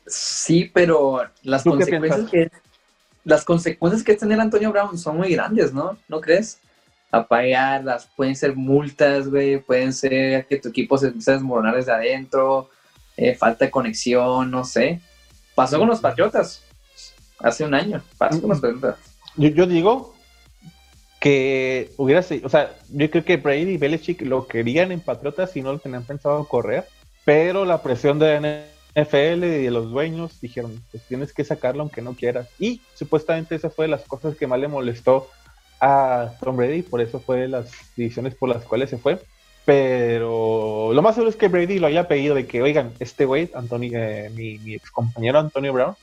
Sí, 0.06 0.70
pero 0.72 1.22
las 1.42 1.62
consecuencias 1.62 2.30
que 2.30 2.50
las 3.24 3.44
consecuencias 3.44 4.02
que 4.02 4.14
tener 4.14 4.40
Antonio 4.40 4.72
Brown 4.72 4.98
son 4.98 5.18
muy 5.18 5.32
grandes, 5.32 5.72
¿no? 5.72 5.96
¿No 6.08 6.20
crees? 6.20 6.58
Apagarlas, 7.10 8.08
pueden 8.16 8.34
ser 8.34 8.56
multas, 8.56 9.28
güey, 9.28 9.58
pueden 9.58 9.92
ser 9.92 10.46
que 10.46 10.56
tu 10.56 10.70
equipo 10.70 10.98
se 10.98 11.06
empiece 11.06 11.30
a 11.30 11.34
desmoronar 11.34 11.76
desde 11.76 11.92
adentro, 11.92 12.70
eh, 13.16 13.34
falta 13.34 13.66
de 13.66 13.70
conexión, 13.70 14.50
no 14.50 14.64
sé. 14.64 15.00
Pasó 15.54 15.78
con 15.78 15.88
los 15.88 16.00
Patriotas 16.00 16.64
hace 17.42 17.64
un 17.64 17.74
año, 17.74 18.02
pasó 18.18 18.46
los 18.46 18.58
mm. 18.58 18.60
Patriotas. 18.60 18.96
Yo, 19.36 19.66
digo 19.66 20.14
que 21.20 21.90
hubiera 21.96 22.22
sido, 22.22 22.46
o 22.46 22.50
sea, 22.50 22.74
yo 22.90 23.10
creo 23.10 23.24
que 23.24 23.36
Brady 23.36 23.72
y 23.72 23.76
Belichick 23.78 24.22
lo 24.22 24.46
querían 24.46 24.92
en 24.92 25.00
Patriotas 25.00 25.56
y 25.56 25.62
no 25.62 25.72
lo 25.72 25.78
tenían 25.78 26.04
pensado 26.04 26.46
correr, 26.46 26.86
pero 27.24 27.64
la 27.64 27.82
presión 27.82 28.18
de 28.18 28.64
NFL 28.94 29.44
y 29.44 29.64
de 29.64 29.70
los 29.70 29.90
dueños 29.90 30.40
dijeron, 30.40 30.82
pues 30.90 31.02
tienes 31.04 31.32
que 31.32 31.44
sacarlo 31.44 31.82
aunque 31.82 32.02
no 32.02 32.14
quieras. 32.14 32.48
Y 32.58 32.82
supuestamente 32.94 33.54
esa 33.54 33.70
fue 33.70 33.86
de 33.86 33.90
las 33.90 34.02
cosas 34.02 34.36
que 34.36 34.46
más 34.46 34.60
le 34.60 34.68
molestó 34.68 35.28
a 35.80 36.32
Tom 36.40 36.56
Brady, 36.56 36.82
por 36.82 37.00
eso 37.00 37.20
fue 37.20 37.40
de 37.40 37.48
las 37.48 37.70
decisiones 37.96 38.34
por 38.34 38.48
las 38.48 38.64
cuales 38.64 38.90
se 38.90 38.98
fue. 38.98 39.18
Pero 39.64 40.90
lo 40.92 41.02
más 41.02 41.14
seguro 41.14 41.30
es 41.30 41.36
que 41.36 41.48
Brady 41.48 41.78
lo 41.78 41.86
haya 41.86 42.08
pedido 42.08 42.34
de 42.34 42.46
que, 42.46 42.62
oigan, 42.62 42.92
este 42.98 43.24
güey, 43.24 43.50
eh, 43.52 44.30
mi, 44.34 44.58
mi, 44.58 44.74
ex 44.74 44.90
compañero 44.90 45.38
Antonio 45.38 45.72
Brown, 45.72 45.94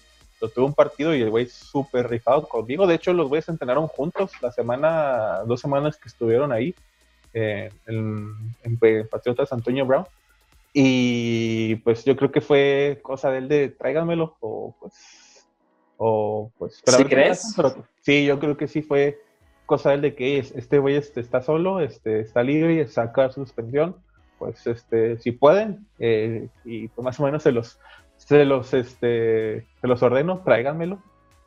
lo 0.42 0.50
tuvo 0.50 0.66
un 0.66 0.74
partido 0.74 1.14
y 1.16 1.22
el 1.22 1.30
güey 1.30 1.48
súper 1.48 2.10
rifado 2.10 2.48
conmigo. 2.48 2.88
De 2.88 2.96
hecho, 2.96 3.14
los 3.14 3.28
güeyes 3.28 3.50
entrenaron 3.50 3.88
juntos 3.88 4.32
la 4.42 4.52
semana, 4.52 5.40
dos 5.46 5.60
semanas 5.60 5.98
que 5.98 6.10
estuvieron 6.10 6.52
ahí 6.52 6.74
eh, 7.34 7.72
en, 7.88 8.34
en 8.64 9.08
Patriotas 9.10 9.52
Antonio 9.52 9.86
Brown. 9.86 10.06
Y 10.74 11.76
pues 11.78 12.06
yo 12.06 12.16
creo 12.16 12.32
que 12.32 12.42
fue 12.42 13.00
cosa 13.02 13.32
de 13.32 13.40
él 13.40 13.48
de 13.48 13.70
tráiganmelo 13.70 14.36
o 14.40 14.76
pues 14.80 14.94
o 15.98 16.52
pues 16.58 16.82
¿Sí 16.86 17.04
crees? 17.06 17.56
sí, 18.02 18.26
yo 18.26 18.40
creo 18.40 18.56
que 18.56 18.68
sí 18.68 18.82
fue 18.82 19.20
cosa 19.66 19.90
de 19.90 19.96
él 19.96 20.02
de 20.02 20.16
que 20.16 20.38
este 20.38 20.80
güey 20.80 20.96
este, 20.96 21.20
está 21.20 21.42
solo, 21.42 21.82
este 21.82 22.22
está 22.22 22.42
libre 22.44 22.76
y 22.76 22.88
saca 22.88 23.30
su 23.30 23.42
suspensión, 23.42 23.96
pues 24.38 24.66
este 24.66 25.18
si 25.18 25.32
pueden 25.32 25.86
eh, 26.00 26.48
y 26.64 26.88
pues 26.88 27.04
más 27.04 27.20
o 27.20 27.24
menos 27.24 27.44
se 27.44 27.52
los 27.52 27.80
se 28.30 28.46
los 28.46 28.76
este 28.76 29.66
se 29.82 29.88
los 29.88 30.04
ordeno, 30.04 30.42
tráiganmelo 30.46 31.00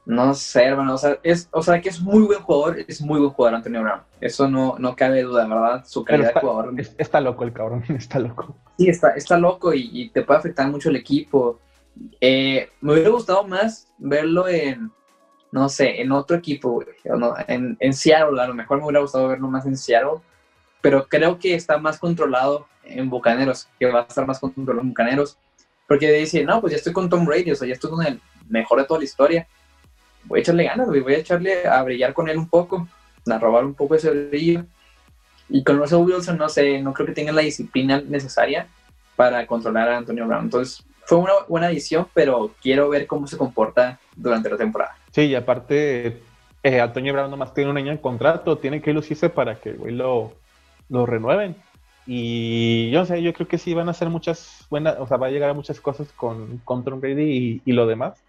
no 0.05 0.35
sé, 0.35 0.65
hermano, 0.65 0.95
o 0.95 0.99
sea, 0.99 1.19
es, 1.23 1.49
o 1.53 1.63
sea, 1.63 1.81
que 1.81 1.89
es 1.89 2.01
muy 2.01 2.25
buen 2.25 2.41
jugador, 2.41 2.79
es 2.89 3.01
muy 3.01 3.21
buen 3.21 3.31
jugador 3.31 3.57
Antonio 3.59 3.83
Brown. 3.83 4.01
Eso 4.21 4.49
no, 4.49 4.75
no 4.77 4.97
cabe 4.97 5.23
duda, 5.23 5.47
¿verdad? 5.47 5.85
Su 5.87 6.05
calidad 6.05 6.35
de 6.35 6.41
jugador. 6.41 6.75
está 6.99 7.21
loco 7.21 7.45
el 7.45 7.53
cabrón, 7.53 7.85
está 7.89 8.19
loco. 8.19 8.57
Sí, 8.77 8.89
está, 8.89 9.11
está 9.11 9.39
loco 9.39 9.73
y, 9.73 10.11
te 10.11 10.23
puede 10.23 10.41
afectar 10.41 10.69
mucho 10.69 10.91
el 10.91 10.97
equipo. 10.97 11.61
Eh, 12.21 12.69
me 12.81 12.95
hubiera 12.95 13.11
gustado 13.11 13.45
más 13.45 13.93
verlo 13.97 14.49
en, 14.49 14.91
no 15.53 15.69
sé, 15.69 16.01
en 16.03 16.11
otro 16.11 16.37
equipo, 16.37 16.83
en, 17.47 17.77
en 17.79 17.93
Seattle, 17.93 18.41
a 18.41 18.49
lo 18.49 18.55
mejor 18.55 18.79
me 18.79 18.85
hubiera 18.85 19.03
gustado 19.03 19.29
verlo 19.29 19.47
más 19.47 19.67
en 19.67 19.77
Seattle, 19.77 20.21
pero 20.81 21.07
creo 21.07 21.39
que 21.39 21.55
está 21.55 21.79
más 21.79 22.01
controlado 22.01 22.67
en 22.83 23.09
Bucaneros, 23.09 23.69
que 23.79 23.87
va 23.87 24.01
a 24.01 24.03
estar 24.03 24.27
más 24.27 24.41
controlado 24.41 24.81
en 24.81 24.89
Bucaneros, 24.89 25.39
porque 25.93 26.11
dice, 26.11 26.43
no, 26.43 26.59
pues 26.63 26.71
ya 26.71 26.77
estoy 26.79 26.95
con 26.95 27.11
Tom 27.11 27.27
Brady, 27.27 27.51
o 27.51 27.55
sea, 27.55 27.69
ya 27.69 27.75
estoy 27.75 27.91
con 27.91 28.07
el 28.07 28.19
mejor 28.49 28.79
de 28.79 28.87
toda 28.87 29.01
la 29.01 29.05
historia 29.05 29.47
voy 30.25 30.39
a 30.39 30.43
echarle 30.43 30.65
ganas, 30.65 30.89
voy 30.89 31.15
a 31.15 31.19
echarle 31.19 31.67
a 31.67 31.83
brillar 31.83 32.15
con 32.15 32.29
él 32.29 32.39
un 32.39 32.49
poco, 32.49 32.89
a 33.29 33.39
robar 33.39 33.65
un 33.65 33.75
poco 33.75 33.95
ese 33.95 34.11
brillo. 34.11 34.65
Y 35.49 35.63
con 35.65 35.79
Russell 35.79 35.99
Wilson, 35.99 36.39
no 36.39 36.49
sé, 36.49 36.81
no 36.81 36.93
creo 36.93 37.07
que 37.07 37.13
tenga 37.13 37.33
la 37.33 37.43
disciplina 37.43 38.01
necesaria 38.01 38.67
para 39.17 39.47
controlar 39.47 39.89
a 39.89 39.99
Antonio 39.99 40.27
Brown. 40.27 40.45
Entonces, 40.45 40.83
fue 41.05 41.19
una 41.19 41.33
buena 41.49 41.69
edición, 41.69 42.07
pero 42.15 42.55
quiero 42.63 42.89
ver 42.89 43.07
cómo 43.07 43.27
se 43.27 43.37
comporta 43.37 43.99
durante 44.17 44.49
la 44.49 44.57
temporada. 44.57 44.97
Sí, 45.11 45.23
y 45.23 45.35
aparte, 45.35 46.23
eh, 46.63 46.81
Antonio 46.81 47.13
Brown 47.13 47.31
nomás 47.31 47.53
tiene 47.53 47.71
un 47.71 47.77
año 47.77 47.93
de 47.93 48.01
contrato, 48.01 48.57
tiene 48.57 48.81
que 48.81 48.93
lucirse 48.93 49.29
para 49.29 49.57
que 49.57 49.73
lo, 49.73 50.33
lo 50.89 51.05
renueven. 51.05 51.57
Y 52.07 52.91
yo 52.91 53.01
no 53.01 53.07
sé, 53.07 53.23
yo 53.23 53.33
creo 53.33 53.47
que 53.49 53.59
sí 53.59 53.75
van 53.75 53.89
a 53.89 53.93
hacer 53.93 54.09
muchas 54.11 54.67
buenas, 54.71 54.97
o 54.99 55.07
sea, 55.07 55.17
va 55.19 55.29
a 55.29 55.31
llegar 55.31 55.51
a 55.51 55.55
muchas 55.55 55.81
cosas 55.81 56.13
con, 56.13 56.59
con 56.59 56.85
Tom 56.85 57.01
Brady 57.01 57.23
y, 57.23 57.63
y 57.65 57.73
lo 57.73 57.87
demás. 57.87 58.25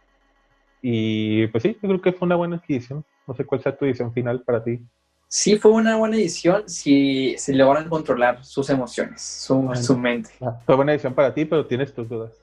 Y 0.82 1.47
pues 1.47 1.63
sí, 1.63 1.78
yo 1.82 1.89
creo 1.89 2.01
que 2.01 2.13
fue 2.13 2.26
una 2.28 2.36
buena 2.36 2.57
adquisición. 2.57 3.03
No 3.28 3.34
sé 3.34 3.45
cuál 3.45 3.61
sea 3.63 3.76
tu 3.76 3.86
edición 3.86 4.13
final 4.13 4.41
para 4.43 4.63
ti. 4.63 4.82
sí 5.28 5.57
fue 5.57 5.71
una 5.71 5.95
buena 5.95 6.17
edición 6.17 6.69
si, 6.69 7.36
si 7.38 7.53
logran 7.53 7.89
controlar 7.89 8.43
sus 8.45 8.69
emociones, 8.69 9.21
su, 9.21 9.71
su 9.76 9.97
mente. 9.97 10.32
Ah, 10.41 10.59
fue 10.65 10.76
buena 10.76 10.93
edición 10.93 11.13
para 11.13 11.34
ti, 11.34 11.45
pero 11.45 11.65
tienes 11.65 11.93
tus 11.93 12.07
dudas. 12.07 12.34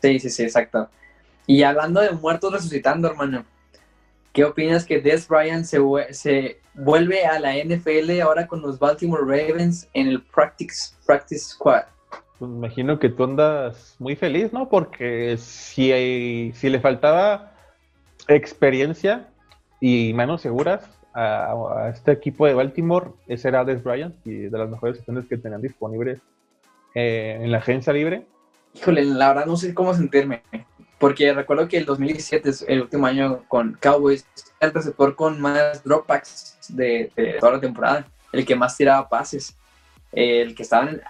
Sí, 0.00 0.18
sí, 0.20 0.30
sí, 0.30 0.42
exacto. 0.44 0.88
Y 1.46 1.62
hablando 1.62 2.00
de 2.00 2.12
muertos 2.12 2.52
resucitando, 2.52 3.08
hermano, 3.08 3.44
¿qué 4.34 4.44
opinas 4.44 4.84
que 4.84 5.00
Des 5.00 5.26
Bryant 5.26 5.64
se, 5.64 5.78
se 6.10 6.60
vuelve 6.74 7.24
a 7.24 7.38
la 7.38 7.54
NFL 7.54 8.20
ahora 8.20 8.46
con 8.46 8.60
los 8.60 8.78
Baltimore 8.78 9.22
Ravens 9.22 9.88
en 9.94 10.08
el 10.08 10.22
Practice, 10.22 10.94
practice 11.06 11.44
Squad? 11.46 11.84
Pues 12.38 12.50
me 12.50 12.56
imagino 12.58 12.98
que 12.98 13.08
tú 13.08 13.24
andas 13.24 13.94
muy 14.00 14.16
feliz, 14.16 14.52
¿no? 14.52 14.68
Porque 14.68 15.36
si, 15.38 16.52
si 16.52 16.68
le 16.68 16.80
faltaba 16.80 17.52
experiencia 18.26 19.28
y 19.80 20.12
manos 20.14 20.42
seguras 20.42 20.90
a, 21.14 21.90
este 21.94 22.10
equipo 22.10 22.46
de 22.46 22.54
Baltimore, 22.54 23.10
ese 23.28 23.48
era 23.48 23.64
Des 23.64 23.84
Bryant 23.84 24.14
y 24.26 24.34
de 24.34 24.58
las 24.58 24.68
mejores 24.68 24.98
opciones 24.98 25.26
que 25.26 25.38
tenían 25.38 25.62
disponibles 25.62 26.18
eh, 26.96 27.38
en 27.40 27.52
la 27.52 27.58
agencia 27.58 27.92
libre. 27.92 28.26
Híjole, 28.74 29.04
la 29.04 29.28
verdad 29.28 29.46
no 29.46 29.56
sé 29.56 29.72
cómo 29.72 29.94
sentirme, 29.94 30.42
porque 31.04 31.34
recuerdo 31.34 31.68
que 31.68 31.76
el 31.76 31.84
2017 31.84 32.48
es 32.48 32.64
el 32.66 32.80
último 32.80 33.06
año 33.06 33.44
con 33.46 33.76
Cowboys, 33.78 34.26
el 34.58 34.72
receptor 34.72 35.14
con 35.14 35.38
más 35.38 35.84
dropbacks 35.84 36.56
de, 36.70 37.12
de 37.14 37.34
toda 37.38 37.52
la 37.52 37.60
temporada, 37.60 38.08
el 38.32 38.46
que 38.46 38.56
más 38.56 38.74
tiraba 38.74 39.06
pases, 39.06 39.54
el 40.12 40.54
que 40.54 40.62
estaban 40.62 41.02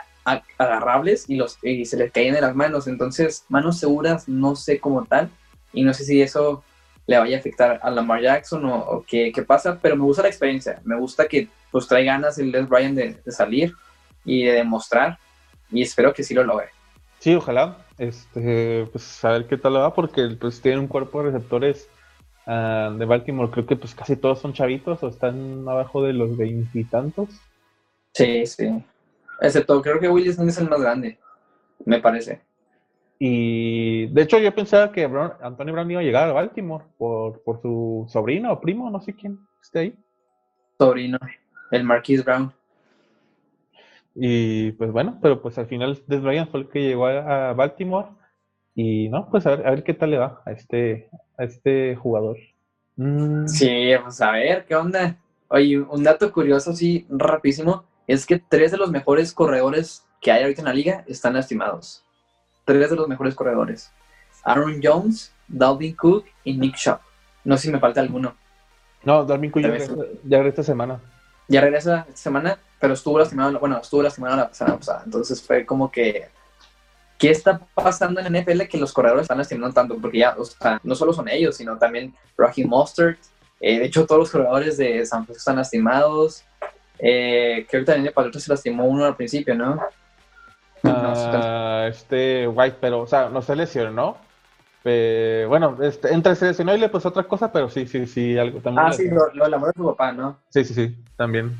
agarrables 0.59 1.31
y, 1.31 1.37
los, 1.37 1.59
y 1.63 1.85
se 1.85 1.97
les 1.97 2.11
caían 2.11 2.35
de 2.35 2.41
las 2.41 2.57
manos. 2.57 2.89
Entonces, 2.89 3.45
manos 3.49 3.79
seguras 3.79 4.29
no 4.29 4.57
sé 4.57 4.81
cómo 4.81 5.05
tal. 5.05 5.31
Y 5.73 5.85
no 5.85 5.95
sé 5.95 6.03
si 6.05 6.21
eso 6.21 6.65
le 7.07 7.17
vaya 7.17 7.37
a 7.37 7.39
afectar 7.39 7.79
a 7.81 7.89
Lamar 7.89 8.21
Jackson 8.21 8.65
o, 8.65 9.05
qué, 9.07 9.33
pasa, 9.47 9.79
pero 9.81 9.95
me 9.95 10.03
gusta 10.03 10.23
la 10.23 10.29
experiencia. 10.29 10.81
Me 10.83 10.99
gusta 10.99 11.29
que 11.29 11.47
pues 11.71 11.87
trae 11.87 12.05
ganas 12.05 12.37
el 12.39 12.51
Les 12.51 12.69
Bryant 12.69 12.97
de, 12.97 13.31
salir 13.31 13.73
y 14.25 14.43
de 14.43 14.55
demostrar. 14.55 15.19
Y 15.71 15.83
espero 15.83 16.13
que 16.13 16.25
sí 16.25 16.35
lo 16.35 16.43
logre. 16.43 16.71
Sí, 17.21 17.33
ojalá. 17.33 17.84
Este, 17.99 18.87
pues 18.87 19.25
a 19.25 19.31
ver 19.31 19.47
qué 19.47 19.57
tal 19.57 19.77
va, 19.77 19.95
porque 19.95 20.37
pues 20.41 20.61
tiene 20.61 20.79
un 20.79 20.89
cuerpo 20.89 21.23
de 21.23 21.31
receptores 21.31 21.89
ah, 22.47 22.95
de 22.97 23.05
Baltimore. 23.05 23.51
Creo 23.51 23.67
que 23.67 23.77
pues 23.77 23.95
casi 23.95 24.17
todos 24.17 24.41
son 24.41 24.53
chavitos 24.53 25.03
o 25.03 25.09
están 25.09 25.69
abajo 25.69 26.03
de 26.03 26.13
los 26.13 26.37
veintitantos. 26.37 27.29
Sí, 28.13 28.47
sí. 28.47 28.85
Excepto, 29.41 29.83
creo 29.83 30.01
que 30.01 30.09
Willis 30.09 30.39
es 30.39 30.59
el 30.59 30.69
más 30.69 30.81
grande, 30.81 31.19
me 31.85 32.01
parece. 32.01 32.41
Y 33.19 34.07
de 34.09 34.23
hecho 34.23 34.39
yo 34.39 34.55
pensaba 34.55 34.93
que 34.93 35.05
Antonio 35.41 35.73
Brown 35.73 35.91
iba 35.91 36.01
a 36.01 36.05
llegar 36.05 36.29
a 36.29 36.33
Baltimore 36.33 36.85
por, 36.99 37.43
por 37.43 37.61
su 37.63 38.07
sobrino 38.09 38.53
o 38.53 38.61
primo, 38.61 38.91
no 38.91 39.01
sé 39.01 39.15
quién 39.15 39.39
esté 39.63 39.79
ahí. 39.79 39.99
Sobrino, 40.79 41.19
el 41.71 41.85
Marquis 41.85 42.25
Brown. 42.25 42.53
Y 44.15 44.73
pues 44.73 44.93
bueno, 44.93 45.19
pero 45.21 45.43
pues 45.43 45.59
al 45.59 45.67
final 45.67 46.01
Des 46.07 46.23
Bryant 46.23 46.51
fue 46.51 46.61
el 46.61 46.69
que 46.69 46.83
llegó 46.83 47.07
a, 47.07 47.53
Baltimore. 47.53 48.09
Y 48.75 49.09
no, 49.09 49.29
pues 49.31 49.47
a 49.47 49.57
ver, 49.57 49.67
a 49.67 49.71
ver 49.71 49.85
qué 49.85 49.95
tal 49.95 50.11
le 50.11 50.19
va 50.19 50.43
a 50.45 50.53
este, 50.53 51.09
a 51.39 51.45
este 51.45 51.97
jugador. 51.97 52.37
Mm. 52.97 53.47
Sí, 53.47 53.95
vamos 53.95 54.21
a 54.21 54.33
ver 54.33 54.65
qué 54.67 54.75
onda. 54.75 55.17
Oye, 55.49 55.79
un 55.79 56.03
dato 56.03 56.33
curioso, 56.33 56.71
así 56.71 57.07
rapidísimo 57.09 57.85
es 58.07 58.27
que 58.27 58.39
tres 58.39 58.71
de 58.73 58.79
los 58.79 58.91
mejores 58.91 59.33
corredores 59.33 60.07
que 60.21 60.31
hay 60.33 60.43
ahorita 60.43 60.63
en 60.63 60.67
la 60.67 60.75
liga 60.75 61.05
están 61.07 61.35
lastimados. 61.35 62.05
Tres 62.65 62.91
de 62.91 62.97
los 62.97 63.09
mejores 63.09 63.35
corredores. 63.35 63.93
Aaron 64.43 64.81
Jones, 64.83 65.35
Dalvin 65.49 65.95
Cook 65.95 66.25
y 66.45 66.57
Nick 66.57 66.77
Shop. 66.77 67.01
No 67.45 67.57
sé 67.57 67.67
si 67.67 67.73
me 67.73 67.79
falta 67.79 68.01
alguno. 68.01 68.35
No, 69.05 69.25
Dalvin 69.25 69.51
Cook 69.51 69.63
ya 69.63 69.69
regresa, 69.69 70.49
esta 70.49 70.63
semana. 70.63 71.01
Ya 71.49 71.61
regresa 71.61 72.07
esta 72.09 72.17
semana, 72.17 72.59
pero 72.81 72.95
estuvo 72.95 73.19
lastimado, 73.19 73.59
bueno, 73.59 73.79
estuvo 73.79 74.03
lastimado 74.03 74.37
la 74.37 74.53
semana 74.53 74.79
pasada. 74.79 75.03
Entonces 75.05 75.43
fue 75.43 75.67
como 75.67 75.91
que, 75.91 76.29
¿qué 77.19 77.31
está 77.31 77.61
pasando 77.75 78.21
en 78.21 78.33
NFL 78.33 78.63
que 78.63 78.79
los 78.79 78.93
corredores 78.93 79.23
están 79.23 79.39
lastimando 79.39 79.75
tanto? 79.75 79.97
Porque 79.99 80.19
ya, 80.19 80.35
o 80.39 80.45
sea, 80.45 80.81
no 80.83 80.95
solo 80.95 81.13
son 81.13 81.29
ellos, 81.29 81.57
sino 81.57 81.77
también 81.79 82.15
Raheem 82.37 82.69
Mostert. 82.69 83.19
Eh, 83.61 83.79
de 83.79 83.87
hecho, 83.87 84.07
todos 84.07 84.21
los 84.21 84.31
corredores 84.31 84.77
de 84.77 85.05
San 85.07 85.25
Francisco 85.25 85.39
están 85.39 85.57
lastimados. 85.57 86.45
Eh, 86.99 87.67
que 87.69 87.77
ahorita 87.77 87.97
en 87.97 88.07
el 88.07 88.41
se 88.41 88.51
lastimó 88.51 88.85
uno 88.85 89.05
al 89.05 89.17
principio, 89.17 89.55
¿no? 89.55 89.81
Ah, 90.85 91.87
este 91.89 92.47
White, 92.47 92.77
pero, 92.81 93.01
o 93.01 93.07
sea, 93.07 93.29
no 93.29 93.43
se 93.43 93.57
lesionó. 93.57 94.19
Eh, 94.85 95.47
bueno, 95.49 95.79
este, 95.83 96.13
entre 96.13 96.37
se 96.37 96.47
lesionó 96.47 96.75
y 96.75 96.79
le 96.79 96.91
puso 96.91 97.09
otra 97.09 97.25
cosa, 97.25 97.51
pero 97.51 97.71
sí, 97.71 97.87
sí, 97.87 98.07
sí, 98.07 98.37
algo 98.37 98.61
también. 98.61 98.87
Ah, 98.87 98.93
sí, 98.93 99.09
lo, 99.09 99.33
lo 99.33 99.67
de 99.67 99.73
su 99.75 99.85
papá, 99.87 100.13
¿no? 100.13 100.39
Sí, 100.51 100.65
sí, 100.65 100.75
sí, 100.75 100.97
también. 101.17 101.57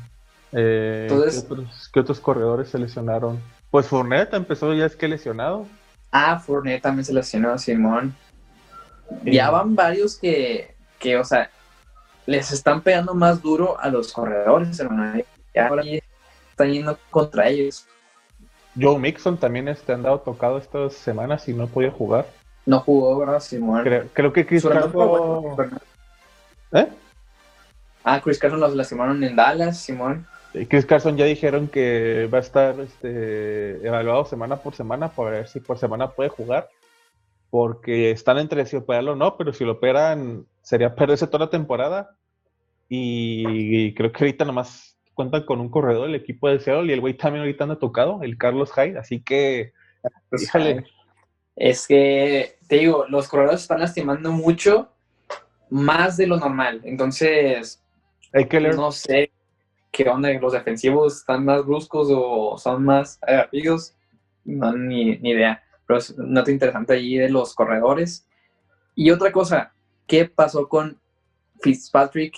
Eh, 0.51 1.07
Entonces, 1.09 1.45
¿qué 1.91 1.99
otros, 1.99 2.19
corredores 2.19 2.69
se 2.69 2.77
lesionaron? 2.77 3.41
Pues 3.71 3.87
Fournette 3.87 4.35
empezó 4.35 4.73
ya 4.73 4.85
es 4.85 4.95
que 4.95 5.07
lesionado. 5.07 5.65
Ah, 6.11 6.39
Fournette 6.39 6.83
también 6.83 7.03
se 7.03 7.13
lesionó, 7.13 7.57
Simón. 7.57 8.15
Ya 9.23 9.49
van 9.49 9.75
varios 9.75 10.17
que, 10.17 10.75
que, 10.99 11.17
o 11.17 11.23
sea, 11.23 11.49
les 12.25 12.51
están 12.51 12.81
pegando 12.81 13.13
más 13.13 13.41
duro 13.41 13.79
a 13.79 13.89
los 13.89 14.13
corredores, 14.13 14.79
hermano. 14.79 15.21
Ya 15.53 15.67
ahora 15.67 15.83
están 16.51 16.71
yendo 16.71 16.97
contra 17.09 17.49
ellos. 17.49 17.87
Joe 18.79 18.99
Mixon 18.99 19.37
también 19.37 19.67
este, 19.67 19.93
han 19.93 20.03
dado 20.03 20.19
tocado 20.19 20.57
estas 20.57 20.93
semanas 20.93 21.47
y 21.47 21.53
no 21.53 21.67
podía 21.67 21.91
jugar. 21.91 22.27
No 22.65 22.79
jugó, 22.79 23.19
¿verdad, 23.19 23.39
Simón? 23.39 23.83
Creo, 24.13 24.33
que 24.33 24.45
Chris 24.45 24.63
Carson... 24.63 25.55
¿Eh? 26.71 26.87
Ah, 28.03 28.21
Chris 28.23 28.39
Carson 28.39 28.59
los 28.59 28.75
lastimaron 28.75 29.23
en 29.23 29.35
Dallas, 29.35 29.79
Simón. 29.79 30.25
Chris 30.69 30.85
Carson 30.85 31.17
ya 31.17 31.25
dijeron 31.25 31.67
que 31.67 32.29
va 32.33 32.37
a 32.37 32.41
estar 32.41 32.79
este, 32.79 33.85
evaluado 33.85 34.25
semana 34.25 34.57
por 34.57 34.73
semana 34.73 35.09
para 35.09 35.31
ver 35.31 35.47
si 35.47 35.59
por 35.59 35.77
semana 35.77 36.11
puede 36.11 36.29
jugar. 36.29 36.69
Porque 37.49 38.11
están 38.11 38.37
entre 38.37 38.65
si 38.65 38.75
operarlo 38.75 39.13
o 39.13 39.15
no, 39.15 39.37
pero 39.37 39.53
si 39.53 39.63
lo 39.63 39.73
operan 39.73 40.45
sería 40.61 40.95
perderse 40.95 41.27
toda 41.27 41.45
la 41.45 41.51
temporada. 41.51 42.15
Y, 42.89 43.93
creo 43.95 44.11
que 44.11 44.23
ahorita 44.23 44.45
nomás 44.45 44.97
cuentan 45.13 45.43
con 45.43 45.59
un 45.59 45.69
corredor 45.69 46.09
el 46.09 46.15
equipo 46.15 46.49
de 46.49 46.59
Seattle 46.59 46.87
y 46.87 46.93
el 46.93 47.01
güey 47.01 47.15
también 47.15 47.41
ahorita 47.41 47.63
anda 47.63 47.79
tocado, 47.79 48.21
el 48.21 48.37
Carlos 48.37 48.71
Hyde, 48.73 48.99
así 48.99 49.21
que 49.21 49.73
pues, 50.29 50.51
Es 51.55 51.87
que, 51.87 52.54
te 52.67 52.77
digo, 52.77 53.05
los 53.09 53.27
corredores 53.27 53.61
están 53.61 53.79
lastimando 53.79 54.31
mucho 54.31 54.89
más 55.69 56.17
de 56.17 56.27
lo 56.27 56.37
normal. 56.37 56.81
Entonces, 56.83 57.83
Hay 58.33 58.45
que 58.45 58.59
leer. 58.59 58.75
no 58.75 58.91
sé 58.91 59.31
qué 59.91 60.09
onda, 60.09 60.31
los 60.33 60.53
defensivos 60.53 61.17
están 61.17 61.45
más 61.45 61.65
bruscos 61.65 62.09
o 62.11 62.57
son 62.57 62.83
más 62.83 63.19
rápidos. 63.21 63.95
No, 64.43 64.71
ni, 64.73 65.17
ni 65.17 65.31
idea. 65.31 65.63
Pero 65.85 65.99
es 65.99 66.11
un 66.11 66.33
dato 66.33 66.51
interesante 66.51 66.93
ahí 66.93 67.17
de 67.17 67.29
los 67.29 67.53
corredores. 67.53 68.27
Y 68.95 69.11
otra 69.11 69.31
cosa, 69.31 69.73
¿qué 70.07 70.25
pasó 70.25 70.67
con 70.67 70.99
Fitzpatrick 71.61 72.35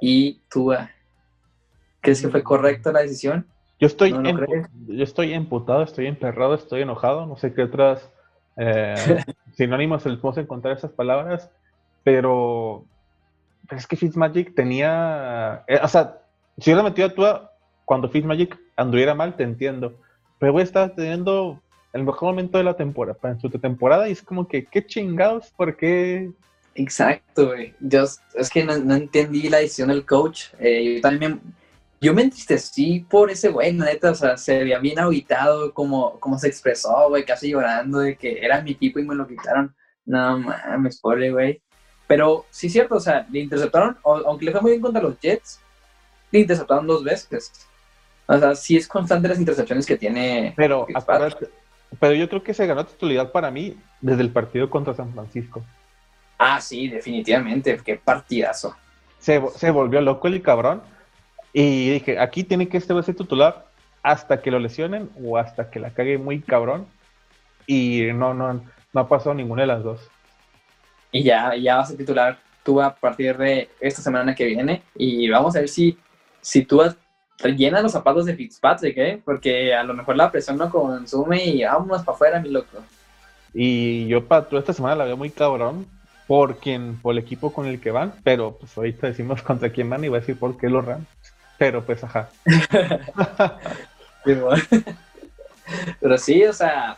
y 0.00 0.40
Tua? 0.50 0.90
¿Crees 2.00 2.22
que 2.22 2.28
fue 2.28 2.42
correcta 2.42 2.92
la 2.92 3.00
decisión? 3.00 3.46
Yo 3.78 3.86
estoy, 3.86 4.12
yo 4.12 5.04
estoy 5.04 5.32
emputado, 5.32 5.82
estoy 5.82 6.06
emperrado, 6.06 6.54
estoy 6.54 6.82
enojado, 6.82 7.26
no 7.26 7.36
sé 7.36 7.54
qué 7.54 7.62
otras 7.62 8.10
eh, 8.56 9.24
sinónimos 9.52 10.02
se 10.02 10.10
les 10.10 10.18
puedo 10.18 10.40
encontrar 10.40 10.76
esas 10.76 10.92
palabras, 10.92 11.50
pero 12.02 12.84
es 13.70 13.86
que 13.86 13.96
Fitzmagic 13.96 14.54
tenía, 14.54 15.64
eh, 15.68 15.80
o 15.82 15.88
sea, 15.88 16.18
si 16.58 16.70
hubiera 16.70 16.82
metido 16.82 17.08
a 17.08 17.14
Tua 17.14 17.52
cuando 17.84 18.08
Fitzmagic 18.08 18.58
anduviera 18.76 19.14
mal, 19.14 19.36
te 19.36 19.42
entiendo, 19.42 19.94
pero 20.38 20.58
estar 20.60 20.94
teniendo 20.94 21.60
el 21.92 22.04
mejor 22.04 22.30
momento 22.30 22.58
de 22.58 22.64
la 22.64 22.74
temporada, 22.74 23.18
en 23.24 23.40
su 23.40 23.50
temporada, 23.50 24.08
y 24.08 24.12
es 24.12 24.22
como 24.22 24.46
que, 24.46 24.64
qué 24.64 24.84
chingados, 24.86 25.50
¿por 25.56 25.76
qué 25.76 26.30
Exacto, 26.74 27.48
güey. 27.48 27.74
Yo, 27.80 28.04
es 28.34 28.50
que 28.50 28.64
no, 28.64 28.74
entendí 28.94 29.48
la 29.48 29.58
decisión 29.58 29.88
del 29.88 30.06
coach. 30.06 30.44
Eh, 30.58 30.96
yo 30.96 31.00
también 31.00 31.40
yo 32.00 32.14
me 32.14 32.22
entristecí 32.22 33.00
por 33.00 33.30
ese 33.30 33.50
güey, 33.50 33.74
neta, 33.74 34.12
o 34.12 34.14
sea, 34.14 34.36
se 34.38 34.64
veía 34.64 34.78
bien 34.78 34.98
aguitado 34.98 35.74
como, 35.74 36.18
como 36.18 36.38
se 36.38 36.48
expresó, 36.48 37.08
güey, 37.10 37.26
casi 37.26 37.50
llorando 37.50 37.98
de 37.98 38.16
que 38.16 38.38
era 38.42 38.62
mi 38.62 38.72
equipo 38.72 38.98
y 38.98 39.04
me 39.04 39.14
lo 39.14 39.26
quitaron. 39.26 39.74
No 40.06 40.38
mames, 40.38 40.98
pobre 40.98 41.30
güey. 41.30 41.60
Pero 42.06 42.46
sí 42.50 42.68
es 42.68 42.72
cierto, 42.72 42.96
o 42.96 43.00
sea, 43.00 43.26
le 43.30 43.40
interceptaron, 43.40 43.98
aunque 44.02 44.46
le 44.46 44.52
fue 44.52 44.62
muy 44.62 44.70
bien 44.72 44.80
contra 44.80 45.02
los 45.02 45.20
Jets, 45.20 45.60
le 46.32 46.40
interceptaron 46.40 46.86
dos 46.86 47.04
veces. 47.04 47.68
O 48.26 48.38
sea, 48.38 48.54
sí 48.54 48.76
es 48.76 48.88
constante 48.88 49.28
las 49.28 49.38
intercepciones 49.38 49.84
que 49.84 49.98
tiene. 49.98 50.54
Pero, 50.56 50.86
pero 51.98 52.14
yo 52.14 52.28
creo 52.28 52.42
que 52.42 52.54
se 52.54 52.66
ganó 52.66 52.86
titularidad 52.86 53.30
para 53.30 53.50
mí 53.50 53.76
desde 54.00 54.22
el 54.22 54.30
partido 54.30 54.70
contra 54.70 54.94
San 54.94 55.12
Francisco. 55.12 55.62
Ah, 56.38 56.60
sí, 56.62 56.88
definitivamente, 56.88 57.78
qué 57.84 57.96
partidazo. 57.96 58.74
Se, 59.18 59.42
se 59.56 59.70
volvió 59.70 60.00
loco 60.00 60.28
el 60.28 60.40
cabrón 60.40 60.82
y 61.52 61.90
dije, 61.90 62.18
aquí 62.18 62.44
tiene 62.44 62.68
que 62.68 62.76
este 62.76 63.00
ser 63.02 63.14
titular 63.14 63.66
hasta 64.02 64.40
que 64.40 64.50
lo 64.50 64.58
lesionen 64.58 65.10
o 65.22 65.36
hasta 65.36 65.70
que 65.70 65.80
la 65.80 65.90
cague 65.90 66.18
muy 66.18 66.40
cabrón. 66.40 66.86
Y 67.66 68.08
no, 68.14 68.34
no, 68.34 68.62
no 68.92 69.00
ha 69.00 69.08
pasado 69.08 69.34
ninguna 69.34 69.62
de 69.62 69.68
las 69.68 69.82
dos. 69.82 70.08
Y 71.12 71.22
ya, 71.22 71.54
ya 71.56 71.76
va 71.76 71.82
a 71.82 71.86
ser 71.86 71.96
titular 71.96 72.38
Tua 72.62 72.86
a 72.86 72.94
partir 72.94 73.36
de 73.36 73.68
esta 73.80 74.02
semana 74.02 74.34
que 74.34 74.44
viene 74.44 74.82
y 74.94 75.28
vamos 75.30 75.56
a 75.56 75.60
ver 75.60 75.68
si, 75.68 75.98
si 76.40 76.64
Tua 76.64 76.94
rellena 77.38 77.80
los 77.80 77.92
zapatos 77.92 78.26
de 78.26 78.36
Fitzpatrick, 78.36 78.98
¿eh? 78.98 79.22
Porque 79.24 79.74
a 79.74 79.82
lo 79.82 79.94
mejor 79.94 80.16
la 80.16 80.30
presión 80.30 80.58
no 80.58 80.70
consume 80.70 81.44
y 81.44 81.64
vámonos 81.64 82.02
para 82.02 82.14
afuera, 82.14 82.40
mi 82.40 82.50
loco. 82.50 82.78
Y 83.54 84.06
yo 84.06 84.26
para 84.26 84.46
esta 84.52 84.72
semana 84.72 84.96
la 84.96 85.04
veo 85.04 85.16
muy 85.16 85.30
cabrón 85.30 85.86
por 86.26 86.58
quien, 86.58 86.96
por 87.00 87.12
el 87.12 87.18
equipo 87.18 87.52
con 87.52 87.66
el 87.66 87.80
que 87.80 87.90
van, 87.90 88.14
pero 88.22 88.56
pues 88.56 88.76
ahorita 88.76 89.08
decimos 89.08 89.42
contra 89.42 89.70
quién 89.70 89.90
van 89.90 90.04
y 90.04 90.08
voy 90.08 90.18
a 90.18 90.20
decir 90.20 90.38
por 90.38 90.56
qué 90.56 90.68
los 90.68 90.84
Rams. 90.84 91.06
Pero 91.60 91.84
pues 91.84 92.02
ajá. 92.02 92.30
pero 96.00 96.16
sí, 96.16 96.42
o 96.44 96.54
sea, 96.54 96.96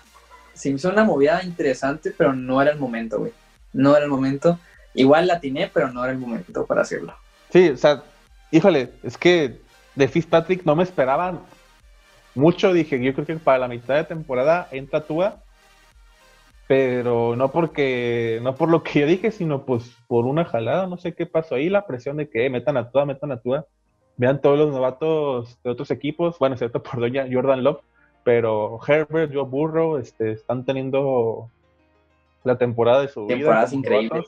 se 0.54 0.68
me 0.68 0.76
hizo 0.76 0.88
una 0.88 1.02
movida 1.02 1.42
interesante, 1.42 2.14
pero 2.16 2.32
no 2.32 2.62
era 2.62 2.70
el 2.70 2.78
momento, 2.78 3.18
güey. 3.18 3.32
No 3.72 3.96
era 3.96 4.04
el 4.04 4.10
momento. 4.12 4.60
Igual 4.94 5.26
la 5.26 5.34
atiné, 5.34 5.68
pero 5.74 5.90
no 5.90 6.04
era 6.04 6.12
el 6.12 6.20
momento 6.20 6.64
para 6.64 6.82
hacerlo. 6.82 7.12
Sí, 7.50 7.70
o 7.70 7.76
sea, 7.76 8.04
híjole, 8.52 8.90
es 9.02 9.18
que 9.18 9.58
de 9.96 10.06
Fitzpatrick 10.06 10.64
no 10.64 10.76
me 10.76 10.84
esperaban 10.84 11.40
mucho. 12.36 12.72
Dije, 12.72 13.02
yo 13.02 13.14
creo 13.14 13.26
que 13.26 13.34
para 13.38 13.58
la 13.58 13.66
mitad 13.66 13.96
de 13.96 14.04
temporada 14.04 14.68
entra 14.70 15.04
Tua, 15.04 15.42
pero 16.68 17.34
no 17.34 17.50
porque, 17.50 18.38
no 18.44 18.54
por 18.54 18.68
lo 18.68 18.84
que 18.84 19.00
yo 19.00 19.06
dije, 19.08 19.32
sino 19.32 19.66
pues 19.66 19.90
por 20.06 20.24
una 20.24 20.44
jalada, 20.44 20.86
no 20.86 20.98
sé 20.98 21.14
qué 21.14 21.26
pasó 21.26 21.56
ahí, 21.56 21.68
la 21.68 21.84
presión 21.84 22.16
de 22.16 22.30
que 22.30 22.46
eh, 22.46 22.48
metan 22.48 22.76
a 22.76 22.92
Tua, 22.92 23.04
metan 23.04 23.32
a 23.32 23.40
Tua. 23.40 23.66
Vean 24.16 24.40
todos 24.40 24.58
los 24.58 24.72
novatos 24.72 25.58
de 25.62 25.70
otros 25.70 25.90
equipos, 25.90 26.38
bueno, 26.38 26.54
excepto 26.54 26.82
por 26.82 27.00
Doña 27.00 27.26
Jordan 27.30 27.64
Love, 27.64 27.80
pero 28.24 28.78
Herbert, 28.86 29.32
Joe 29.34 29.44
Burrow, 29.44 29.96
este, 29.96 30.32
están 30.32 30.64
teniendo 30.64 31.48
la 32.44 32.56
temporada 32.56 33.02
de 33.02 33.08
su 33.08 33.26
Temporadas 33.26 33.70
vida. 33.70 33.78
increíbles. 33.78 34.26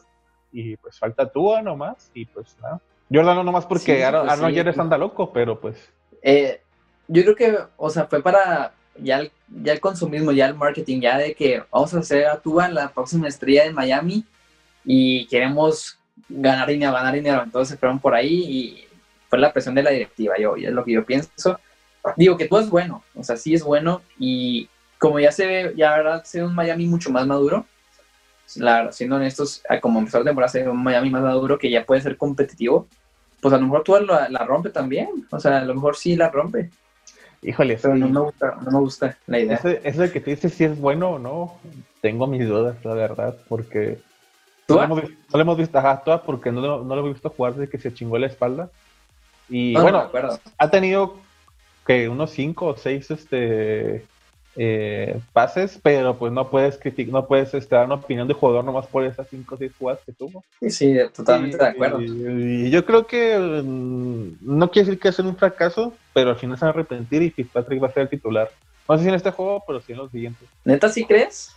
Y 0.52 0.76
pues 0.76 0.98
falta 0.98 1.30
Tua 1.30 1.62
nomás, 1.62 2.10
y 2.14 2.24
pues 2.26 2.56
nada. 2.62 2.80
Jordan 3.12 3.36
no 3.36 3.44
nomás 3.44 3.66
porque 3.66 3.96
sí, 3.96 4.02
Aaron, 4.02 4.26
pues, 4.26 4.40
Rodgers 4.40 4.78
anda 4.78 4.96
loco, 4.96 5.32
pero 5.32 5.60
pues. 5.60 5.92
Eh, 6.22 6.60
yo 7.08 7.22
creo 7.22 7.36
que, 7.36 7.58
o 7.76 7.90
sea, 7.90 8.06
fue 8.06 8.22
para 8.22 8.72
ya 8.96 9.18
el, 9.18 9.32
ya 9.62 9.72
el 9.72 9.80
consumismo, 9.80 10.32
ya 10.32 10.46
el 10.46 10.54
marketing, 10.54 11.00
ya 11.00 11.18
de 11.18 11.34
que 11.34 11.62
vamos 11.70 11.92
a 11.94 11.98
hacer 11.98 12.26
a 12.26 12.38
Tua 12.38 12.68
la 12.68 12.88
próxima 12.88 13.28
estrella 13.28 13.64
de 13.64 13.72
Miami 13.72 14.24
y 14.84 15.26
queremos 15.26 15.98
ganar 16.28 16.68
dinero, 16.68 16.92
ganar 16.92 17.14
dinero. 17.14 17.42
Entonces 17.42 17.70
se 17.70 17.76
fueron 17.76 17.98
por 17.98 18.14
ahí 18.14 18.34
y 18.34 18.88
fue 19.34 19.40
la 19.40 19.52
presión 19.52 19.74
de 19.74 19.82
la 19.82 19.90
directiva, 19.90 20.34
yo, 20.38 20.56
y 20.56 20.64
es 20.64 20.72
lo 20.72 20.84
que 20.84 20.92
yo 20.92 21.04
pienso. 21.04 21.58
Digo 22.16 22.36
que 22.36 22.46
tú 22.46 22.56
es 22.56 22.70
bueno, 22.70 23.02
o 23.16 23.24
sea, 23.24 23.36
sí 23.36 23.52
es 23.52 23.64
bueno 23.64 24.00
y 24.16 24.68
como 24.96 25.18
ya 25.18 25.32
se 25.32 25.44
ve, 25.44 25.74
ya 25.76 25.90
verdad, 25.90 26.22
se 26.22 26.38
ve 26.38 26.46
un 26.46 26.54
Miami 26.54 26.86
mucho 26.86 27.10
más 27.10 27.26
maduro. 27.26 27.66
La, 28.54 28.92
siendo 28.92 29.16
honestos, 29.16 29.60
como 29.80 29.98
empezó 29.98 30.20
la 30.20 30.26
temporada, 30.26 30.52
se 30.52 30.62
ve 30.62 30.68
un 30.68 30.84
Miami 30.84 31.10
más 31.10 31.22
maduro 31.22 31.58
que 31.58 31.68
ya 31.68 31.84
puede 31.84 32.00
ser 32.00 32.16
competitivo. 32.16 32.86
Pues 33.40 33.52
a 33.52 33.56
lo 33.56 33.64
mejor 33.64 33.82
tú 33.82 33.96
la, 33.98 34.28
la 34.28 34.44
rompe 34.44 34.70
también, 34.70 35.08
o 35.32 35.40
sea, 35.40 35.58
a 35.58 35.64
lo 35.64 35.74
mejor 35.74 35.96
sí 35.96 36.14
la 36.14 36.30
rompe. 36.30 36.70
Híjole, 37.42 37.76
pero 37.82 37.96
no, 37.96 38.08
me 38.08 38.20
gusta, 38.20 38.56
no 38.62 38.70
me 38.70 38.78
gusta 38.78 39.18
la 39.26 39.40
idea. 39.40 39.60
Eso, 39.82 40.00
de 40.02 40.12
que 40.12 40.20
te 40.20 40.30
dices 40.30 40.54
si 40.54 40.62
es 40.62 40.78
bueno 40.78 41.10
o 41.10 41.18
no, 41.18 41.58
tengo 42.00 42.28
mis 42.28 42.46
dudas, 42.46 42.76
la 42.84 42.94
verdad, 42.94 43.36
porque 43.48 43.98
¿Tú? 44.66 44.76
no, 44.76 44.84
hemos, 44.84 45.02
no 45.02 45.38
le 45.38 45.42
hemos 45.42 45.58
visto 45.58 45.76
a 45.76 46.04
todas 46.04 46.20
porque 46.20 46.52
no, 46.52 46.60
no, 46.60 46.84
lo 46.84 47.00
hemos 47.00 47.14
visto 47.14 47.30
jugar 47.30 47.54
desde 47.54 47.68
que 47.68 47.78
se 47.78 47.92
chingó 47.92 48.16
la 48.16 48.28
espalda. 48.28 48.70
Y 49.48 49.72
No, 49.74 49.82
bueno, 49.82 50.10
no 50.12 50.40
ha 50.58 50.70
tenido 50.70 51.14
que 51.86 52.08
unos 52.08 52.30
5 52.30 52.66
o 52.66 52.76
6 52.76 53.10
este, 53.10 54.06
eh, 54.56 55.20
pases, 55.32 55.80
pero 55.82 56.16
pues 56.18 56.32
no 56.32 56.48
puedes 56.50 56.78
criticar, 56.78 57.12
no 57.12 57.26
puedes 57.26 57.52
este, 57.54 57.74
dar 57.74 57.86
una 57.86 57.96
opinión 57.96 58.28
de 58.28 58.34
jugador 58.34 58.64
nomás 58.64 58.86
por 58.86 59.04
esas 59.04 59.26
5 59.28 59.54
o 59.54 59.58
6 59.58 59.72
jugadas 59.78 60.00
que 60.06 60.12
tuvo. 60.12 60.44
Sí, 60.60 60.70
sí, 60.70 60.96
totalmente 61.14 61.56
Y- 61.56 61.60
de 61.60 61.66
acuerdo. 61.66 62.00
Y, 62.00 62.70
yo 62.70 62.84
creo 62.84 63.06
que 63.06 63.38
mm, 63.38 64.36
no 64.40 64.70
quiere 64.70 64.86
decir 64.86 65.00
que 65.00 65.12
sea 65.12 65.24
un 65.24 65.36
fracaso, 65.36 65.96
pero 66.12 66.30
al 66.30 66.36
final 66.36 66.56
se 66.56 66.64
va 66.64 66.70
a 66.70 66.74
arrepentir 66.74 67.22
y 67.22 67.30
Fitzpatrick 67.30 67.82
va 67.82 67.88
a 67.88 67.92
ser 67.92 68.04
el 68.04 68.08
titular. 68.08 68.50
No 68.88 68.96
sé 68.96 69.02
si 69.02 69.08
en 69.08 69.14
este 69.14 69.30
juego, 69.30 69.62
pero 69.66 69.80
sí 69.80 69.92
en 69.92 69.98
los 69.98 70.10
siguientes. 70.10 70.48
¿Neta 70.64 70.88
sí 70.88 71.04
crees? 71.04 71.54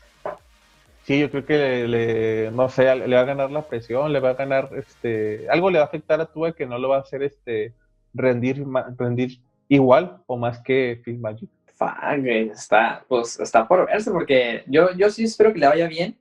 Sí, 1.07 1.21
yo 1.21 1.31
creo 1.31 1.45
que 1.45 1.53
le, 1.57 1.87
le- 1.87 2.51
no 2.51 2.67
sé, 2.67 2.93
le 2.93 3.15
va 3.15 3.21
a 3.21 3.25
ganar 3.25 3.49
la 3.49 3.61
presión, 3.61 4.11
le 4.11 4.19
va 4.19 4.31
a 4.31 4.33
ganar, 4.33 4.69
este, 4.75 5.47
algo 5.49 5.69
le 5.71 5.77
va 5.79 5.85
a 5.85 5.87
afectar 5.87 6.19
a 6.19 6.25
Tua 6.25 6.51
que 6.51 6.65
no 6.65 6.77
lo 6.77 6.89
va 6.89 6.97
a 6.97 6.99
hacer, 6.99 7.23
este, 7.23 7.73
rendir, 8.13 8.65
rendir 8.97 9.39
igual 9.69 10.21
o 10.27 10.35
más 10.35 10.59
que 10.59 10.99
Fitzmagic. 11.05 11.49
Fuck, 11.75 12.17
güey, 12.19 12.49
está, 12.49 13.05
pues, 13.07 13.39
está 13.39 13.65
por 13.65 13.85
verse, 13.87 14.11
porque 14.11 14.65
yo, 14.67 14.91
yo 14.97 15.09
sí 15.09 15.23
espero 15.23 15.53
que 15.53 15.59
le 15.59 15.67
vaya 15.67 15.87
bien. 15.87 16.17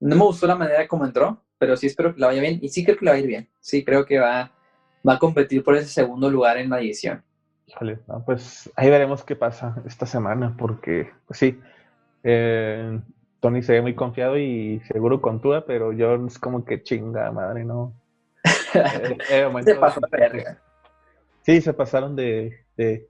No 0.00 0.14
me 0.16 0.24
gustó 0.24 0.46
la 0.46 0.54
manera 0.54 0.86
como 0.86 1.06
entró, 1.06 1.42
pero 1.58 1.74
sí 1.74 1.86
espero 1.86 2.12
que 2.14 2.20
le 2.20 2.26
vaya 2.26 2.42
bien. 2.42 2.58
Y 2.60 2.68
sí 2.68 2.84
creo 2.84 2.98
que 2.98 3.06
le 3.06 3.10
va 3.12 3.16
a 3.16 3.20
ir 3.20 3.26
bien. 3.26 3.48
Sí 3.60 3.82
creo 3.86 4.04
que 4.04 4.18
va, 4.18 4.52
va 5.08 5.14
a 5.14 5.18
competir 5.18 5.64
por 5.64 5.74
ese 5.76 5.88
segundo 5.88 6.28
lugar 6.30 6.58
en 6.58 6.68
la 6.68 6.76
división. 6.76 7.22
Híjole, 7.64 8.00
no, 8.06 8.22
pues 8.22 8.70
ahí 8.76 8.90
veremos 8.90 9.24
qué 9.24 9.34
pasa 9.34 9.82
esta 9.86 10.04
semana, 10.04 10.54
porque, 10.58 11.08
pues 11.26 11.38
sí, 11.38 11.58
eh, 12.22 13.00
Tony 13.46 13.62
se 13.62 13.74
ve 13.74 13.82
muy 13.82 13.94
confiado 13.94 14.36
y 14.36 14.80
seguro 14.88 15.20
con 15.20 15.40
Tua, 15.40 15.64
pero 15.66 15.92
yo 15.92 16.16
es 16.26 16.36
como 16.36 16.64
que 16.64 16.82
chinga 16.82 17.30
madre, 17.30 17.64
¿no? 17.64 17.94
Eh, 18.74 19.48
Se 19.62 19.76
pasó 19.76 20.00
de 20.00 20.18
verga. 20.18 20.60
Sí, 21.42 21.60
se 21.60 21.72
pasaron 21.72 22.16
de, 22.16 22.64
de 22.76 23.08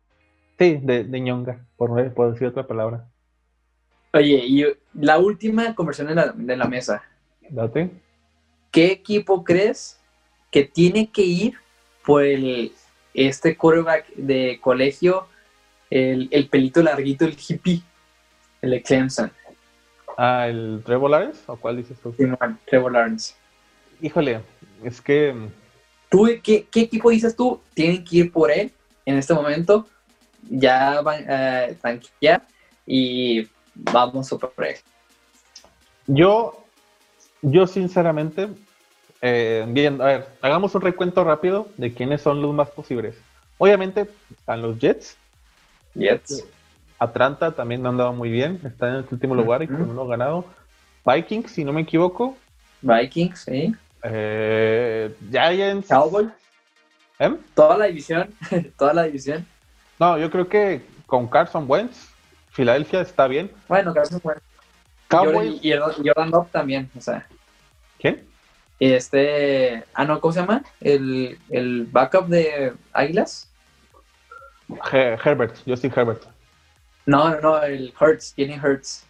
sí, 0.59 0.79
de, 0.83 1.05
de 1.05 1.21
ñonga, 1.21 1.65
por, 1.77 1.91
no- 1.91 2.13
por 2.13 2.33
decir 2.33 2.49
otra 2.49 2.67
palabra. 2.67 3.09
Oye, 4.13 4.45
y 4.47 4.65
la 4.93 5.19
última 5.19 5.75
conversión 5.75 6.09
de 6.09 6.15
la, 6.15 6.33
de 6.33 6.55
la 6.57 6.67
mesa. 6.67 7.03
Date. 7.49 7.91
¿Qué 8.71 8.93
equipo 8.93 9.43
crees 9.43 9.99
que 10.51 10.65
tiene 10.65 11.11
que 11.11 11.23
ir 11.23 11.55
por 12.05 12.23
el, 12.25 12.73
este 13.15 13.57
quarterback 13.57 14.07
de 14.17 14.59
colegio, 14.61 15.29
el, 15.89 16.29
el 16.31 16.49
pelito 16.51 16.83
larguito, 16.83 17.25
el 17.25 17.37
hippie, 17.39 17.83
el 18.61 18.71
de 18.73 18.83
Clemson? 18.83 19.33
Ah, 20.17 20.49
¿el 20.49 20.83
Trevor 20.85 21.11
Lawrence? 21.11 21.43
¿O 21.47 21.57
cuál 21.57 21.77
dices 21.77 21.99
tú? 22.01 22.13
Simón, 22.15 22.59
Trevor 22.67 22.93
Lawrence. 22.93 23.35
Híjole, 24.01 24.41
es 24.83 25.01
que 25.01 25.35
¿Tú, 26.09 26.29
qué, 26.43 26.67
qué 26.71 26.81
equipo 26.81 27.11
dices 27.11 27.35
tú? 27.35 27.61
Tienen 27.75 28.05
que 28.05 28.17
ir 28.19 28.33
por 28.33 28.51
él 28.51 28.71
en 29.05 29.17
este 29.17 29.35
momento. 29.35 29.87
Ya 30.49 31.01
van 31.01 31.29
a 31.31 31.69
tanquear 31.81 32.47
y 32.87 33.49
vamos 33.75 34.33
a 34.33 34.39
por 34.39 34.53
él. 34.65 34.77
yo, 36.07 36.65
yo 37.43 37.67
sinceramente, 37.67 38.49
eh, 39.21 39.65
bien, 39.69 40.01
a 40.01 40.05
ver, 40.05 40.29
hagamos 40.41 40.75
un 40.75 40.83
recuento 40.83 41.25
rápido 41.25 41.69
de 41.77 41.93
quiénes 41.93 42.23
son 42.23 42.41
los 42.41 42.55
más 42.55 42.71
posibles. 42.71 43.17
Obviamente 43.59 44.09
están 44.31 44.63
los 44.63 44.79
Jets, 44.79 45.17
Jets. 45.95 46.45
Atlanta 46.99 47.53
también 47.53 47.83
no 47.83 47.91
han 47.91 47.97
dado 47.97 48.13
muy 48.13 48.31
bien, 48.31 48.61
está 48.65 48.89
en 48.89 48.95
el 48.97 49.05
último 49.11 49.35
lugar 49.35 49.63
y 49.63 49.67
con 49.69 49.83
uno 49.89 50.07
ganado. 50.07 50.45
Vikings, 51.05 51.51
si 51.53 51.65
no 51.65 51.73
me 51.73 51.83
equivoco. 51.83 52.37
Vikings, 52.83 53.41
¿sí? 53.41 53.75
Eh, 54.03 55.15
Giants. 55.31 55.89
Cowboys. 55.89 56.29
¿eh? 57.19 57.35
Toda 57.55 57.77
la 57.79 57.87
división. 57.87 58.33
Toda 58.79 58.95
la 58.95 59.03
división. 59.05 59.47
No, 59.99 60.19
yo 60.19 60.31
creo 60.31 60.49
que 60.49 60.83
con 61.07 61.27
Carson 61.29 61.65
Wentz, 61.69 62.09
Filadelfia 62.51 63.01
está 63.01 63.27
bien. 63.29 63.51
Bueno, 63.69 63.93
gracias. 63.93 64.21
Bueno. 64.23 64.41
Cowboys, 65.09 65.61
Y 65.63 65.73
Jordan 65.73 65.95
Jordan 66.05 66.31
Love 66.31 66.51
también. 66.51 66.91
O 66.97 67.01
sea, 67.01 67.27
¿quién? 68.01 68.25
este. 68.81 69.85
Ah, 69.95 70.05
no, 70.05 70.21
¿cómo 70.21 70.33
se 70.33 70.41
llama? 70.41 70.63
El, 70.81 71.39
el 71.51 71.87
backup 71.91 72.27
de 72.27 72.73
Águilas. 72.93 73.49
He- 74.93 75.17
Herbert, 75.25 75.57
Justin 75.67 75.93
Herbert. 75.95 76.25
No, 77.07 77.31
no, 77.31 77.41
no, 77.41 77.63
el 77.63 77.95
Hurts. 77.99 78.35
Jenny 78.35 78.59
Hurts. 78.59 79.07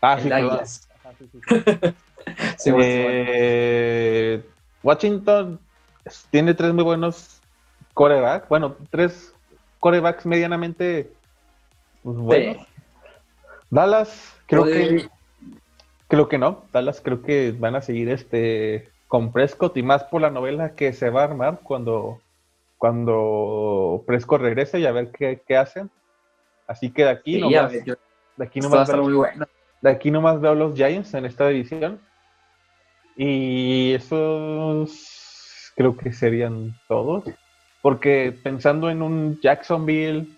Ah, 0.00 0.18
el 0.18 0.68
sí, 1.18 1.30
sí. 1.32 1.90
Eh, 2.66 4.44
Washington 4.82 5.58
tiene 6.30 6.54
tres 6.54 6.72
muy 6.72 6.84
buenos 6.84 7.40
corebacks. 7.94 8.48
Bueno, 8.48 8.76
tres 8.90 9.34
corebacks 9.80 10.26
medianamente 10.26 11.12
pues, 12.02 12.16
buenos. 12.16 12.56
Sí. 12.58 12.66
Dallas, 13.70 14.34
creo 14.46 14.64
que 14.64 15.08
creo 16.08 16.28
que 16.28 16.38
no. 16.38 16.64
Dallas 16.72 17.00
creo 17.00 17.22
que 17.22 17.52
van 17.58 17.74
a 17.74 17.82
seguir 17.82 18.10
este 18.10 18.88
con 19.08 19.32
Prescott 19.32 19.76
y 19.76 19.82
más 19.82 20.04
por 20.04 20.20
la 20.20 20.30
novela 20.30 20.74
que 20.74 20.92
se 20.92 21.10
va 21.10 21.22
a 21.22 21.24
armar 21.24 21.60
cuando 21.62 22.20
cuando 22.78 24.04
Prescott 24.06 24.40
regrese 24.40 24.78
y 24.78 24.86
a 24.86 24.92
ver 24.92 25.10
qué, 25.10 25.42
qué 25.46 25.56
hacen. 25.56 25.90
Así 26.70 26.88
que 26.92 27.02
de 27.02 27.10
aquí 27.10 27.34
Sí, 27.34 27.40
nomás, 27.40 27.72
yo- 27.84 27.96
de 28.36 28.44
aquí 28.44 28.60
nomás 28.60 28.88
veo- 28.88 29.02
muy 29.02 29.12
bueno. 29.14 29.44
de 29.80 29.90
aquí 29.90 30.10
nomás 30.12 30.40
veo 30.40 30.54
los 30.54 30.74
Giants 30.76 31.12
en 31.14 31.24
esta 31.26 31.48
división. 31.48 32.00
Y 33.16 33.92
esos 33.92 35.72
creo 35.76 35.96
que 35.96 36.12
serían 36.12 36.72
todos. 36.88 37.24
Porque 37.82 38.32
pensando 38.44 38.88
en 38.88 39.02
un 39.02 39.40
Jacksonville, 39.42 40.28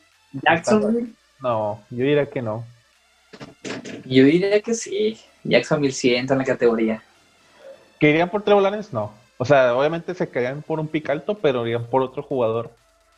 Jacksonville. 0.43 1.13
no, 1.43 1.83
yo 1.91 2.05
diría 2.05 2.27
que 2.31 2.41
no. 2.41 2.65
Yo 4.07 4.25
diría 4.25 4.61
que 4.63 4.73
sí. 4.75 5.21
Jacksonville 5.45 5.93
sí 5.93 6.15
entra 6.15 6.35
en 6.35 6.39
la 6.39 6.45
categoría. 6.47 7.03
¿Que 8.01 8.09
irían 8.11 8.31
por 8.31 8.43
Trevor 8.43 8.63
Lawrence? 8.63 8.89
No. 8.93 9.13
O 9.37 9.45
sea, 9.45 9.77
obviamente 9.77 10.15
se 10.15 10.29
caerían 10.31 10.63
por 10.63 10.81
un 10.81 10.89
pick 10.89 11.11
alto, 11.11 11.35
pero 11.39 11.67
irían 11.67 11.87
por 11.87 12.01
otro 12.03 12.23
jugador. 12.23 12.71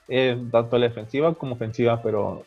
Eh, 0.08 0.36
tanto 0.50 0.76
la 0.78 0.88
defensiva 0.88 1.32
como 1.34 1.54
ofensiva, 1.54 2.02
pero 2.02 2.44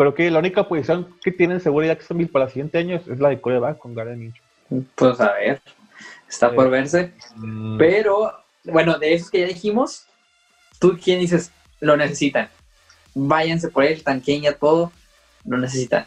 creo 0.00 0.14
que 0.14 0.30
la 0.30 0.38
única 0.38 0.66
posición 0.66 1.14
que 1.22 1.30
tienen 1.30 1.60
seguridad 1.60 1.98
que 1.98 2.24
para 2.24 2.46
el 2.46 2.50
siguiente 2.50 2.78
año 2.78 2.96
es, 2.96 3.20
la 3.20 3.28
de 3.28 3.38
coreback 3.38 3.76
con 3.76 3.94
Minshew. 3.94 4.42
Pues 4.94 5.20
a 5.20 5.34
ver, 5.34 5.60
está 6.26 6.50
por 6.52 6.70
verse. 6.70 7.12
Mm. 7.36 7.76
Pero, 7.76 8.32
bueno, 8.64 8.98
de 8.98 9.12
esos 9.12 9.30
que 9.30 9.40
ya 9.40 9.46
dijimos, 9.46 10.06
¿tú 10.78 10.98
quién 10.98 11.20
dices 11.20 11.52
lo 11.80 11.98
necesitan? 11.98 12.48
Váyanse 13.14 13.68
por 13.68 13.84
él, 13.84 14.02
tanqueen 14.02 14.40
ya 14.40 14.54
todo, 14.54 14.90
lo 15.44 15.58
necesitan. 15.58 16.06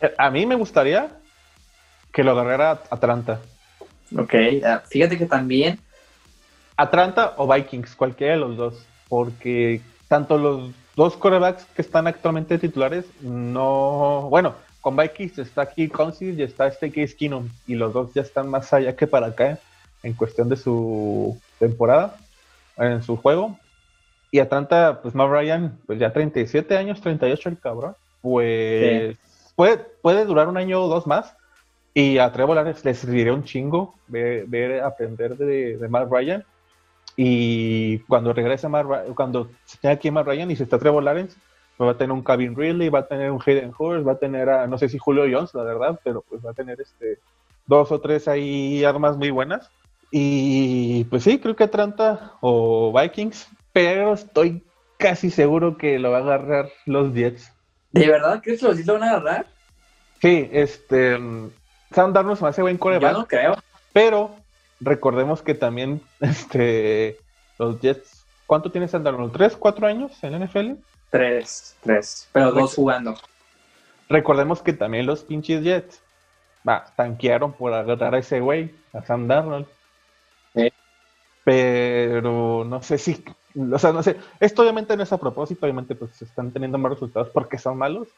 Eh, 0.00 0.14
a 0.16 0.30
mí 0.30 0.46
me 0.46 0.54
gustaría 0.54 1.10
que 2.10 2.24
lo 2.24 2.30
agarrara 2.30 2.84
Atlanta. 2.88 3.38
Ok, 4.16 4.34
ah, 4.64 4.82
fíjate 4.88 5.18
que 5.18 5.26
también. 5.26 5.78
Atlanta 6.74 7.34
o 7.36 7.52
Vikings, 7.52 7.94
cualquiera 7.94 8.32
de 8.32 8.40
los 8.40 8.56
dos, 8.56 8.86
porque 9.10 9.82
tanto 10.08 10.38
los 10.38 10.70
dos 10.98 11.16
corebacks 11.16 11.64
que 11.76 11.82
están 11.82 12.08
actualmente 12.08 12.58
titulares, 12.58 13.04
no. 13.20 14.26
Bueno, 14.30 14.56
con 14.80 14.96
Vikings 14.96 15.38
está 15.38 15.62
aquí 15.62 15.88
Cousins 15.88 16.36
y 16.36 16.42
está 16.42 16.66
este 16.66 16.90
Case 16.90 17.14
Keenum, 17.16 17.48
y 17.68 17.76
los 17.76 17.92
dos 17.92 18.12
ya 18.14 18.22
están 18.22 18.48
más 18.48 18.72
allá 18.72 18.96
que 18.96 19.06
para 19.06 19.28
acá 19.28 19.60
en 20.02 20.12
cuestión 20.14 20.48
de 20.48 20.56
su 20.56 21.40
temporada, 21.60 22.16
en 22.76 23.02
su 23.04 23.16
juego. 23.16 23.56
Y 24.32 24.40
Atlanta, 24.40 24.98
pues 25.00 25.14
Matt 25.14 25.30
Ryan, 25.30 25.78
pues 25.86 26.00
ya 26.00 26.12
37 26.12 26.76
años, 26.76 27.00
38 27.00 27.48
el 27.48 27.58
cabrón, 27.58 27.94
pues 28.20 29.16
puede, 29.54 29.78
puede 30.02 30.24
durar 30.24 30.48
un 30.48 30.56
año 30.56 30.82
o 30.82 30.88
dos 30.88 31.06
más, 31.06 31.32
y 31.94 32.18
a 32.18 32.32
Trevor 32.32 32.56
Lawrence 32.56 32.82
le 32.84 32.94
serviría 32.94 33.32
un 33.32 33.44
chingo 33.44 33.94
ver, 34.08 34.82
aprender 34.82 35.36
de, 35.36 35.76
de, 35.76 35.88
Matt 35.88 36.10
Ryan. 36.10 36.44
Y 37.20 37.98
cuando 38.06 38.32
regrese 38.32 38.68
Matt 38.68 38.86
cuando 39.16 39.50
se 39.64 39.76
tenga 39.78 39.94
aquí 39.94 40.08
Matt 40.08 40.28
Ryan 40.28 40.52
y 40.52 40.56
se 40.56 40.62
está 40.62 40.78
Trevor 40.78 41.02
Lawrence, 41.02 41.36
pues 41.76 41.88
va 41.88 41.90
a 41.90 41.96
tener 41.96 42.12
un 42.12 42.22
Kevin 42.22 42.54
Ridley, 42.54 42.90
va 42.90 43.00
a 43.00 43.08
tener 43.08 43.32
un 43.32 43.42
Hayden 43.44 43.72
Hurst, 43.76 44.06
va 44.06 44.12
a 44.12 44.18
tener 44.18 44.48
a, 44.48 44.68
no 44.68 44.78
sé 44.78 44.88
si 44.88 44.98
Julio 44.98 45.24
Jones, 45.28 45.52
la 45.52 45.64
verdad, 45.64 45.98
pero 46.04 46.22
pues 46.28 46.46
va 46.46 46.52
a 46.52 46.54
tener 46.54 46.80
este 46.80 47.18
dos 47.66 47.90
o 47.90 48.00
tres 48.00 48.28
ahí 48.28 48.84
armas 48.84 49.16
muy 49.16 49.30
buenas. 49.30 49.68
Y 50.12 51.06
pues 51.06 51.24
sí, 51.24 51.40
creo 51.40 51.56
que 51.56 51.64
Atlanta 51.64 52.34
o 52.40 52.96
Vikings, 52.96 53.48
pero 53.72 54.12
estoy 54.14 54.62
casi 54.96 55.32
seguro 55.32 55.76
que 55.76 55.98
lo 55.98 56.12
va 56.12 56.18
a 56.18 56.20
agarrar 56.20 56.68
los 56.86 57.12
Jets. 57.14 57.52
¿De 57.90 58.06
verdad 58.06 58.40
crees 58.44 58.60
que 58.60 58.66
los 58.66 58.76
Jets 58.76 58.86
lo 58.86 58.94
van 58.94 59.02
a 59.02 59.10
agarrar? 59.10 59.46
Sí, 60.22 60.48
este, 60.52 61.18
Sam 61.90 62.12
Darnold 62.12 62.38
se 62.38 62.44
me 62.44 62.50
hace 62.50 62.62
buen 62.62 62.78
coreback. 62.78 63.12
Yo 63.12 63.18
no 63.18 63.26
creo. 63.26 63.56
Pero 63.92 64.36
recordemos 64.80 65.42
que 65.42 65.54
también 65.54 66.00
este, 66.20 67.18
los 67.58 67.80
Jets, 67.80 68.24
¿cuánto 68.46 68.70
tiene 68.70 68.88
Sam 68.88 69.02
Darnold? 69.04 69.32
¿Tres, 69.32 69.56
cuatro 69.56 69.86
años 69.86 70.12
en 70.22 70.32
la 70.32 70.46
NFL? 70.46 70.72
Tres, 71.10 71.76
tres, 71.82 72.28
pero 72.32 72.52
dos 72.52 72.74
jugando. 72.74 73.14
Recordemos 74.08 74.62
que 74.62 74.72
también 74.72 75.06
los 75.06 75.22
pinches 75.22 75.62
Jets 75.62 76.00
va, 76.66 76.86
tanquearon 76.96 77.52
por 77.52 77.72
agarrar 77.72 78.14
a 78.14 78.18
ese 78.18 78.40
güey, 78.40 78.74
a 78.92 79.02
Sam 79.02 79.26
Darnold. 79.26 79.66
Pero 81.44 82.62
no 82.66 82.82
sé 82.82 82.98
si, 82.98 83.24
o 83.72 83.78
sea, 83.78 83.90
no 83.90 84.02
sé, 84.02 84.16
esto 84.38 84.60
obviamente 84.60 84.94
no 84.94 85.02
es 85.02 85.12
a 85.14 85.18
propósito, 85.18 85.64
obviamente 85.64 85.94
pues 85.94 86.20
están 86.20 86.50
teniendo 86.50 86.76
más 86.76 86.92
resultados 86.92 87.30
porque 87.30 87.56
son 87.56 87.78
malos. 87.78 88.08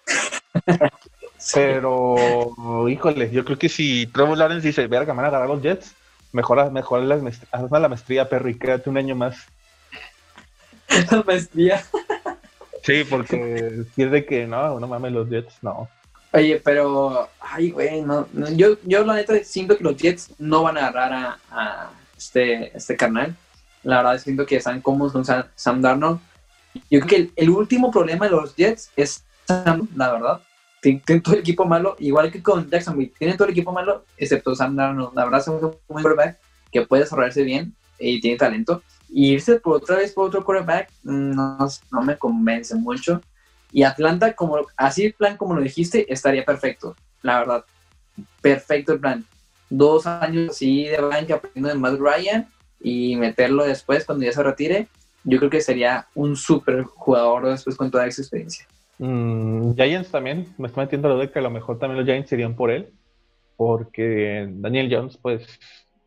Pero, 1.54 2.88
híjole, 2.88 3.30
yo 3.30 3.44
creo 3.44 3.56
que 3.56 3.68
si 3.68 4.06
Trevor 4.08 4.36
Lawrence 4.36 4.66
dice, 4.66 4.86
verga, 4.88 5.14
van 5.14 5.24
a 5.24 5.28
agarrar 5.28 5.48
los 5.48 5.62
Jets, 5.62 5.94
mejora, 6.32 6.70
mejora 6.70 7.02
la, 7.04 7.16
la 7.16 7.88
maestría, 7.88 8.28
perro, 8.28 8.48
y 8.48 8.58
quédate 8.58 8.90
un 8.90 8.98
año 8.98 9.14
más. 9.14 9.36
La 11.10 11.22
maestría. 11.22 11.84
Sí, 12.82 13.04
porque 13.08 13.84
si 13.94 14.02
es 14.02 14.10
de 14.10 14.24
que 14.24 14.46
no, 14.46 14.80
no 14.80 14.88
mames 14.88 15.12
los 15.12 15.28
Jets, 15.28 15.54
no. 15.62 15.88
Oye, 16.32 16.60
pero, 16.64 17.28
ay, 17.40 17.70
güey, 17.70 18.02
no, 18.02 18.26
yo, 18.56 18.76
yo 18.84 19.04
la 19.04 19.14
neta 19.14 19.34
siento 19.44 19.76
que 19.76 19.84
los 19.84 19.96
Jets 19.96 20.32
no 20.38 20.64
van 20.64 20.78
a 20.78 20.86
agarrar 20.86 21.38
a, 21.50 21.90
este, 22.16 22.76
este 22.76 22.96
carnal. 22.96 23.36
La 23.82 23.98
verdad 23.98 24.18
siento 24.18 24.46
que 24.46 24.56
están 24.56 24.80
cómodos 24.80 25.12
con 25.12 25.24
Sam, 25.24 25.80
Darnold. 25.80 26.20
Yo 26.90 27.00
creo 27.00 27.06
que 27.06 27.16
el, 27.16 27.32
el, 27.36 27.50
último 27.50 27.90
problema 27.90 28.24
de 28.24 28.32
los 28.32 28.56
Jets 28.56 28.90
es 28.96 29.24
Sam, 29.46 29.88
la 29.94 30.12
verdad 30.12 30.40
tienen 30.80 31.22
todo 31.22 31.34
el 31.34 31.40
equipo 31.40 31.64
malo, 31.64 31.96
igual 31.98 32.32
que 32.32 32.42
con 32.42 32.68
Jacksonville, 32.68 33.12
tienen 33.18 33.36
todo 33.36 33.46
el 33.46 33.52
equipo 33.52 33.72
malo, 33.72 34.04
excepto 34.16 34.54
Sam 34.54 34.76
Darnold. 34.76 35.14
La 35.14 35.24
verdad, 35.24 35.40
es 35.40 35.48
un 35.48 35.76
que 36.72 36.86
puede 36.86 37.02
desarrollarse 37.02 37.42
bien 37.42 37.74
y 37.98 38.20
tiene 38.20 38.38
talento. 38.38 38.82
Y 39.08 39.32
irse 39.32 39.58
por 39.58 39.76
otra 39.76 39.96
vez 39.96 40.12
por 40.12 40.28
otro 40.28 40.44
quarterback 40.44 40.90
no, 41.02 41.58
no 41.90 42.02
me 42.02 42.16
convence 42.16 42.74
mucho. 42.76 43.20
Y 43.72 43.82
Atlanta, 43.82 44.34
como 44.34 44.58
así 44.76 45.06
el 45.06 45.12
plan 45.14 45.36
como 45.36 45.54
lo 45.54 45.60
dijiste, 45.60 46.12
estaría 46.12 46.44
perfecto, 46.44 46.96
la 47.22 47.40
verdad. 47.40 47.64
Perfecto 48.40 48.92
el 48.92 49.00
plan. 49.00 49.24
Dos 49.68 50.06
años 50.06 50.50
así 50.50 50.84
de 50.84 51.00
banca 51.00 51.34
aprendiendo 51.34 51.68
de 51.68 51.74
Matt 51.74 52.00
Ryan 52.00 52.48
y 52.80 53.16
meterlo 53.16 53.64
después 53.64 54.04
cuando 54.04 54.24
ya 54.24 54.32
se 54.32 54.42
retire. 54.42 54.88
Yo 55.24 55.38
creo 55.38 55.50
que 55.50 55.60
sería 55.60 56.06
un 56.14 56.36
súper 56.36 56.82
jugador 56.82 57.48
después 57.48 57.76
con 57.76 57.90
toda 57.90 58.06
esa 58.06 58.22
experiencia. 58.22 58.66
Mm, 59.00 59.76
Giants 59.76 60.10
también, 60.10 60.54
me 60.58 60.68
está 60.68 60.82
metiendo 60.82 61.08
la 61.08 61.14
de 61.14 61.30
que 61.30 61.38
a 61.38 61.42
lo 61.42 61.48
mejor 61.48 61.78
también 61.78 61.96
los 61.96 62.06
Giants 62.06 62.30
irían 62.32 62.54
por 62.54 62.70
él, 62.70 62.92
porque 63.56 64.46
Daniel 64.46 64.94
Jones, 64.94 65.16
pues, 65.16 65.58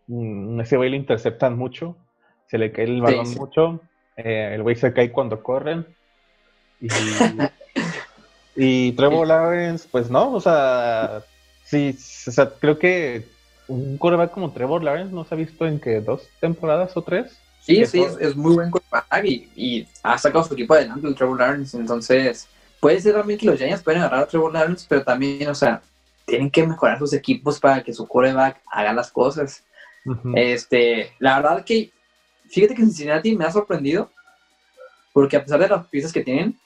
mm, 0.06 0.62
ese 0.62 0.78
güey 0.78 0.92
le 0.92 0.98
interceptan 0.98 1.58
mucho, 1.58 1.98
se 2.46 2.60
le 2.60 2.72
cae 2.72 2.86
el 2.86 3.02
balón 3.02 3.34
mucho, 3.34 3.82
eh, 4.16 4.52
el 4.54 4.62
güey 4.62 4.76
se 4.76 4.94
cae 4.94 5.12
cuando 5.12 5.42
corren. 5.42 5.88
Y, 6.80 6.88
y 8.56 8.92
Trevor 8.92 9.28
Lawrence, 9.28 9.88
pues 9.92 10.12
no, 10.12 10.32
o 10.32 10.40
sea, 10.40 11.24
sí, 11.64 11.98
o 12.28 12.32
sea, 12.32 12.52
creo 12.60 12.78
que 12.78 13.26
un 13.68 13.98
coreback 13.98 14.34
como 14.34 14.52
Trevor 14.52 14.84
Lawrence 14.84 15.16
no 15.16 15.26
se 15.26 15.34
ha 15.34 15.38
visto 15.38 15.66
en 15.66 15.80
que 15.80 16.00
dos 16.00 16.30
temporadas 16.40 16.96
o 16.96 17.02
tres. 17.02 17.40
Sí, 17.60 17.84
sí, 17.88 18.06
es, 18.20 18.36
muy 18.36 18.54
buen 18.54 18.70
coreback 18.70 19.26
y, 19.26 19.50
y, 19.56 19.88
ha 20.04 20.16
sacado 20.20 20.44
su 20.44 20.54
equipo 20.54 20.76
adelante 20.76 21.08
el 21.08 21.16
Trevor 21.16 21.40
Lawrence, 21.40 21.76
entonces 21.76 22.48
puede 22.84 23.00
ser 23.00 23.14
también 23.14 23.40
que 23.40 23.46
los 23.46 23.58
Giants 23.58 23.82
pueden 23.82 24.02
agarrar 24.02 24.24
a 24.24 24.28
Trevor 24.28 24.52
Lawrence, 24.52 24.86
pero 24.90 25.06
también, 25.06 25.48
o 25.48 25.56
sea, 25.56 25.82
tienen 26.26 26.52
que 26.52 26.68
mejorar 26.68 27.00
sus 27.00 27.14
equipos 27.14 27.58
para 27.58 27.82
que 27.82 27.94
su 27.94 28.06
coreback 28.06 28.62
haga 28.70 28.92
las 28.92 29.10
cosas. 29.10 29.64
Este, 30.36 31.14
la 31.20 31.40
verdad 31.40 31.64
que, 31.64 31.92
fíjate 32.50 32.76
que 32.76 32.82
Cincinnati 32.82 33.38
me 33.38 33.46
ha 33.46 33.52
sorprendido, 33.54 34.12
porque 35.14 35.38
a 35.38 35.44
pesar 35.44 35.62
de 35.62 35.70
las 35.70 35.88
piezas 35.88 36.12
que 36.12 36.26
tienen, 36.26 36.60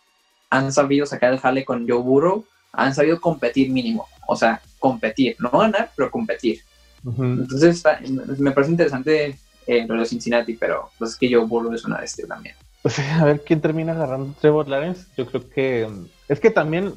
han 0.50 0.74
sabido 0.74 1.06
sacar 1.06 1.34
el 1.34 1.40
jale 1.40 1.64
con 1.64 1.88
Joe 1.88 2.02
Burrow, 2.02 2.44
han 2.74 2.96
sabido 2.96 3.22
competir 3.22 3.70
mínimo, 3.70 4.08
o 4.28 4.36
sea, 4.36 4.60
competir, 4.80 5.36
no 5.38 5.52
ganar, 5.52 5.92
pero 5.96 6.10
competir. 6.10 6.62
Entonces, 7.06 7.84
me 8.40 8.52
parece 8.54 8.72
interesante 8.72 9.38
eh, 9.68 9.86
lo 9.88 10.00
de 10.00 10.06
Cincinnati, 10.08 10.56
pero 10.56 10.90
pues 10.98 11.12
es 11.12 11.16
que 11.16 11.32
Joe 11.32 11.46
Burrow 11.46 11.74
es 11.74 11.86
una 11.86 12.00
de 12.00 12.06
este 12.06 12.26
también. 12.26 12.56
Pues 12.88 13.00
a 13.00 13.26
ver 13.26 13.42
quién 13.42 13.60
termina 13.60 13.92
agarrando 13.92 14.34
Trevor 14.40 14.70
Lawrence. 14.70 15.08
Yo 15.18 15.26
creo 15.26 15.50
que 15.50 15.90
es 16.30 16.40
que 16.40 16.52
también 16.52 16.94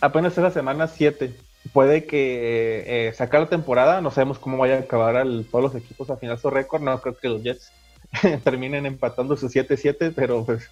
apenas 0.00 0.38
es 0.38 0.44
la 0.44 0.52
semana 0.52 0.86
7. 0.86 1.34
Puede 1.72 2.04
que 2.04 2.84
eh, 2.86 3.12
sacar 3.12 3.40
la 3.40 3.48
temporada, 3.48 4.00
no 4.02 4.12
sabemos 4.12 4.38
cómo 4.38 4.56
vaya 4.56 4.76
a 4.76 4.80
acabar 4.82 5.16
al, 5.16 5.46
todos 5.50 5.64
los 5.64 5.74
equipos 5.74 6.10
a 6.10 6.16
final 6.16 6.38
su 6.38 6.48
récord. 6.48 6.82
No 6.82 7.00
creo 7.00 7.16
que 7.16 7.28
los 7.28 7.42
Jets 7.42 7.72
terminen 8.44 8.86
empatando 8.86 9.36
su 9.36 9.48
7-7, 9.48 10.12
pero 10.14 10.44
pues 10.44 10.70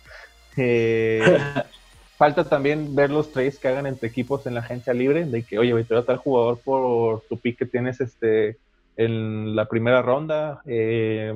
eh, 0.57 1.37
falta 2.17 2.45
también 2.45 2.95
ver 2.95 3.11
los 3.11 3.33
trades 3.33 3.59
que 3.59 3.67
hagan 3.67 3.89
entre 3.89 4.09
equipos 4.09 4.47
en 4.47 4.55
la 4.55 4.61
agencia 4.61 4.95
libre, 4.95 5.25
de 5.25 5.43
que, 5.43 5.59
oye, 5.59 5.73
voy 5.73 5.85
a 5.91 6.03
tal 6.05 6.19
jugador 6.19 6.61
por 6.61 7.23
tu 7.23 7.41
pick 7.41 7.59
que 7.59 7.67
tienes 7.67 8.01
este 8.01 8.57
en 8.97 9.57
la 9.57 9.65
primera 9.65 10.01
ronda. 10.01 10.63
Eh, 10.65 11.35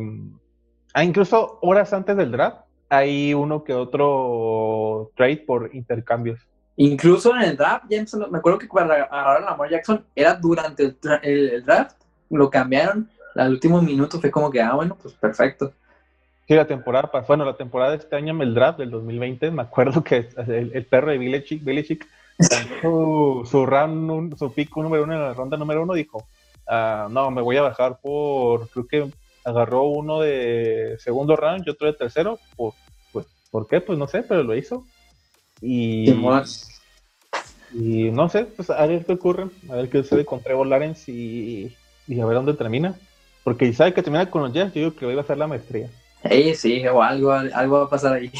ah, 0.94 1.02
incluso 1.02 1.58
horas 1.62 1.92
antes 1.92 2.16
del 2.16 2.30
draft, 2.30 2.58
hay 2.92 3.32
uno 3.32 3.64
que 3.64 3.72
otro 3.72 5.10
trade 5.16 5.38
por 5.46 5.74
intercambios. 5.74 6.38
Incluso 6.76 7.34
en 7.34 7.42
el 7.42 7.56
draft, 7.56 7.86
me 8.30 8.38
acuerdo 8.38 8.58
que 8.58 8.66
para 8.66 9.04
agarrar 9.04 9.36
a 9.38 9.50
Lamar 9.50 9.70
Jackson 9.70 10.04
era 10.14 10.34
durante 10.34 10.94
el, 11.22 11.64
draft, 11.64 11.96
lo 12.28 12.50
cambiaron 12.50 13.08
al 13.34 13.52
último 13.52 13.80
minuto, 13.80 14.20
fue 14.20 14.30
como 14.30 14.50
que, 14.50 14.60
ah, 14.60 14.74
bueno, 14.74 14.98
pues 15.00 15.14
perfecto. 15.14 15.72
Sí, 16.46 16.54
la 16.54 16.66
temporada, 16.66 17.10
bueno, 17.26 17.46
la 17.46 17.56
temporada 17.56 17.92
de 17.92 17.96
este 17.96 18.14
año, 18.14 18.40
el 18.42 18.52
draft 18.52 18.78
del 18.78 18.90
2020, 18.90 19.50
me 19.52 19.62
acuerdo 19.62 20.04
que 20.04 20.28
el, 20.46 20.84
perro 20.84 21.12
de 21.12 21.18
Belichick, 21.18 21.64
Belichick 21.64 22.06
su, 22.82 23.48
su, 23.50 23.64
round, 23.64 24.36
su 24.36 24.52
pick 24.52 24.76
número 24.76 25.04
uno 25.04 25.14
en 25.14 25.20
la 25.20 25.32
ronda 25.32 25.56
número 25.56 25.82
uno, 25.82 25.94
dijo, 25.94 26.26
ah, 26.68 27.08
no, 27.10 27.30
me 27.30 27.40
voy 27.40 27.56
a 27.56 27.62
bajar 27.62 28.00
por, 28.02 28.68
creo 28.68 28.86
que 28.86 29.10
agarró 29.44 29.84
uno 29.84 30.20
de 30.20 30.96
segundo 30.98 31.36
round 31.36 31.64
y 31.66 31.70
otro 31.70 31.86
de 31.86 31.94
tercero, 31.94 32.38
por 32.56 32.74
¿Por 33.52 33.68
qué? 33.68 33.82
Pues 33.82 33.98
no 33.98 34.08
sé, 34.08 34.22
pero 34.22 34.42
lo 34.42 34.56
hizo. 34.56 34.86
Y, 35.60 36.10
y 37.74 38.10
no 38.10 38.28
sé, 38.30 38.46
pues 38.46 38.70
a 38.70 38.86
ver 38.86 39.04
qué 39.04 39.12
ocurre, 39.12 39.48
a 39.68 39.74
ver 39.74 39.90
qué 39.90 40.02
sucede 40.02 40.24
con 40.24 40.42
Trevor 40.42 40.66
Lawrence 40.66 41.12
y, 41.12 41.76
a 42.18 42.24
ver 42.24 42.34
dónde 42.34 42.54
termina. 42.54 42.96
Porque 43.44 43.70
sabe 43.74 43.92
que 43.92 44.02
termina 44.02 44.30
con 44.30 44.42
los 44.42 44.54
Jets, 44.54 44.72
yo 44.72 44.80
digo 44.80 44.96
que 44.96 45.04
hoy 45.04 45.14
va 45.14 45.20
a 45.20 45.26
ser 45.26 45.36
la 45.36 45.46
maestría. 45.46 45.90
Sí, 46.28 46.54
sí, 46.54 46.86
o 46.86 47.02
algo, 47.02 47.30
algo 47.30 47.80
va 47.80 47.84
a 47.84 47.90
pasar 47.90 48.14
ahí. 48.14 48.32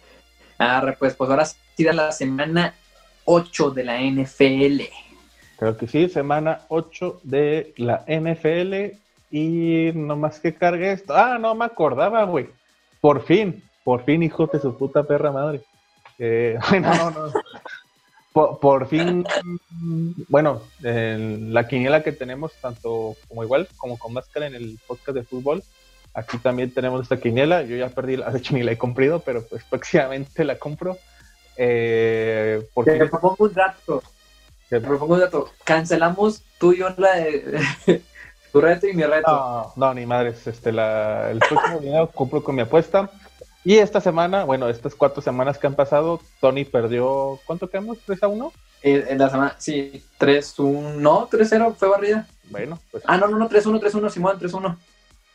ah, 0.60 0.94
pues, 0.96 1.14
pues 1.16 1.28
ahora 1.28 1.44
sí 1.44 1.56
la 1.78 2.12
semana 2.12 2.76
8 3.24 3.70
de 3.72 3.84
la 3.84 4.00
NFL. 4.00 4.82
Creo 5.58 5.76
que 5.76 5.88
sí, 5.88 6.08
semana 6.08 6.60
8 6.68 7.20
de 7.24 7.74
la 7.78 8.04
NFL. 8.06 8.96
Y 9.32 9.92
no 9.94 10.14
más 10.14 10.38
que 10.38 10.54
cargue 10.54 10.92
esto. 10.92 11.16
Ah, 11.16 11.38
no 11.38 11.54
me 11.54 11.64
acordaba, 11.64 12.22
güey. 12.24 12.50
Por 13.00 13.24
fin, 13.24 13.64
por 13.82 14.04
fin, 14.04 14.22
hijo 14.22 14.46
de 14.46 14.60
su 14.60 14.76
puta 14.76 15.02
perra 15.02 15.32
madre. 15.32 15.62
Eh, 16.18 16.58
no, 16.80 17.10
no. 17.10 17.32
Por, 18.32 18.86
fin, 18.86 19.26
bueno, 20.28 20.62
la 20.80 21.68
quiniela 21.68 22.02
que 22.02 22.12
tenemos, 22.12 22.52
tanto 22.62 23.14
como 23.28 23.44
igual, 23.44 23.68
como 23.76 23.98
con 23.98 24.14
máscara 24.14 24.46
en 24.46 24.54
el 24.54 24.78
podcast 24.86 25.16
de 25.16 25.22
fútbol, 25.22 25.62
aquí 26.14 26.38
también 26.38 26.72
tenemos 26.72 27.02
esta 27.02 27.20
quiniela. 27.20 27.62
Yo 27.62 27.76
ya 27.76 27.90
perdí, 27.90 28.16
de 28.16 28.38
hecho 28.38 28.54
ni 28.54 28.62
la 28.62 28.72
he 28.72 28.78
comprado, 28.78 29.20
pero 29.20 29.46
pues 29.46 29.64
próximamente 29.64 30.44
la 30.44 30.58
compro. 30.58 30.96
Eh, 31.56 32.66
porque... 32.72 32.92
Te 32.92 33.06
propongo 33.06 33.36
un 33.44 33.52
dato. 33.52 34.02
Te 34.70 34.80
propongo 34.80 35.14
un 35.14 35.20
dato. 35.20 35.50
Cancelamos 35.64 36.42
tú 36.58 36.72
y 36.72 36.78
yo 36.78 36.88
la 36.96 37.16
de... 37.16 38.02
tu 38.52 38.60
reto 38.60 38.86
y 38.86 38.92
mi 38.92 39.02
reto. 39.04 39.30
No, 39.30 39.72
no, 39.76 39.94
ni 39.94 40.06
madres. 40.06 40.46
Este, 40.46 40.72
la, 40.72 41.30
el 41.30 41.38
próximo 41.38 41.80
video 41.80 42.06
compro 42.08 42.42
con 42.42 42.54
mi 42.54 42.62
apuesta. 42.62 43.10
Y 43.64 43.78
esta 43.78 44.00
semana, 44.00 44.44
bueno, 44.44 44.68
estas 44.68 44.94
cuatro 44.94 45.22
semanas 45.22 45.56
que 45.56 45.66
han 45.66 45.74
pasado, 45.74 46.20
Tony 46.40 46.64
perdió, 46.64 47.38
¿cuánto 47.46 47.70
quedamos? 47.70 47.98
¿3 48.06 48.22
a 48.22 48.28
1? 48.28 48.52
Eh, 48.82 49.06
en 49.10 49.18
la 49.18 49.30
semana, 49.30 49.54
sí, 49.58 50.02
3-1, 50.18 50.96
no, 50.96 51.28
3-0 51.28 51.74
fue 51.76 51.88
barrida. 51.88 52.26
Bueno, 52.50 52.80
pues. 52.90 53.04
Ah, 53.06 53.16
no, 53.16 53.28
no, 53.28 53.38
no, 53.38 53.48
3-1, 53.48 53.80
3-1, 53.80 54.10
Simón, 54.10 54.38
3-1. 54.40 54.76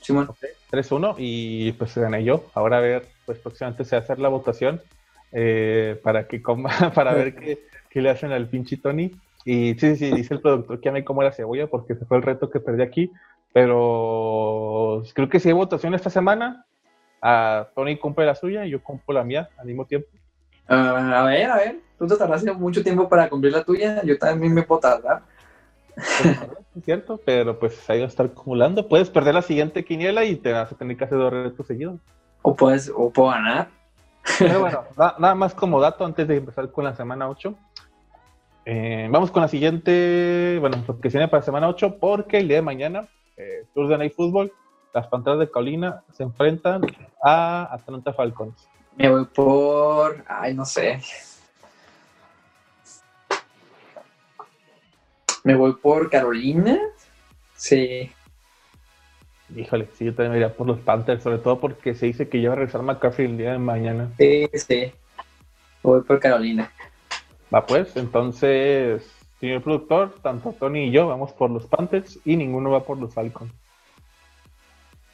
Simón. 0.02 0.28
Okay, 0.30 0.50
3-1 0.72 1.16
y 1.18 1.72
pues 1.74 1.98
gané 1.98 2.24
yo. 2.24 2.46
Ahora 2.54 2.78
a 2.78 2.82
ver, 2.82 3.08
pues 3.26 3.40
próximamente 3.40 3.86
se 3.86 3.96
va 3.96 4.02
a 4.02 4.04
hacer 4.04 4.20
la 4.20 4.28
votación 4.28 4.82
eh, 5.32 6.00
para 6.04 6.28
que 6.28 6.42
coma, 6.42 6.92
para 6.94 7.14
ver 7.14 7.36
qué, 7.36 7.60
qué, 7.90 8.02
le 8.02 8.10
hacen 8.10 8.32
al 8.34 8.48
pinche 8.48 8.78
Tony. 8.78 9.16
Y 9.50 9.76
sí, 9.80 9.96
sí, 9.96 10.12
dice 10.12 10.34
el 10.34 10.42
productor 10.42 10.82
que 10.82 10.90
a 10.90 10.92
mí 10.92 11.06
como 11.06 11.24
la 11.24 11.32
cebolla 11.32 11.68
porque 11.68 11.94
ese 11.94 12.04
fue 12.06 12.18
el 12.18 12.24
reto 12.24 12.50
que 12.50 12.60
perdí 12.60 12.84
aquí. 12.84 13.14
Pero 13.54 15.04
creo 15.14 15.30
que 15.30 15.40
si 15.40 15.48
hay 15.48 15.54
votación 15.54 15.94
esta 15.94 16.10
semana, 16.10 16.66
a 17.22 17.70
Tony 17.74 17.98
compra 17.98 18.26
la 18.26 18.36
suya 18.36 18.66
y 18.66 18.72
yo 18.72 18.84
compro 18.84 19.14
la 19.14 19.24
mía 19.24 19.48
al 19.58 19.68
mismo 19.68 19.86
tiempo. 19.86 20.10
a 20.68 21.24
ver, 21.24 21.50
a 21.50 21.56
ver, 21.56 21.80
tú 21.98 22.08
te 22.08 22.18
tardaste 22.18 22.52
mucho 22.52 22.84
tiempo 22.84 23.08
para 23.08 23.30
cumplir 23.30 23.54
la 23.54 23.64
tuya, 23.64 24.04
yo 24.04 24.18
también 24.18 24.54
me 24.54 24.64
puedo 24.64 24.82
tardar. 24.82 25.22
es 25.96 26.84
cierto, 26.84 27.18
pero 27.24 27.58
pues 27.58 27.90
ahí 27.90 28.00
va 28.00 28.06
a 28.06 28.10
estar 28.10 28.26
acumulando. 28.26 28.90
Puedes 28.90 29.10
perder 29.10 29.34
la 29.34 29.42
siguiente 29.42 29.86
quiniela 29.86 30.26
y 30.26 30.36
te 30.36 30.52
vas 30.52 30.74
a 30.74 30.76
tener 30.76 30.98
que 30.98 31.06
hacer 31.06 31.20
dos 31.20 31.32
retos 31.32 31.66
seguidos. 31.66 32.02
O 32.42 32.54
puedes, 32.54 32.92
o 32.94 33.10
puedo 33.12 33.30
ganar. 33.30 33.70
Pero 34.40 34.60
bueno, 34.60 34.84
nada 34.98 35.36
más 35.36 35.54
como 35.54 35.80
dato 35.80 36.04
antes 36.04 36.28
de 36.28 36.36
empezar 36.36 36.70
con 36.70 36.84
la 36.84 36.94
semana 36.98 37.30
8. 37.30 37.56
Eh, 38.70 39.08
vamos 39.10 39.32
con 39.32 39.42
la 39.42 39.48
siguiente, 39.48 40.58
bueno, 40.60 40.84
que 41.02 41.08
viene 41.08 41.30
para 41.30 41.42
semana 41.42 41.70
8, 41.70 42.00
porque 42.02 42.40
el 42.40 42.50
día 42.50 42.58
de 42.58 42.64
mañana, 42.64 43.08
eh, 43.38 43.64
Tour 43.74 43.88
de 43.88 43.98
Night 43.98 44.14
Football, 44.14 44.52
las 44.94 45.08
Panteras 45.08 45.40
de 45.40 45.50
Colina 45.50 46.04
se 46.12 46.24
enfrentan 46.24 46.82
a 47.24 47.74
Atlanta 47.74 48.12
Falcons. 48.12 48.68
Me 48.98 49.08
voy 49.08 49.24
por. 49.24 50.22
Ay, 50.28 50.54
no 50.54 50.66
sé. 50.66 51.00
Me 55.46 55.56
voy 55.56 55.72
por 55.76 56.10
Carolina. 56.10 56.78
Sí. 57.56 58.12
Híjole, 59.56 59.88
sí, 59.94 60.04
yo 60.04 60.14
también 60.14 60.32
me 60.32 60.38
iría 60.40 60.54
por 60.54 60.68
los 60.68 60.80
Panthers, 60.80 61.24
sobre 61.24 61.38
todo 61.38 61.58
porque 61.62 61.96
se 61.96 62.08
dice 62.08 62.28
que 62.28 62.42
lleva 62.42 62.56
a 62.56 62.58
regresar 62.58 62.82
McCaffrey 62.82 63.28
el 63.28 63.38
día 63.38 63.54
de 63.54 63.60
mañana. 63.60 64.12
Sí, 64.18 64.50
sí. 64.56 64.92
Voy 65.82 66.02
por 66.02 66.20
Carolina. 66.20 66.70
Va 67.54 67.66
pues, 67.66 67.96
entonces, 67.96 69.04
señor 69.40 69.62
productor, 69.62 70.16
tanto 70.22 70.54
Tony 70.60 70.86
y 70.86 70.92
yo 70.92 71.08
vamos 71.08 71.32
por 71.32 71.50
los 71.50 71.66
Panthers 71.66 72.20
y 72.26 72.36
ninguno 72.36 72.72
va 72.72 72.84
por 72.84 72.98
los 72.98 73.14
Falcons. 73.14 73.52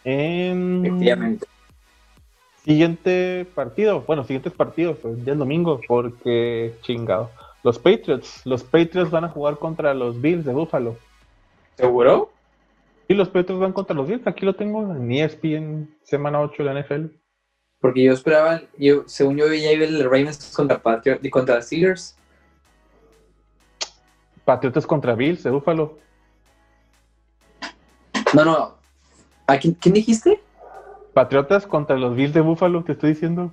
Efectivamente. 0.04 1.48
Siguiente 2.64 3.46
partido, 3.54 4.02
bueno, 4.02 4.24
siguientes 4.24 4.54
partidos, 4.54 4.98
pues, 5.02 5.24
ya 5.26 5.34
es 5.34 5.38
domingo, 5.38 5.82
porque 5.88 6.74
chingado. 6.82 7.30
Los 7.62 7.78
Patriots, 7.78 8.42
los 8.46 8.64
Patriots 8.64 9.12
van 9.12 9.26
a 9.26 9.30
jugar 9.30 9.58
contra 9.58 9.94
los 9.94 10.20
Bills 10.20 10.46
de 10.46 10.54
Buffalo. 10.54 10.98
¿Seguro? 11.76 12.32
Y 13.08 13.14
los 13.14 13.28
Patriots 13.28 13.60
van 13.60 13.74
contra 13.74 13.96
los 13.96 14.08
Bills, 14.08 14.26
aquí 14.28 14.46
lo 14.46 14.56
tengo 14.56 14.82
en 14.96 15.12
ESPN 15.12 15.96
semana 16.04 16.42
8 16.42 16.64
de 16.64 16.74
la 16.74 16.82
NFL. 16.82 17.06
Porque 17.80 18.04
yo 18.04 18.14
esperaba, 18.14 18.62
yo, 18.78 19.04
según 19.08 19.36
yo 19.36 19.50
veía 19.50 19.72
el 19.72 20.04
Ravens 20.06 20.54
contra 20.56 20.82
Patriots 20.82 21.24
y 21.24 21.30
contra 21.30 21.62
Steelers. 21.62 22.18
Patriotas 24.46 24.86
contra 24.86 25.16
Bills 25.16 25.44
de 25.44 25.52
Buffalo. 25.52 25.98
No, 28.34 28.44
no, 28.44 28.76
¿A 29.48 29.58
quién, 29.58 29.78
dijiste? 29.94 30.39
Patriotas 31.14 31.68
contra 31.68 31.98
los 31.98 32.16
Bills 32.16 32.34
de 32.34 32.41
Buffalo, 32.41 32.84
te 32.84 32.94
estoy 32.94 33.12
diciendo. 33.12 33.52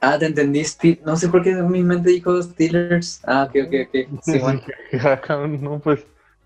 Ah, 0.00 0.18
te 0.18 0.26
entendiste. 0.26 1.00
No 1.06 1.16
sé 1.16 1.28
por 1.28 1.42
qué 1.42 1.50
en 1.50 1.70
mi 1.70 1.82
mente 1.82 2.10
dijo 2.10 2.42
Steelers. 2.42 3.22
Ah, 3.24 3.48
ok, 3.48 3.66
ok, 3.66 3.74
ok. 3.88 4.20
Sí, 4.22 4.38
bueno. 4.38 4.60
no, 5.60 5.78
pues 5.78 6.04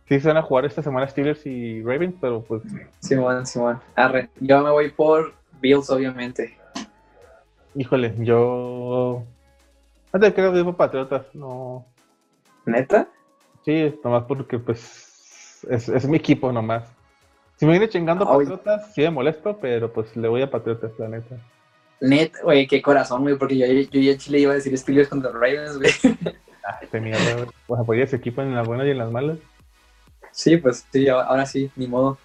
sí 0.08 0.20
se 0.20 0.28
van 0.28 0.36
a 0.36 0.42
jugar 0.42 0.66
esta 0.66 0.82
semana 0.82 1.08
Steelers 1.08 1.44
y 1.46 1.82
Ravens, 1.82 2.14
pero 2.20 2.42
pues. 2.42 2.62
Simón, 3.00 3.46
Simón. 3.46 3.80
Arre. 3.94 4.28
Yo 4.40 4.62
me 4.62 4.70
voy 4.70 4.90
por 4.90 5.32
Bills, 5.60 5.88
obviamente. 5.90 6.56
Híjole, 7.74 8.14
yo. 8.18 9.24
Antes 10.12 10.34
creo 10.34 10.52
que 10.52 10.64
por 10.64 10.76
Patriotas, 10.76 11.26
no. 11.34 11.86
¿Neta? 12.66 13.08
Sí, 13.66 13.92
nomás 14.04 14.22
porque 14.28 14.60
pues 14.60 15.58
es, 15.68 15.88
es 15.88 16.06
mi 16.06 16.18
equipo 16.18 16.52
nomás. 16.52 16.84
Si 17.56 17.66
me 17.66 17.72
viene 17.72 17.88
chingando 17.88 18.24
Patriotas, 18.24 18.94
sí 18.94 19.00
me 19.00 19.10
molesto, 19.10 19.58
pero 19.58 19.92
pues 19.92 20.16
le 20.16 20.28
voy 20.28 20.42
a 20.42 20.50
Patriotas, 20.50 20.92
la 20.98 21.08
neta. 21.08 21.36
Neta, 22.00 22.38
güey, 22.44 22.68
qué 22.68 22.80
corazón, 22.80 23.22
güey, 23.22 23.36
porque 23.36 23.58
yo, 23.58 23.66
yo 23.66 24.00
ya 24.00 24.12
en 24.12 24.18
Chile 24.18 24.38
iba 24.38 24.52
a 24.52 24.54
decir 24.54 24.78
Steelers 24.78 25.08
contra 25.08 25.32
Ravens, 25.32 25.78
güey. 25.78 25.90
Ah, 26.64 26.80
mierda, 27.00 27.46
pues 27.66 28.00
ese 28.00 28.16
equipo 28.16 28.42
en 28.42 28.54
las 28.54 28.66
buenas 28.66 28.86
y 28.86 28.90
en 28.90 28.98
las 28.98 29.10
malas. 29.10 29.38
Sí, 30.32 30.56
pues 30.56 30.86
sí, 30.92 31.08
ahora 31.08 31.46
sí, 31.46 31.70
ni 31.76 31.88
modo. 31.88 32.18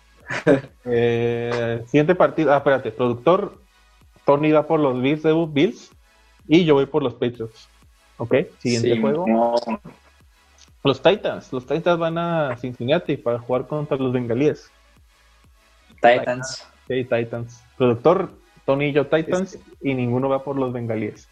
eh, 0.85 1.83
siguiente 1.85 2.13
partido, 2.13 2.53
ah, 2.53 2.57
espérate, 2.57 2.91
productor, 2.91 3.57
Tony 4.25 4.51
va 4.51 4.67
por 4.67 4.79
los 4.79 5.01
Bills 5.01 5.23
de 5.23 5.47
Bills 5.49 5.91
y 6.47 6.65
yo 6.65 6.75
voy 6.75 6.85
por 6.85 7.03
los 7.03 7.13
Patriots. 7.13 7.67
Ok, 8.17 8.35
siguiente 8.59 8.99
juego. 8.99 9.25
Los 10.83 11.01
Titans, 11.01 11.53
los 11.53 11.65
Titans 11.65 11.99
van 11.99 12.17
a 12.17 12.57
Cincinnati 12.57 13.17
para 13.17 13.39
jugar 13.39 13.67
contra 13.67 13.97
los 13.97 14.11
Bengalíes. 14.11 14.71
Titans. 16.01 16.67
Sí, 16.87 17.03
Titans. 17.03 17.63
Productor, 17.77 18.31
Tony 18.65 18.87
y 18.87 18.91
yo 18.91 19.07
Titans 19.07 19.59
y 19.81 19.93
ninguno 19.93 20.29
va 20.29 20.43
por 20.43 20.57
los 20.57 20.73
bengalíes. 20.73 21.29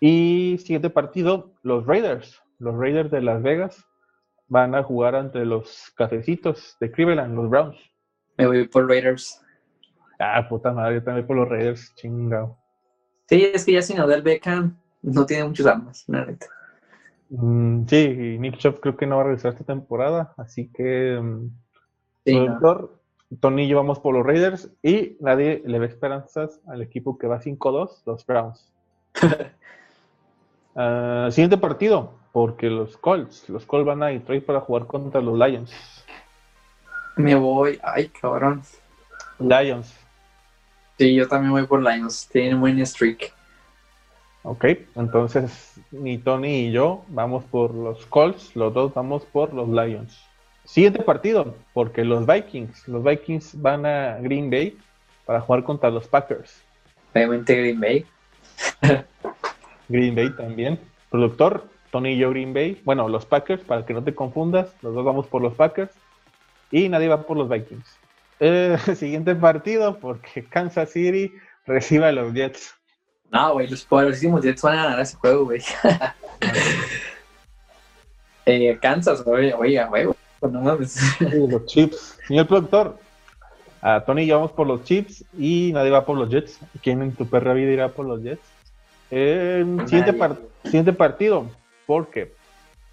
Y 0.00 0.56
siguiente 0.60 0.90
partido, 0.90 1.52
los 1.62 1.86
Raiders. 1.86 2.40
Los 2.58 2.76
Raiders 2.76 3.10
de 3.10 3.20
Las 3.20 3.42
Vegas 3.42 3.84
van 4.48 4.74
a 4.74 4.82
jugar 4.82 5.14
entre 5.14 5.44
los 5.44 5.92
cafecitos 5.96 6.76
de 6.80 6.90
Cleveland, 6.90 7.34
los 7.34 7.48
Browns. 7.48 7.78
Me 8.36 8.46
voy 8.46 8.68
por 8.68 8.88
Raiders. 8.88 9.42
Ah, 10.18 10.46
puta 10.48 10.72
madre, 10.72 10.96
yo 10.96 11.02
también 11.02 11.26
por 11.26 11.36
los 11.36 11.48
Raiders, 11.48 11.94
chingado. 11.94 12.58
Sí, 13.28 13.50
es 13.54 13.64
que 13.64 13.72
ya 13.72 13.82
sin 13.82 14.00
Odell 14.00 14.22
Beckham 14.22 14.78
no 15.02 15.24
tiene 15.24 15.44
muchas 15.44 15.66
armas, 15.66 16.04
la 16.08 16.26
neta. 16.26 16.46
Mm, 17.30 17.86
sí, 17.86 17.96
y 17.96 18.38
Nick 18.38 18.58
Chubb 18.58 18.80
creo 18.80 18.96
que 18.96 19.06
no 19.06 19.16
va 19.16 19.22
a 19.22 19.24
regresar 19.26 19.52
esta 19.52 19.64
temporada, 19.64 20.34
así 20.36 20.68
que 20.72 21.18
mm, 21.20 21.48
Tony 23.40 23.62
y 23.62 23.72
vamos 23.72 24.00
por 24.00 24.14
los 24.14 24.26
Raiders 24.26 24.68
y 24.82 25.16
nadie 25.20 25.62
le 25.64 25.78
ve 25.78 25.86
esperanzas 25.86 26.60
al 26.66 26.82
equipo 26.82 27.16
que 27.16 27.28
va 27.28 27.40
5-2, 27.40 28.02
los 28.06 28.26
Browns. 28.26 28.72
Ah, 30.76 31.26
siguiente 31.32 31.58
partido, 31.58 32.12
porque 32.32 32.70
los 32.70 32.96
Colts, 32.96 33.48
los 33.48 33.66
Colts 33.66 33.84
van 33.84 34.04
a 34.04 34.06
Detroit 34.06 34.46
para 34.46 34.60
jugar 34.60 34.86
contra 34.86 35.20
los 35.20 35.36
Lions. 35.36 35.72
Me 37.16 37.34
voy, 37.34 37.78
ay 37.82 38.08
cabrón. 38.08 38.62
Lions. 39.40 39.92
Sí, 40.96 41.12
yo 41.12 41.26
también 41.26 41.50
voy 41.50 41.66
por 41.66 41.82
Lions, 41.82 42.28
tienen 42.28 42.60
buen 42.60 42.86
streak. 42.86 43.34
Ok, 44.42 44.64
entonces 44.96 45.78
ni 45.90 46.16
Tony 46.16 46.66
y 46.66 46.72
yo 46.72 47.04
vamos 47.08 47.44
por 47.44 47.74
los 47.74 48.06
Colts, 48.06 48.56
los 48.56 48.72
dos 48.72 48.94
vamos 48.94 49.24
por 49.26 49.52
los 49.52 49.68
Lions. 49.68 50.18
Siguiente 50.64 51.02
partido, 51.02 51.54
porque 51.74 52.04
los 52.04 52.26
Vikings, 52.26 52.88
los 52.88 53.04
Vikings 53.04 53.60
van 53.60 53.84
a 53.84 54.18
Green 54.20 54.50
Bay 54.50 54.78
para 55.26 55.40
jugar 55.40 55.64
contra 55.64 55.90
los 55.90 56.08
Packers. 56.08 56.62
Obviamente 57.12 57.54
Green 57.54 57.80
Bay. 57.80 58.06
Green 59.88 60.14
Bay 60.14 60.30
también. 60.30 60.78
Productor, 61.10 61.68
Tony 61.90 62.10
y 62.10 62.18
yo 62.18 62.30
Green 62.30 62.54
Bay. 62.54 62.80
Bueno, 62.84 63.08
los 63.08 63.26
Packers, 63.26 63.62
para 63.62 63.84
que 63.84 63.92
no 63.92 64.02
te 64.02 64.14
confundas, 64.14 64.74
los 64.80 64.94
dos 64.94 65.04
vamos 65.04 65.26
por 65.26 65.42
los 65.42 65.54
Packers. 65.54 65.92
Y 66.70 66.88
nadie 66.88 67.08
va 67.08 67.26
por 67.26 67.36
los 67.36 67.48
Vikings. 67.48 67.98
Eh, 68.38 68.78
siguiente 68.94 69.34
partido, 69.34 69.98
porque 69.98 70.44
Kansas 70.44 70.90
City 70.90 71.34
recibe 71.66 72.06
a 72.06 72.12
los 72.12 72.32
Jets. 72.32 72.79
No, 73.30 73.52
güey, 73.54 73.68
los 73.68 73.84
poderosísimos 73.84 74.42
Jets 74.42 74.62
van 74.62 74.78
a 74.78 74.84
ganar 74.84 75.00
ese 75.00 75.16
juego, 75.16 75.44
güey. 75.44 75.62
eh, 78.46 78.78
Kansas, 78.80 79.22
güey, 79.24 79.52
oiga, 79.52 79.86
güey, 79.86 80.06
no 80.42 80.60
mames. 80.60 80.96
los 81.20 81.66
Chips. 81.66 82.18
Señor 82.26 82.46
productor, 82.46 82.96
a 83.82 84.00
Tony 84.04 84.22
y 84.22 84.30
vamos 84.30 84.52
por 84.52 84.66
los 84.66 84.84
Chips 84.84 85.24
y 85.38 85.70
nadie 85.72 85.90
va 85.90 86.04
por 86.04 86.16
los 86.16 86.30
Jets. 86.30 86.58
¿Quién 86.82 87.02
en 87.02 87.12
tu 87.12 87.26
perra 87.26 87.54
vida 87.54 87.70
irá 87.70 87.88
por 87.90 88.06
los 88.06 88.22
Jets? 88.22 88.42
Eh, 89.10 89.64
siguiente, 89.86 90.12
par- 90.12 90.36
siguiente 90.64 90.92
partido, 90.92 91.46
¿por 91.86 92.08
qué? 92.10 92.32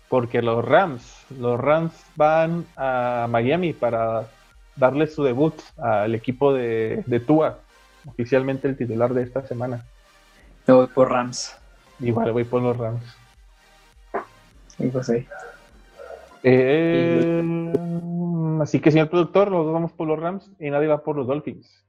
Porque 0.10 0.42
los 0.42 0.64
Rams, 0.64 1.26
los 1.40 1.60
Rams 1.60 1.94
van 2.16 2.66
a 2.76 3.28
Miami 3.30 3.74
para 3.74 4.28
darle 4.76 5.08
su 5.08 5.24
debut 5.24 5.54
al 5.78 6.16
equipo 6.16 6.54
de, 6.54 7.04
de 7.06 7.20
Tua, 7.20 7.60
oficialmente 8.06 8.68
el 8.68 8.78
titular 8.78 9.14
de 9.14 9.24
esta 9.24 9.46
semana. 9.46 9.84
Me 10.68 10.74
voy 10.74 10.88
por 10.88 11.10
Rams. 11.10 11.58
Igual 12.00 12.34
voy 12.34 12.44
por 12.44 12.62
los 12.62 12.78
Rams. 12.78 13.04
Y 14.78 14.88
pues 14.88 15.08
sí. 15.08 15.26
Eh, 16.44 17.74
así 18.62 18.80
que, 18.80 18.92
señor 18.92 19.10
productor, 19.10 19.50
los 19.50 19.66
dos 19.66 19.74
vamos 19.74 19.94
por 19.94 20.08
los 20.08 20.20
Rams 20.20 20.52
y 20.60 20.70
nadie 20.70 20.88
va 20.88 21.04
por 21.04 21.16
los 21.16 21.28
Dolphins. 21.28 21.86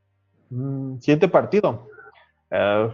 Mm, 0.51 0.99
siguiente 0.99 1.29
partido. 1.29 1.89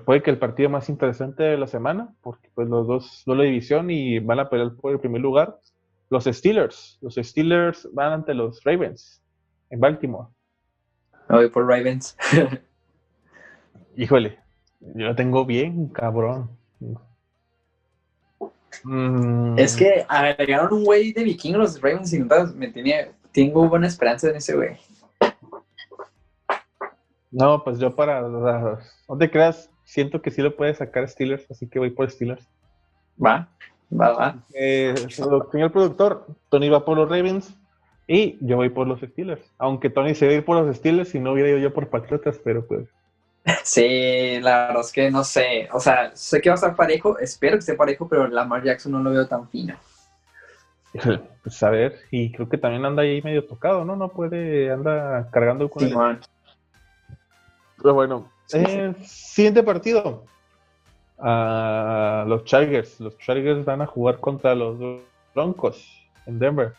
Fue 0.04 0.20
que 0.20 0.30
el 0.30 0.38
partido 0.38 0.68
más 0.68 0.88
interesante 0.88 1.44
de 1.44 1.56
la 1.56 1.68
semana, 1.68 2.12
porque 2.22 2.50
pues 2.54 2.68
los 2.68 2.88
dos 2.88 3.22
son 3.24 3.38
la 3.38 3.44
división 3.44 3.88
y 3.88 4.18
van 4.18 4.40
a 4.40 4.48
pelear 4.48 4.74
por 4.74 4.90
el 4.90 4.98
primer 4.98 5.20
lugar. 5.20 5.60
Los 6.10 6.24
Steelers. 6.24 6.98
Los 7.00 7.14
Steelers 7.14 7.88
van 7.92 8.12
ante 8.12 8.34
los 8.34 8.64
Ravens 8.64 9.22
en 9.70 9.78
Baltimore. 9.78 10.28
Me 11.28 11.36
voy 11.36 11.50
por 11.50 11.68
Ravens. 11.68 12.16
Híjole, 13.96 14.43
yo 14.94 15.06
lo 15.06 15.14
tengo 15.14 15.44
bien, 15.44 15.88
cabrón. 15.88 16.50
Mm, 18.82 19.58
es 19.58 19.76
que 19.76 20.04
agregaron 20.08 20.72
un 20.72 20.84
güey 20.84 21.12
de 21.12 21.24
vikingos 21.24 21.58
los 21.58 21.80
Ravens 21.80 22.12
y 22.12 22.22
me 22.54 22.68
tenía, 22.68 23.12
tengo 23.32 23.68
buena 23.68 23.86
esperanza 23.86 24.28
en 24.28 24.36
ese 24.36 24.54
güey. 24.54 24.76
No, 27.30 27.64
pues 27.64 27.78
yo 27.78 27.94
para. 27.94 28.22
No 28.22 29.18
te 29.18 29.30
creas, 29.30 29.70
siento 29.84 30.22
que 30.22 30.30
sí 30.30 30.42
lo 30.42 30.54
puede 30.54 30.74
sacar 30.74 31.08
Steelers, 31.08 31.50
así 31.50 31.66
que 31.68 31.78
voy 31.78 31.90
por 31.90 32.10
Steelers. 32.10 32.46
Va, 33.22 33.48
va, 33.92 34.12
va. 34.12 34.36
Eh, 34.54 34.94
señor 35.08 35.72
productor, 35.72 36.26
Tony 36.48 36.68
va 36.68 36.84
por 36.84 36.96
los 36.96 37.08
Ravens 37.08 37.54
y 38.06 38.38
yo 38.40 38.56
voy 38.56 38.68
por 38.68 38.86
los 38.86 39.00
Steelers. 39.00 39.42
Aunque 39.58 39.90
Tony 39.90 40.14
se 40.14 40.26
va 40.26 40.32
a 40.32 40.34
ir 40.36 40.44
por 40.44 40.56
los 40.56 40.76
Steelers 40.76 41.14
y 41.14 41.20
no 41.20 41.32
hubiera 41.32 41.48
ido 41.48 41.58
yo 41.58 41.72
por 41.72 41.88
Patriotas, 41.88 42.40
pero 42.42 42.66
pues. 42.66 42.88
Sí, 43.62 44.40
la 44.40 44.68
verdad 44.68 44.80
es 44.80 44.92
que 44.92 45.10
no 45.10 45.22
sé. 45.24 45.68
O 45.72 45.80
sea, 45.80 46.14
sé 46.16 46.40
que 46.40 46.48
va 46.48 46.54
a 46.54 46.56
estar 46.56 46.74
parejo, 46.76 47.18
espero 47.18 47.56
que 47.56 47.60
esté 47.60 47.74
parejo, 47.74 48.08
pero 48.08 48.26
Lamar 48.26 48.62
Jackson 48.62 48.92
no 48.92 49.00
lo 49.00 49.10
veo 49.10 49.26
tan 49.26 49.48
fino. 49.48 49.76
Pues 51.44 51.62
a 51.62 51.68
ver, 51.68 52.00
y 52.10 52.32
creo 52.32 52.48
que 52.48 52.56
también 52.56 52.86
anda 52.86 53.02
ahí 53.02 53.20
medio 53.20 53.44
tocado, 53.46 53.84
¿no? 53.84 53.96
No 53.96 54.08
puede, 54.08 54.70
anda 54.72 55.28
cargando 55.30 55.68
con 55.68 55.82
Sí, 55.82 55.90
el- 55.90 55.94
man. 55.94 56.18
Pero 57.76 57.92
bueno, 57.92 58.30
Sí, 58.46 58.58
eh, 58.66 58.94
siguiente 59.04 59.62
partido. 59.62 60.24
Ah, 61.18 62.24
los 62.26 62.44
Chargers. 62.44 62.98
Los 62.98 63.18
Chargers 63.18 63.62
van 63.64 63.82
a 63.82 63.86
jugar 63.86 64.20
contra 64.20 64.54
los 64.54 64.78
Broncos 65.34 65.86
en 66.24 66.38
Denver. 66.38 66.72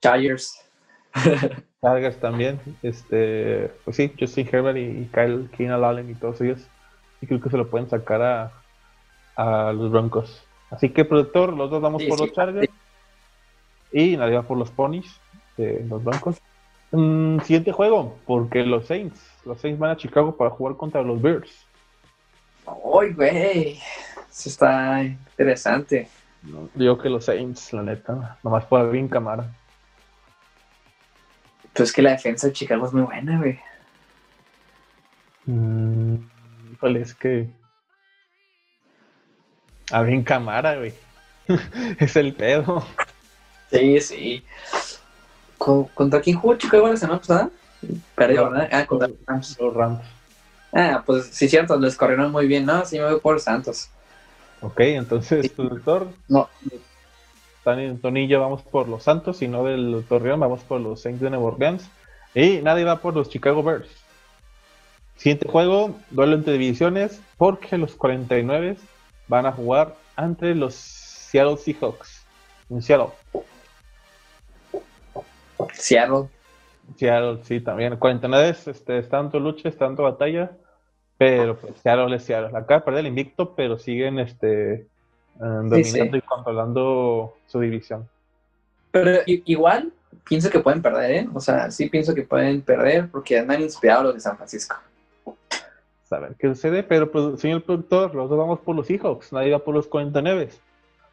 Chargers. 0.00 0.60
Chargers 1.82 2.18
también. 2.18 2.60
Este, 2.82 3.70
pues 3.84 3.96
sí, 3.96 4.12
Justin 4.18 4.48
Herbert 4.50 4.78
y, 4.78 5.08
Kyle 5.12 5.48
Keenan 5.56 5.84
Allen 5.84 6.10
y 6.10 6.14
todos 6.14 6.40
ellos. 6.40 6.66
Y 7.20 7.26
creo 7.26 7.40
que 7.40 7.50
se 7.50 7.56
lo 7.56 7.68
pueden 7.68 7.88
sacar 7.88 8.22
a, 8.22 8.52
a 9.36 9.72
los 9.72 9.90
Broncos. 9.90 10.44
Así 10.70 10.90
que, 10.90 11.04
productor, 11.04 11.52
los 11.52 11.70
dos 11.70 11.82
vamos 11.82 12.02
Sí, 12.02 12.08
por 12.08 12.18
sí, 12.18 12.26
los 12.26 12.34
Chargers. 12.34 12.68
Y 13.92 14.16
nadie 14.16 14.36
va 14.36 14.42
por 14.42 14.56
los 14.56 14.70
Ponies 14.70 15.20
de 15.56 15.84
los 15.88 16.02
Broncos. 16.02 16.40
Mm, 16.92 17.40
siguiente 17.40 17.72
juego, 17.72 18.16
porque 18.26 18.64
los 18.64 18.86
Saints. 18.86 19.20
Los 19.44 19.60
Saints 19.60 19.78
van 19.78 19.90
a 19.90 19.96
Chicago 19.96 20.36
para 20.36 20.50
jugar 20.50 20.76
contra 20.76 21.02
los 21.02 21.20
Bears. 21.20 21.66
Uy, 22.82 23.12
güey. 23.12 23.78
Eso 24.30 24.48
está 24.48 25.02
interesante. 25.02 26.08
No, 26.42 26.68
digo 26.74 26.98
que 26.98 27.08
los 27.08 27.24
Saints, 27.24 27.72
la 27.72 27.82
neta. 27.82 28.38
Nomás 28.42 28.64
por 28.64 28.90
bien 28.90 29.08
cámara. 29.08 29.46
Pues 31.74 31.88
es 31.88 31.94
que 31.94 32.02
la 32.02 32.10
defensa 32.12 32.46
de 32.48 32.52
Chicago 32.52 32.86
es 32.86 32.92
muy 32.92 33.02
buena, 33.02 33.38
güey. 33.38 33.58
Mm, 35.46 36.16
híjole, 36.72 37.00
es 37.02 37.14
que. 37.14 37.48
A 39.90 40.02
bien 40.02 40.22
cámara, 40.22 40.76
güey. 40.76 40.94
es 41.98 42.16
el 42.16 42.34
pedo. 42.34 42.86
Sí, 43.70 44.00
sí. 44.00 44.44
¿Con- 45.58 45.84
¿Contra 45.88 46.20
quién 46.20 46.38
jugó 46.38 46.56
Chicago 46.56 46.88
la 46.88 46.96
semana 46.96 47.18
pasada? 47.18 47.50
Perdió, 48.14 48.50
¿verdad? 48.50 48.68
Ah, 48.72 48.86
contra 48.86 49.08
los 49.08 49.16
Rams. 49.26 49.56
Los 49.58 49.74
Rams. 49.74 50.00
Ah, 50.72 51.02
pues 51.04 51.26
sí, 51.26 51.48
cierto, 51.48 51.76
les 51.78 51.96
corrieron 51.96 52.30
muy 52.32 52.46
bien. 52.46 52.64
No, 52.64 52.84
sí 52.84 52.98
me 52.98 53.04
voy 53.10 53.20
por 53.20 53.40
Santos. 53.40 53.88
Ok, 54.60 54.80
entonces, 54.80 55.48
productor, 55.50 56.08
No, 56.28 56.48
Tony 57.64 58.20
y 58.20 58.26
yo 58.28 58.40
vamos 58.40 58.62
por 58.62 58.88
los 58.88 59.04
Santos 59.04 59.42
y 59.42 59.48
no 59.48 59.64
del 59.64 60.04
Torreón, 60.08 60.40
vamos 60.40 60.62
por 60.62 60.80
los 60.80 61.02
Saints 61.02 61.20
de 61.20 61.30
Nueva 61.30 61.46
Orleans. 61.46 61.88
Y 62.34 62.60
nadie 62.62 62.84
va 62.84 62.96
por 62.96 63.14
los 63.14 63.28
Chicago 63.28 63.62
Bears. 63.62 63.88
Siguiente 65.16 65.48
juego, 65.48 65.94
duelo 66.10 66.34
entre 66.34 66.54
divisiones, 66.54 67.20
porque 67.36 67.78
los 67.78 67.94
49 67.94 68.76
van 69.28 69.46
a 69.46 69.52
jugar 69.52 69.94
ante 70.16 70.54
los 70.54 70.74
Seattle 70.74 71.56
Seahawks. 71.56 72.26
En 72.70 72.82
Seattle. 72.82 73.12
Seattle. 75.74 76.28
Seattle, 76.96 77.38
sí, 77.44 77.60
también. 77.60 77.96
49 77.96 78.56
este, 78.66 78.98
es 78.98 79.08
tanto 79.08 79.38
lucha, 79.38 79.68
es 79.68 79.76
tanto 79.76 80.02
batalla, 80.02 80.52
pero 81.18 81.56
pues 81.56 81.74
Seattle 81.82 82.16
es 82.16 82.24
Seattle. 82.24 82.58
De 82.58 82.80
perder 82.80 83.00
el 83.00 83.06
invicto, 83.06 83.54
pero 83.54 83.78
siguen 83.78 84.18
este, 84.18 84.88
dominando 85.38 85.76
sí. 85.82 86.18
y 86.18 86.20
controlando 86.20 87.34
su 87.46 87.60
división. 87.60 88.08
Pero 88.90 89.20
igual 89.26 89.92
pienso 90.28 90.50
que 90.50 90.60
pueden 90.60 90.82
perder, 90.82 91.10
¿eh? 91.10 91.28
O 91.32 91.40
sea, 91.40 91.70
sí 91.70 91.88
pienso 91.88 92.14
que 92.14 92.22
pueden 92.22 92.62
perder 92.62 93.08
porque 93.10 93.38
andan 93.38 93.62
inspirados 93.62 94.04
los 94.04 94.14
de 94.14 94.20
San 94.20 94.36
Francisco. 94.36 94.76
A 96.10 96.18
ver 96.18 96.34
qué 96.38 96.48
sucede, 96.48 96.82
pero 96.82 97.10
produ- 97.10 97.38
señor 97.38 97.62
productor, 97.62 98.14
los 98.14 98.28
dos 98.28 98.38
vamos 98.38 98.60
por 98.60 98.76
los 98.76 98.86
Seahawks, 98.86 99.32
nadie 99.32 99.52
va 99.52 99.60
por 99.60 99.74
los 99.74 99.86
49. 99.86 100.50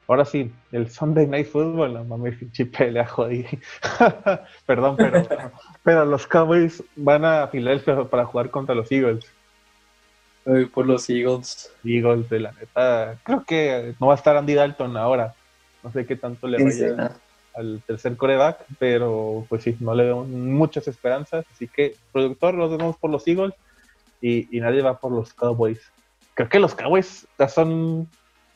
Ahora 0.10 0.26
sí, 0.26 0.52
el 0.72 0.90
Sunday 0.90 1.26
Night 1.26 1.48
Football, 1.48 2.06
mames, 2.06 2.36
pinche 2.38 2.66
pelea, 2.66 3.08
jodí. 3.08 3.46
Perdón, 4.66 4.98
pero, 4.98 5.24
pero 5.84 6.04
los 6.04 6.28
Cowboys 6.28 6.84
van 6.96 7.24
a 7.24 7.48
Filadelfia 7.48 8.04
para 8.06 8.26
jugar 8.26 8.50
contra 8.50 8.76
los 8.76 8.92
Eagles. 8.92 9.32
Voy 10.46 10.66
por 10.66 10.86
los 10.86 11.10
Eagles. 11.10 11.72
Eagles, 11.84 12.30
de 12.30 12.40
la 12.40 12.52
neta. 12.54 13.18
Creo 13.24 13.44
que 13.44 13.94
no 14.00 14.08
va 14.08 14.14
a 14.14 14.18
estar 14.18 14.36
Andy 14.38 14.54
Dalton 14.54 14.98
ahora. 14.98 15.34
No 15.84 15.92
sé 15.92 16.06
qué 16.06 16.16
tanto 16.16 16.48
le 16.48 16.58
Sí, 16.58 16.72
sí, 16.72 16.82
vaya 16.84 16.96
no. 16.96 17.10
al 17.56 17.82
tercer 17.86 18.18
coreback, 18.18 18.66
pero 18.80 19.46
pues 19.50 19.64
sí, 19.64 19.76
no 19.80 19.94
le 19.94 20.06
veo 20.06 20.24
muchas 20.24 20.88
esperanzas. 20.88 21.46
Así 21.54 21.68
que, 21.68 21.96
productor, 22.12 22.54
los 22.56 22.70
dos 22.70 22.80
vamos 22.80 22.98
por 22.98 23.10
los 23.12 23.28
Eagles 23.28 23.54
y, 24.22 24.56
y 24.56 24.60
nadie 24.62 24.82
va 24.82 24.98
por 25.00 25.12
los 25.12 25.34
Cowboys. 25.34 25.80
Creo 26.34 26.50
que 26.50 26.60
los 26.60 26.74
Cowboys 26.76 27.28
ya 27.38 27.48
son 27.48 28.08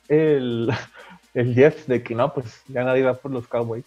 el, 0.08 0.70
el 1.34 1.56
Jets 1.56 1.88
de 1.88 2.02
que 2.02 2.16
no, 2.16 2.34
pues 2.34 2.62
ya 2.68 2.84
nadie 2.84 3.04
va 3.04 3.14
por 3.14 3.32
los 3.32 3.48
Cowboys. 3.48 3.86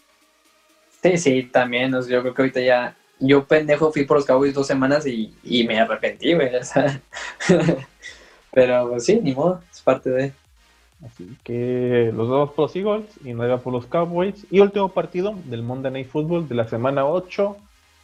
Sí, 1.02 1.18
sí, 1.18 1.42
también. 1.44 1.92
yo 1.92 2.20
creo 2.22 2.34
que 2.34 2.42
ahorita 2.42 2.60
ya. 2.60 2.96
Yo 3.18 3.44
pendejo 3.44 3.92
fui 3.92 4.04
por 4.04 4.18
los 4.18 4.26
Cowboys 4.26 4.54
dos 4.54 4.66
semanas 4.66 5.06
y, 5.06 5.34
y 5.42 5.64
me 5.64 5.80
arrepentí, 5.80 6.34
güey. 6.34 6.54
o 6.54 6.64
sea. 6.64 7.00
Pero 8.52 8.88
pues, 8.90 9.04
sí, 9.04 9.20
ni 9.22 9.34
modo, 9.34 9.60
es 9.70 9.80
parte 9.82 10.10
de. 10.10 10.32
Así 11.04 11.36
que 11.44 12.10
los 12.14 12.28
dos 12.28 12.50
por 12.52 12.64
los 12.64 12.76
Eagles 12.76 13.06
y 13.22 13.34
nadie 13.34 13.50
va 13.50 13.58
por 13.58 13.72
los 13.72 13.86
Cowboys. 13.86 14.46
Y 14.50 14.60
último 14.60 14.88
partido 14.88 15.34
del 15.44 15.62
Monday 15.62 15.92
Night 15.92 16.08
Football 16.08 16.48
de 16.48 16.54
la 16.54 16.66
semana 16.66 17.06
8. 17.06 17.56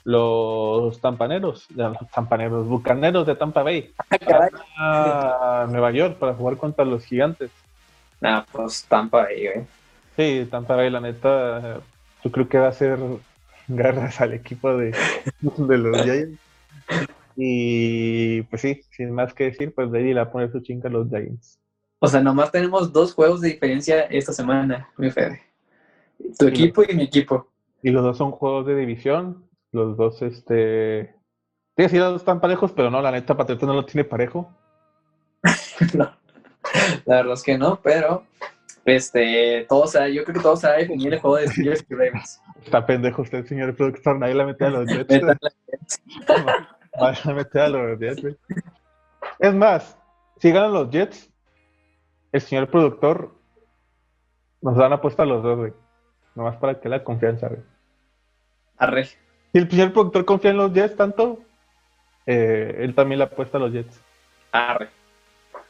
Los 0.04 1.00
tampaneros, 1.00 1.70
los 1.70 2.10
tampaneros, 2.12 2.66
bucaneros 2.66 3.24
de 3.24 3.36
Tampa 3.36 3.62
Bay. 3.62 3.92
A 4.76 5.66
Nueva 5.70 5.92
York 5.92 6.18
para 6.18 6.34
jugar 6.34 6.56
contra 6.56 6.84
los 6.84 7.04
gigantes. 7.04 7.50
Nah, 8.20 8.42
pues 8.50 8.84
Tampa 8.88 9.24
ahí, 9.24 9.46
güey. 9.46 9.66
Sí, 10.16 10.46
Tampa 10.50 10.76
Bay, 10.76 10.90
la 10.90 11.00
neta, 11.00 11.80
yo 12.22 12.30
creo 12.30 12.48
que 12.48 12.58
va 12.58 12.68
a 12.68 12.72
ser 12.72 12.98
garras 13.77 14.20
al 14.20 14.33
equipo 14.33 14.77
de, 14.77 14.95
de 15.41 15.79
los 15.79 16.03
Giants. 16.03 16.41
Y 17.37 18.43
pues 18.43 18.62
sí, 18.62 18.83
sin 18.91 19.12
más 19.12 19.33
que 19.35 19.45
decir, 19.45 19.75
pues 19.75 19.91
Brady 19.91 20.09
le 20.09 20.20
va 20.20 20.23
a 20.23 20.33
poner 20.33 20.51
su 20.53 20.61
chinga 20.61 20.89
a 20.89 20.93
los 20.93 21.09
Giants. 21.09 21.59
O 21.99 22.09
sea, 22.09 22.20
nomás 22.20 22.51
tenemos 22.51 22.93
dos 22.93 23.14
juegos 23.14 23.41
de 23.41 23.49
diferencia 23.51 24.03
esta 24.03 24.33
semana, 24.33 24.91
mi 24.97 25.11
Fede. 25.11 25.41
Tu 26.39 26.47
equipo 26.49 26.83
y 26.83 26.95
mi 26.95 27.05
equipo. 27.05 27.49
Y 27.83 27.91
los 27.91 28.03
dos 28.03 28.18
son 28.18 28.33
juegos 28.33 28.66
de 28.66 28.77
división. 28.77 29.45
Los 29.73 29.97
dos, 29.97 30.20
este. 30.23 31.14
Sí, 31.77 31.89
sí, 31.89 31.99
los 31.99 32.12
dos 32.12 32.23
están 32.23 32.41
parejos, 32.41 32.73
pero 32.73 32.91
no, 32.91 33.01
la 33.01 33.11
neta, 33.11 33.37
Patriotas 33.37 33.66
no 33.66 33.75
lo 33.75 33.87
tiene 33.87 34.05
parejo. 34.05 34.53
no, 35.95 36.12
la 37.07 37.16
verdad 37.16 37.33
es 37.35 37.43
que 37.43 37.59
no, 37.59 37.81
pero 37.83 38.25
este, 38.85 39.66
todo 39.68 39.87
se 39.87 40.12
yo 40.12 40.24
creo 40.24 40.35
que 40.35 40.43
todo 40.43 40.57
se 40.57 40.66
va 40.66 40.74
a 40.74 40.78
definir 40.78 41.14
el 41.14 41.20
juego 41.20 41.37
de 41.37 41.49
Steelers 41.49 41.85
y 41.89 41.95
Ravens. 41.95 42.43
Está 42.64 42.85
pendejo 42.85 43.22
usted, 43.22 43.45
señor 43.47 43.74
productor, 43.76 44.18
nadie 44.18 44.35
la 44.35 44.47
mete 44.47 44.64
a 44.64 44.70
los 44.70 44.87
Jets. 44.87 45.20
Va 47.01 47.14
a 47.24 47.35
meter 47.35 47.62
a 47.62 47.68
los 47.68 47.99
Jets, 47.99 48.37
Es 49.39 49.55
más, 49.55 49.97
si 50.39 50.51
ganan 50.51 50.72
los 50.72 50.91
Jets, 50.91 51.30
el 52.33 52.41
señor 52.41 52.68
productor 52.68 53.35
nos 54.61 54.76
dan 54.76 54.93
apuesta 54.93 55.22
a 55.22 55.26
los 55.26 55.43
dos, 55.43 55.59
güey. 55.59 55.72
Nomás 56.35 56.57
para 56.57 56.80
que 56.80 56.89
la 56.89 57.05
confianza, 57.05 57.49
güey. 57.49 57.61
Arre. 58.78 59.05
Si 59.05 59.18
el 59.59 59.70
señor 59.70 59.93
productor 59.93 60.24
confía 60.24 60.51
en 60.51 60.57
los 60.57 60.72
Jets 60.72 60.97
tanto, 60.97 61.41
eh, 62.26 62.76
él 62.78 62.95
también 62.95 63.18
le 63.18 63.24
apuesta 63.24 63.59
a 63.59 63.61
los 63.61 63.72
Jets. 63.72 64.01
Arre. 64.51 64.89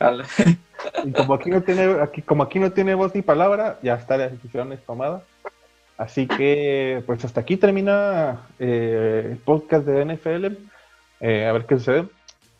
Y 1.04 1.12
como 1.12 1.34
aquí 1.34 1.50
no 1.50 1.62
tiene, 1.62 2.00
aquí, 2.00 2.22
como 2.22 2.42
aquí 2.42 2.58
no 2.58 2.72
tiene 2.72 2.94
voz 2.94 3.14
ni 3.14 3.22
palabra, 3.22 3.78
ya 3.82 3.94
está 3.94 4.16
la 4.16 4.28
decisión 4.28 4.76
tomada. 4.86 5.22
Así 5.96 6.26
que, 6.26 7.02
pues 7.06 7.24
hasta 7.24 7.40
aquí 7.40 7.56
termina 7.56 8.46
eh, 8.58 9.28
el 9.32 9.36
podcast 9.38 9.86
de 9.86 10.04
NFL. 10.04 10.46
Eh, 11.20 11.46
a 11.46 11.52
ver 11.52 11.66
qué 11.66 11.78
sucede. 11.78 12.06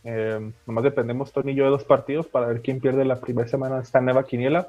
Eh, 0.04 0.52
nomás 0.66 0.84
dependemos 0.84 1.32
Tony 1.32 1.52
y 1.52 1.54
yo 1.54 1.64
de 1.64 1.70
dos 1.70 1.84
partidos 1.84 2.26
para 2.26 2.46
ver 2.46 2.60
quién 2.60 2.80
pierde 2.80 3.04
la 3.04 3.20
primera 3.20 3.48
semana 3.48 3.76
de 3.76 3.82
esta 3.82 4.00
nueva 4.00 4.24
quiniela. 4.24 4.68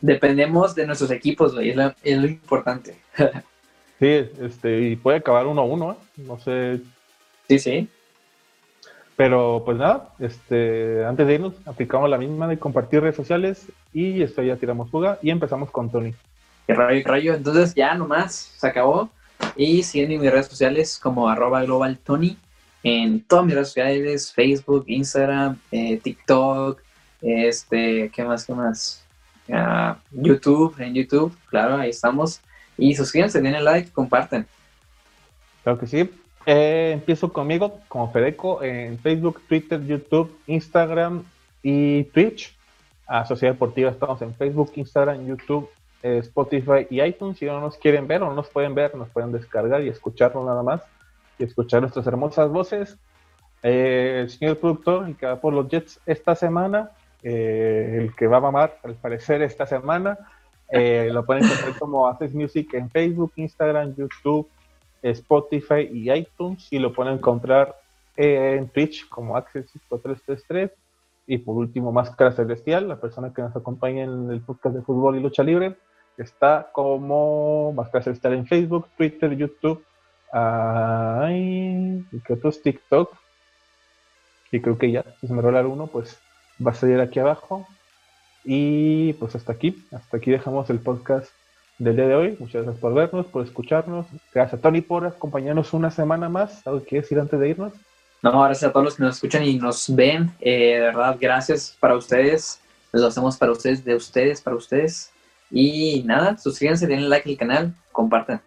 Dependemos 0.00 0.74
de 0.74 0.86
nuestros 0.86 1.10
equipos, 1.10 1.54
güey, 1.54 1.70
es, 2.02 2.18
lo 2.18 2.26
importante. 2.26 2.96
sí, 3.98 4.28
este, 4.40 4.80
y 4.80 4.96
puede 4.96 5.18
acabar 5.18 5.46
uno 5.46 5.62
a 5.62 5.64
uno, 5.64 5.96
no 6.16 6.38
sé. 6.38 6.80
Sí, 7.48 7.58
sí. 7.58 7.88
Pero 9.16 9.62
pues 9.64 9.76
nada, 9.76 10.08
este, 10.18 11.04
antes 11.04 11.26
de 11.26 11.34
irnos, 11.34 11.54
aplicamos 11.66 12.10
la 12.10 12.18
misma 12.18 12.48
de 12.48 12.58
compartir 12.58 13.00
redes 13.00 13.16
sociales 13.16 13.66
y 13.92 14.22
esto 14.22 14.42
ya 14.42 14.56
tiramos 14.56 14.90
fuga 14.90 15.18
y 15.22 15.30
empezamos 15.30 15.70
con 15.70 15.90
Tony. 15.90 16.14
Qué 16.66 16.74
rayo, 16.74 17.02
qué 17.04 17.08
rayo. 17.08 17.34
Entonces 17.34 17.74
ya 17.74 17.94
nomás 17.94 18.54
se 18.56 18.66
acabó. 18.66 19.08
Y 19.56 19.82
siguen 19.82 20.12
en 20.12 20.20
mis 20.20 20.32
redes 20.32 20.46
sociales 20.46 20.98
como 21.00 21.28
arroba 21.28 21.62
global 21.64 21.98
Tony 21.98 22.36
en 22.84 23.20
todas 23.22 23.46
mis 23.46 23.54
redes 23.54 23.68
sociales, 23.68 24.32
Facebook, 24.32 24.84
Instagram, 24.86 25.58
eh, 25.72 25.98
TikTok, 25.98 26.80
este, 27.22 28.10
¿qué 28.10 28.22
más, 28.22 28.44
qué 28.46 28.52
más? 28.52 29.04
Ah, 29.50 29.98
YouTube, 30.10 30.78
en 30.78 30.94
YouTube, 30.94 31.34
claro, 31.48 31.76
ahí 31.76 31.90
estamos. 31.90 32.40
Y 32.76 32.94
suscríbanse, 32.94 33.40
denle 33.40 33.62
like, 33.62 33.90
comparten. 33.90 34.46
Claro 35.62 35.78
que 35.78 35.86
sí. 35.86 36.10
Eh, 36.46 36.90
empiezo 36.92 37.32
conmigo 37.32 37.80
como 37.88 38.12
Fedeco 38.12 38.62
en 38.62 38.98
Facebook, 38.98 39.40
Twitter, 39.48 39.82
YouTube, 39.84 40.36
Instagram 40.46 41.24
y 41.62 42.04
Twitch. 42.04 42.54
A 43.06 43.24
Sociedad 43.26 43.54
Deportiva 43.54 43.90
estamos 43.90 44.20
en 44.22 44.34
Facebook, 44.34 44.72
Instagram, 44.76 45.26
YouTube, 45.26 45.68
eh, 46.02 46.18
Spotify 46.18 46.86
y 46.90 47.02
iTunes. 47.02 47.38
Si 47.38 47.46
no 47.46 47.60
nos 47.60 47.76
quieren 47.76 48.06
ver 48.06 48.22
o 48.22 48.26
no 48.26 48.34
nos 48.34 48.48
pueden 48.48 48.74
ver, 48.74 48.94
nos 48.94 49.08
pueden 49.08 49.32
descargar 49.32 49.82
y 49.82 49.88
escucharnos 49.88 50.44
nada 50.44 50.62
más. 50.62 50.82
Y 51.38 51.44
escuchar 51.44 51.80
nuestras 51.80 52.06
hermosas 52.06 52.50
voces. 52.50 52.98
Eh, 53.62 54.20
el 54.22 54.30
señor 54.30 54.58
productor, 54.58 55.08
el 55.08 55.16
que 55.16 55.26
va 55.26 55.40
por 55.40 55.52
los 55.54 55.68
Jets 55.68 56.00
esta 56.06 56.34
semana, 56.34 56.90
el 57.22 58.14
que 58.14 58.26
va 58.26 58.36
a 58.36 58.40
mamar 58.40 58.78
al 58.82 58.94
parecer 58.96 59.40
esta 59.40 59.66
semana, 59.66 60.18
lo 60.70 61.24
pueden 61.24 61.44
encontrar 61.44 61.74
como 61.78 62.06
Haces 62.06 62.34
Music 62.34 62.74
en 62.74 62.90
Facebook, 62.90 63.32
Instagram, 63.36 63.94
YouTube, 63.96 64.46
Spotify 65.10 65.88
y 65.92 66.10
iTunes 66.10 66.66
y 66.72 66.78
lo 66.78 66.92
pueden 66.92 67.14
encontrar 67.14 67.76
en 68.16 68.68
Twitch 68.68 69.08
como 69.08 69.36
Access 69.36 69.70
333 69.72 70.70
y 71.26 71.38
por 71.38 71.56
último 71.56 71.92
Máscara 71.92 72.32
Celestial, 72.32 72.88
la 72.88 73.00
persona 73.00 73.32
que 73.32 73.42
nos 73.42 73.56
acompaña 73.56 74.04
en 74.04 74.30
el 74.30 74.40
podcast 74.40 74.76
de 74.76 74.82
fútbol 74.82 75.16
y 75.16 75.20
lucha 75.20 75.42
libre, 75.42 75.76
está 76.16 76.70
como 76.72 77.72
Máscara 77.72 78.04
Celestial 78.04 78.34
en 78.34 78.46
Facebook, 78.46 78.88
Twitter, 78.96 79.36
YouTube, 79.36 79.84
y 81.30 82.20
que 82.20 82.32
otros 82.32 82.60
TikTok. 82.62 83.14
Y 84.52 84.60
creo 84.60 84.78
que 84.78 84.90
ya, 84.90 85.04
si 85.20 85.26
se 85.26 85.32
me 85.32 85.42
rola 85.42 85.66
uno, 85.66 85.86
pues 85.86 86.18
va 86.64 86.72
a 86.72 86.74
salir 86.74 87.00
aquí 87.00 87.18
abajo. 87.18 87.66
Y 88.44 89.14
pues 89.14 89.34
hasta 89.34 89.52
aquí, 89.52 89.82
hasta 89.92 90.18
aquí 90.18 90.30
dejamos 90.30 90.68
el 90.70 90.78
podcast 90.78 91.30
del 91.84 91.96
día 91.96 92.08
de 92.08 92.14
hoy. 92.14 92.36
Muchas 92.40 92.62
gracias 92.62 92.80
por 92.80 92.94
vernos, 92.94 93.26
por 93.26 93.44
escucharnos. 93.44 94.06
Gracias 94.32 94.58
a 94.58 94.62
Tony 94.62 94.80
por 94.80 95.06
acompañarnos 95.06 95.72
una 95.74 95.90
semana 95.90 96.28
más. 96.28 96.66
¿Algo 96.66 96.82
que 96.82 96.96
decir 96.96 97.20
antes 97.20 97.38
de 97.38 97.48
irnos? 97.50 97.72
No, 98.22 98.42
gracias 98.42 98.70
a 98.70 98.72
todos 98.72 98.84
los 98.84 98.96
que 98.96 99.02
nos 99.02 99.16
escuchan 99.16 99.44
y 99.44 99.58
nos 99.58 99.94
ven. 99.94 100.30
Eh, 100.40 100.76
de 100.76 100.80
verdad, 100.80 101.16
gracias 101.20 101.76
para 101.78 101.94
ustedes. 101.94 102.58
Lo 102.90 103.06
hacemos 103.06 103.36
para 103.36 103.52
ustedes, 103.52 103.84
de 103.84 103.94
ustedes, 103.94 104.40
para 104.40 104.56
ustedes. 104.56 105.12
Y 105.50 106.02
nada, 106.04 106.38
suscríbanse, 106.38 106.86
denle 106.86 107.08
like 107.08 107.28
al 107.28 107.36
canal, 107.36 107.74
compartan. 107.92 108.40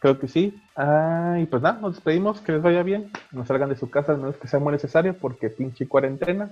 Creo 0.00 0.18
que 0.18 0.26
sí. 0.26 0.60
Ah, 0.74 1.38
y 1.40 1.46
pues 1.46 1.62
nada, 1.62 1.78
nos 1.80 1.94
despedimos, 1.94 2.40
que 2.40 2.52
les 2.52 2.62
vaya 2.62 2.82
bien. 2.82 3.12
No 3.30 3.46
salgan 3.46 3.68
de 3.68 3.76
su 3.76 3.88
casa, 3.88 4.16
no 4.16 4.30
es 4.30 4.36
que 4.36 4.48
sea 4.48 4.58
muy 4.58 4.72
necesario, 4.72 5.14
porque 5.16 5.48
pinche 5.48 5.86
cuarentena. 5.86 6.50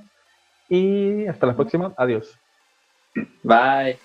Y 0.69 1.27
hasta 1.27 1.49
la 1.49 1.57
próxima. 1.57 1.93
Adiós. 1.97 2.39
Bye. 3.43 3.99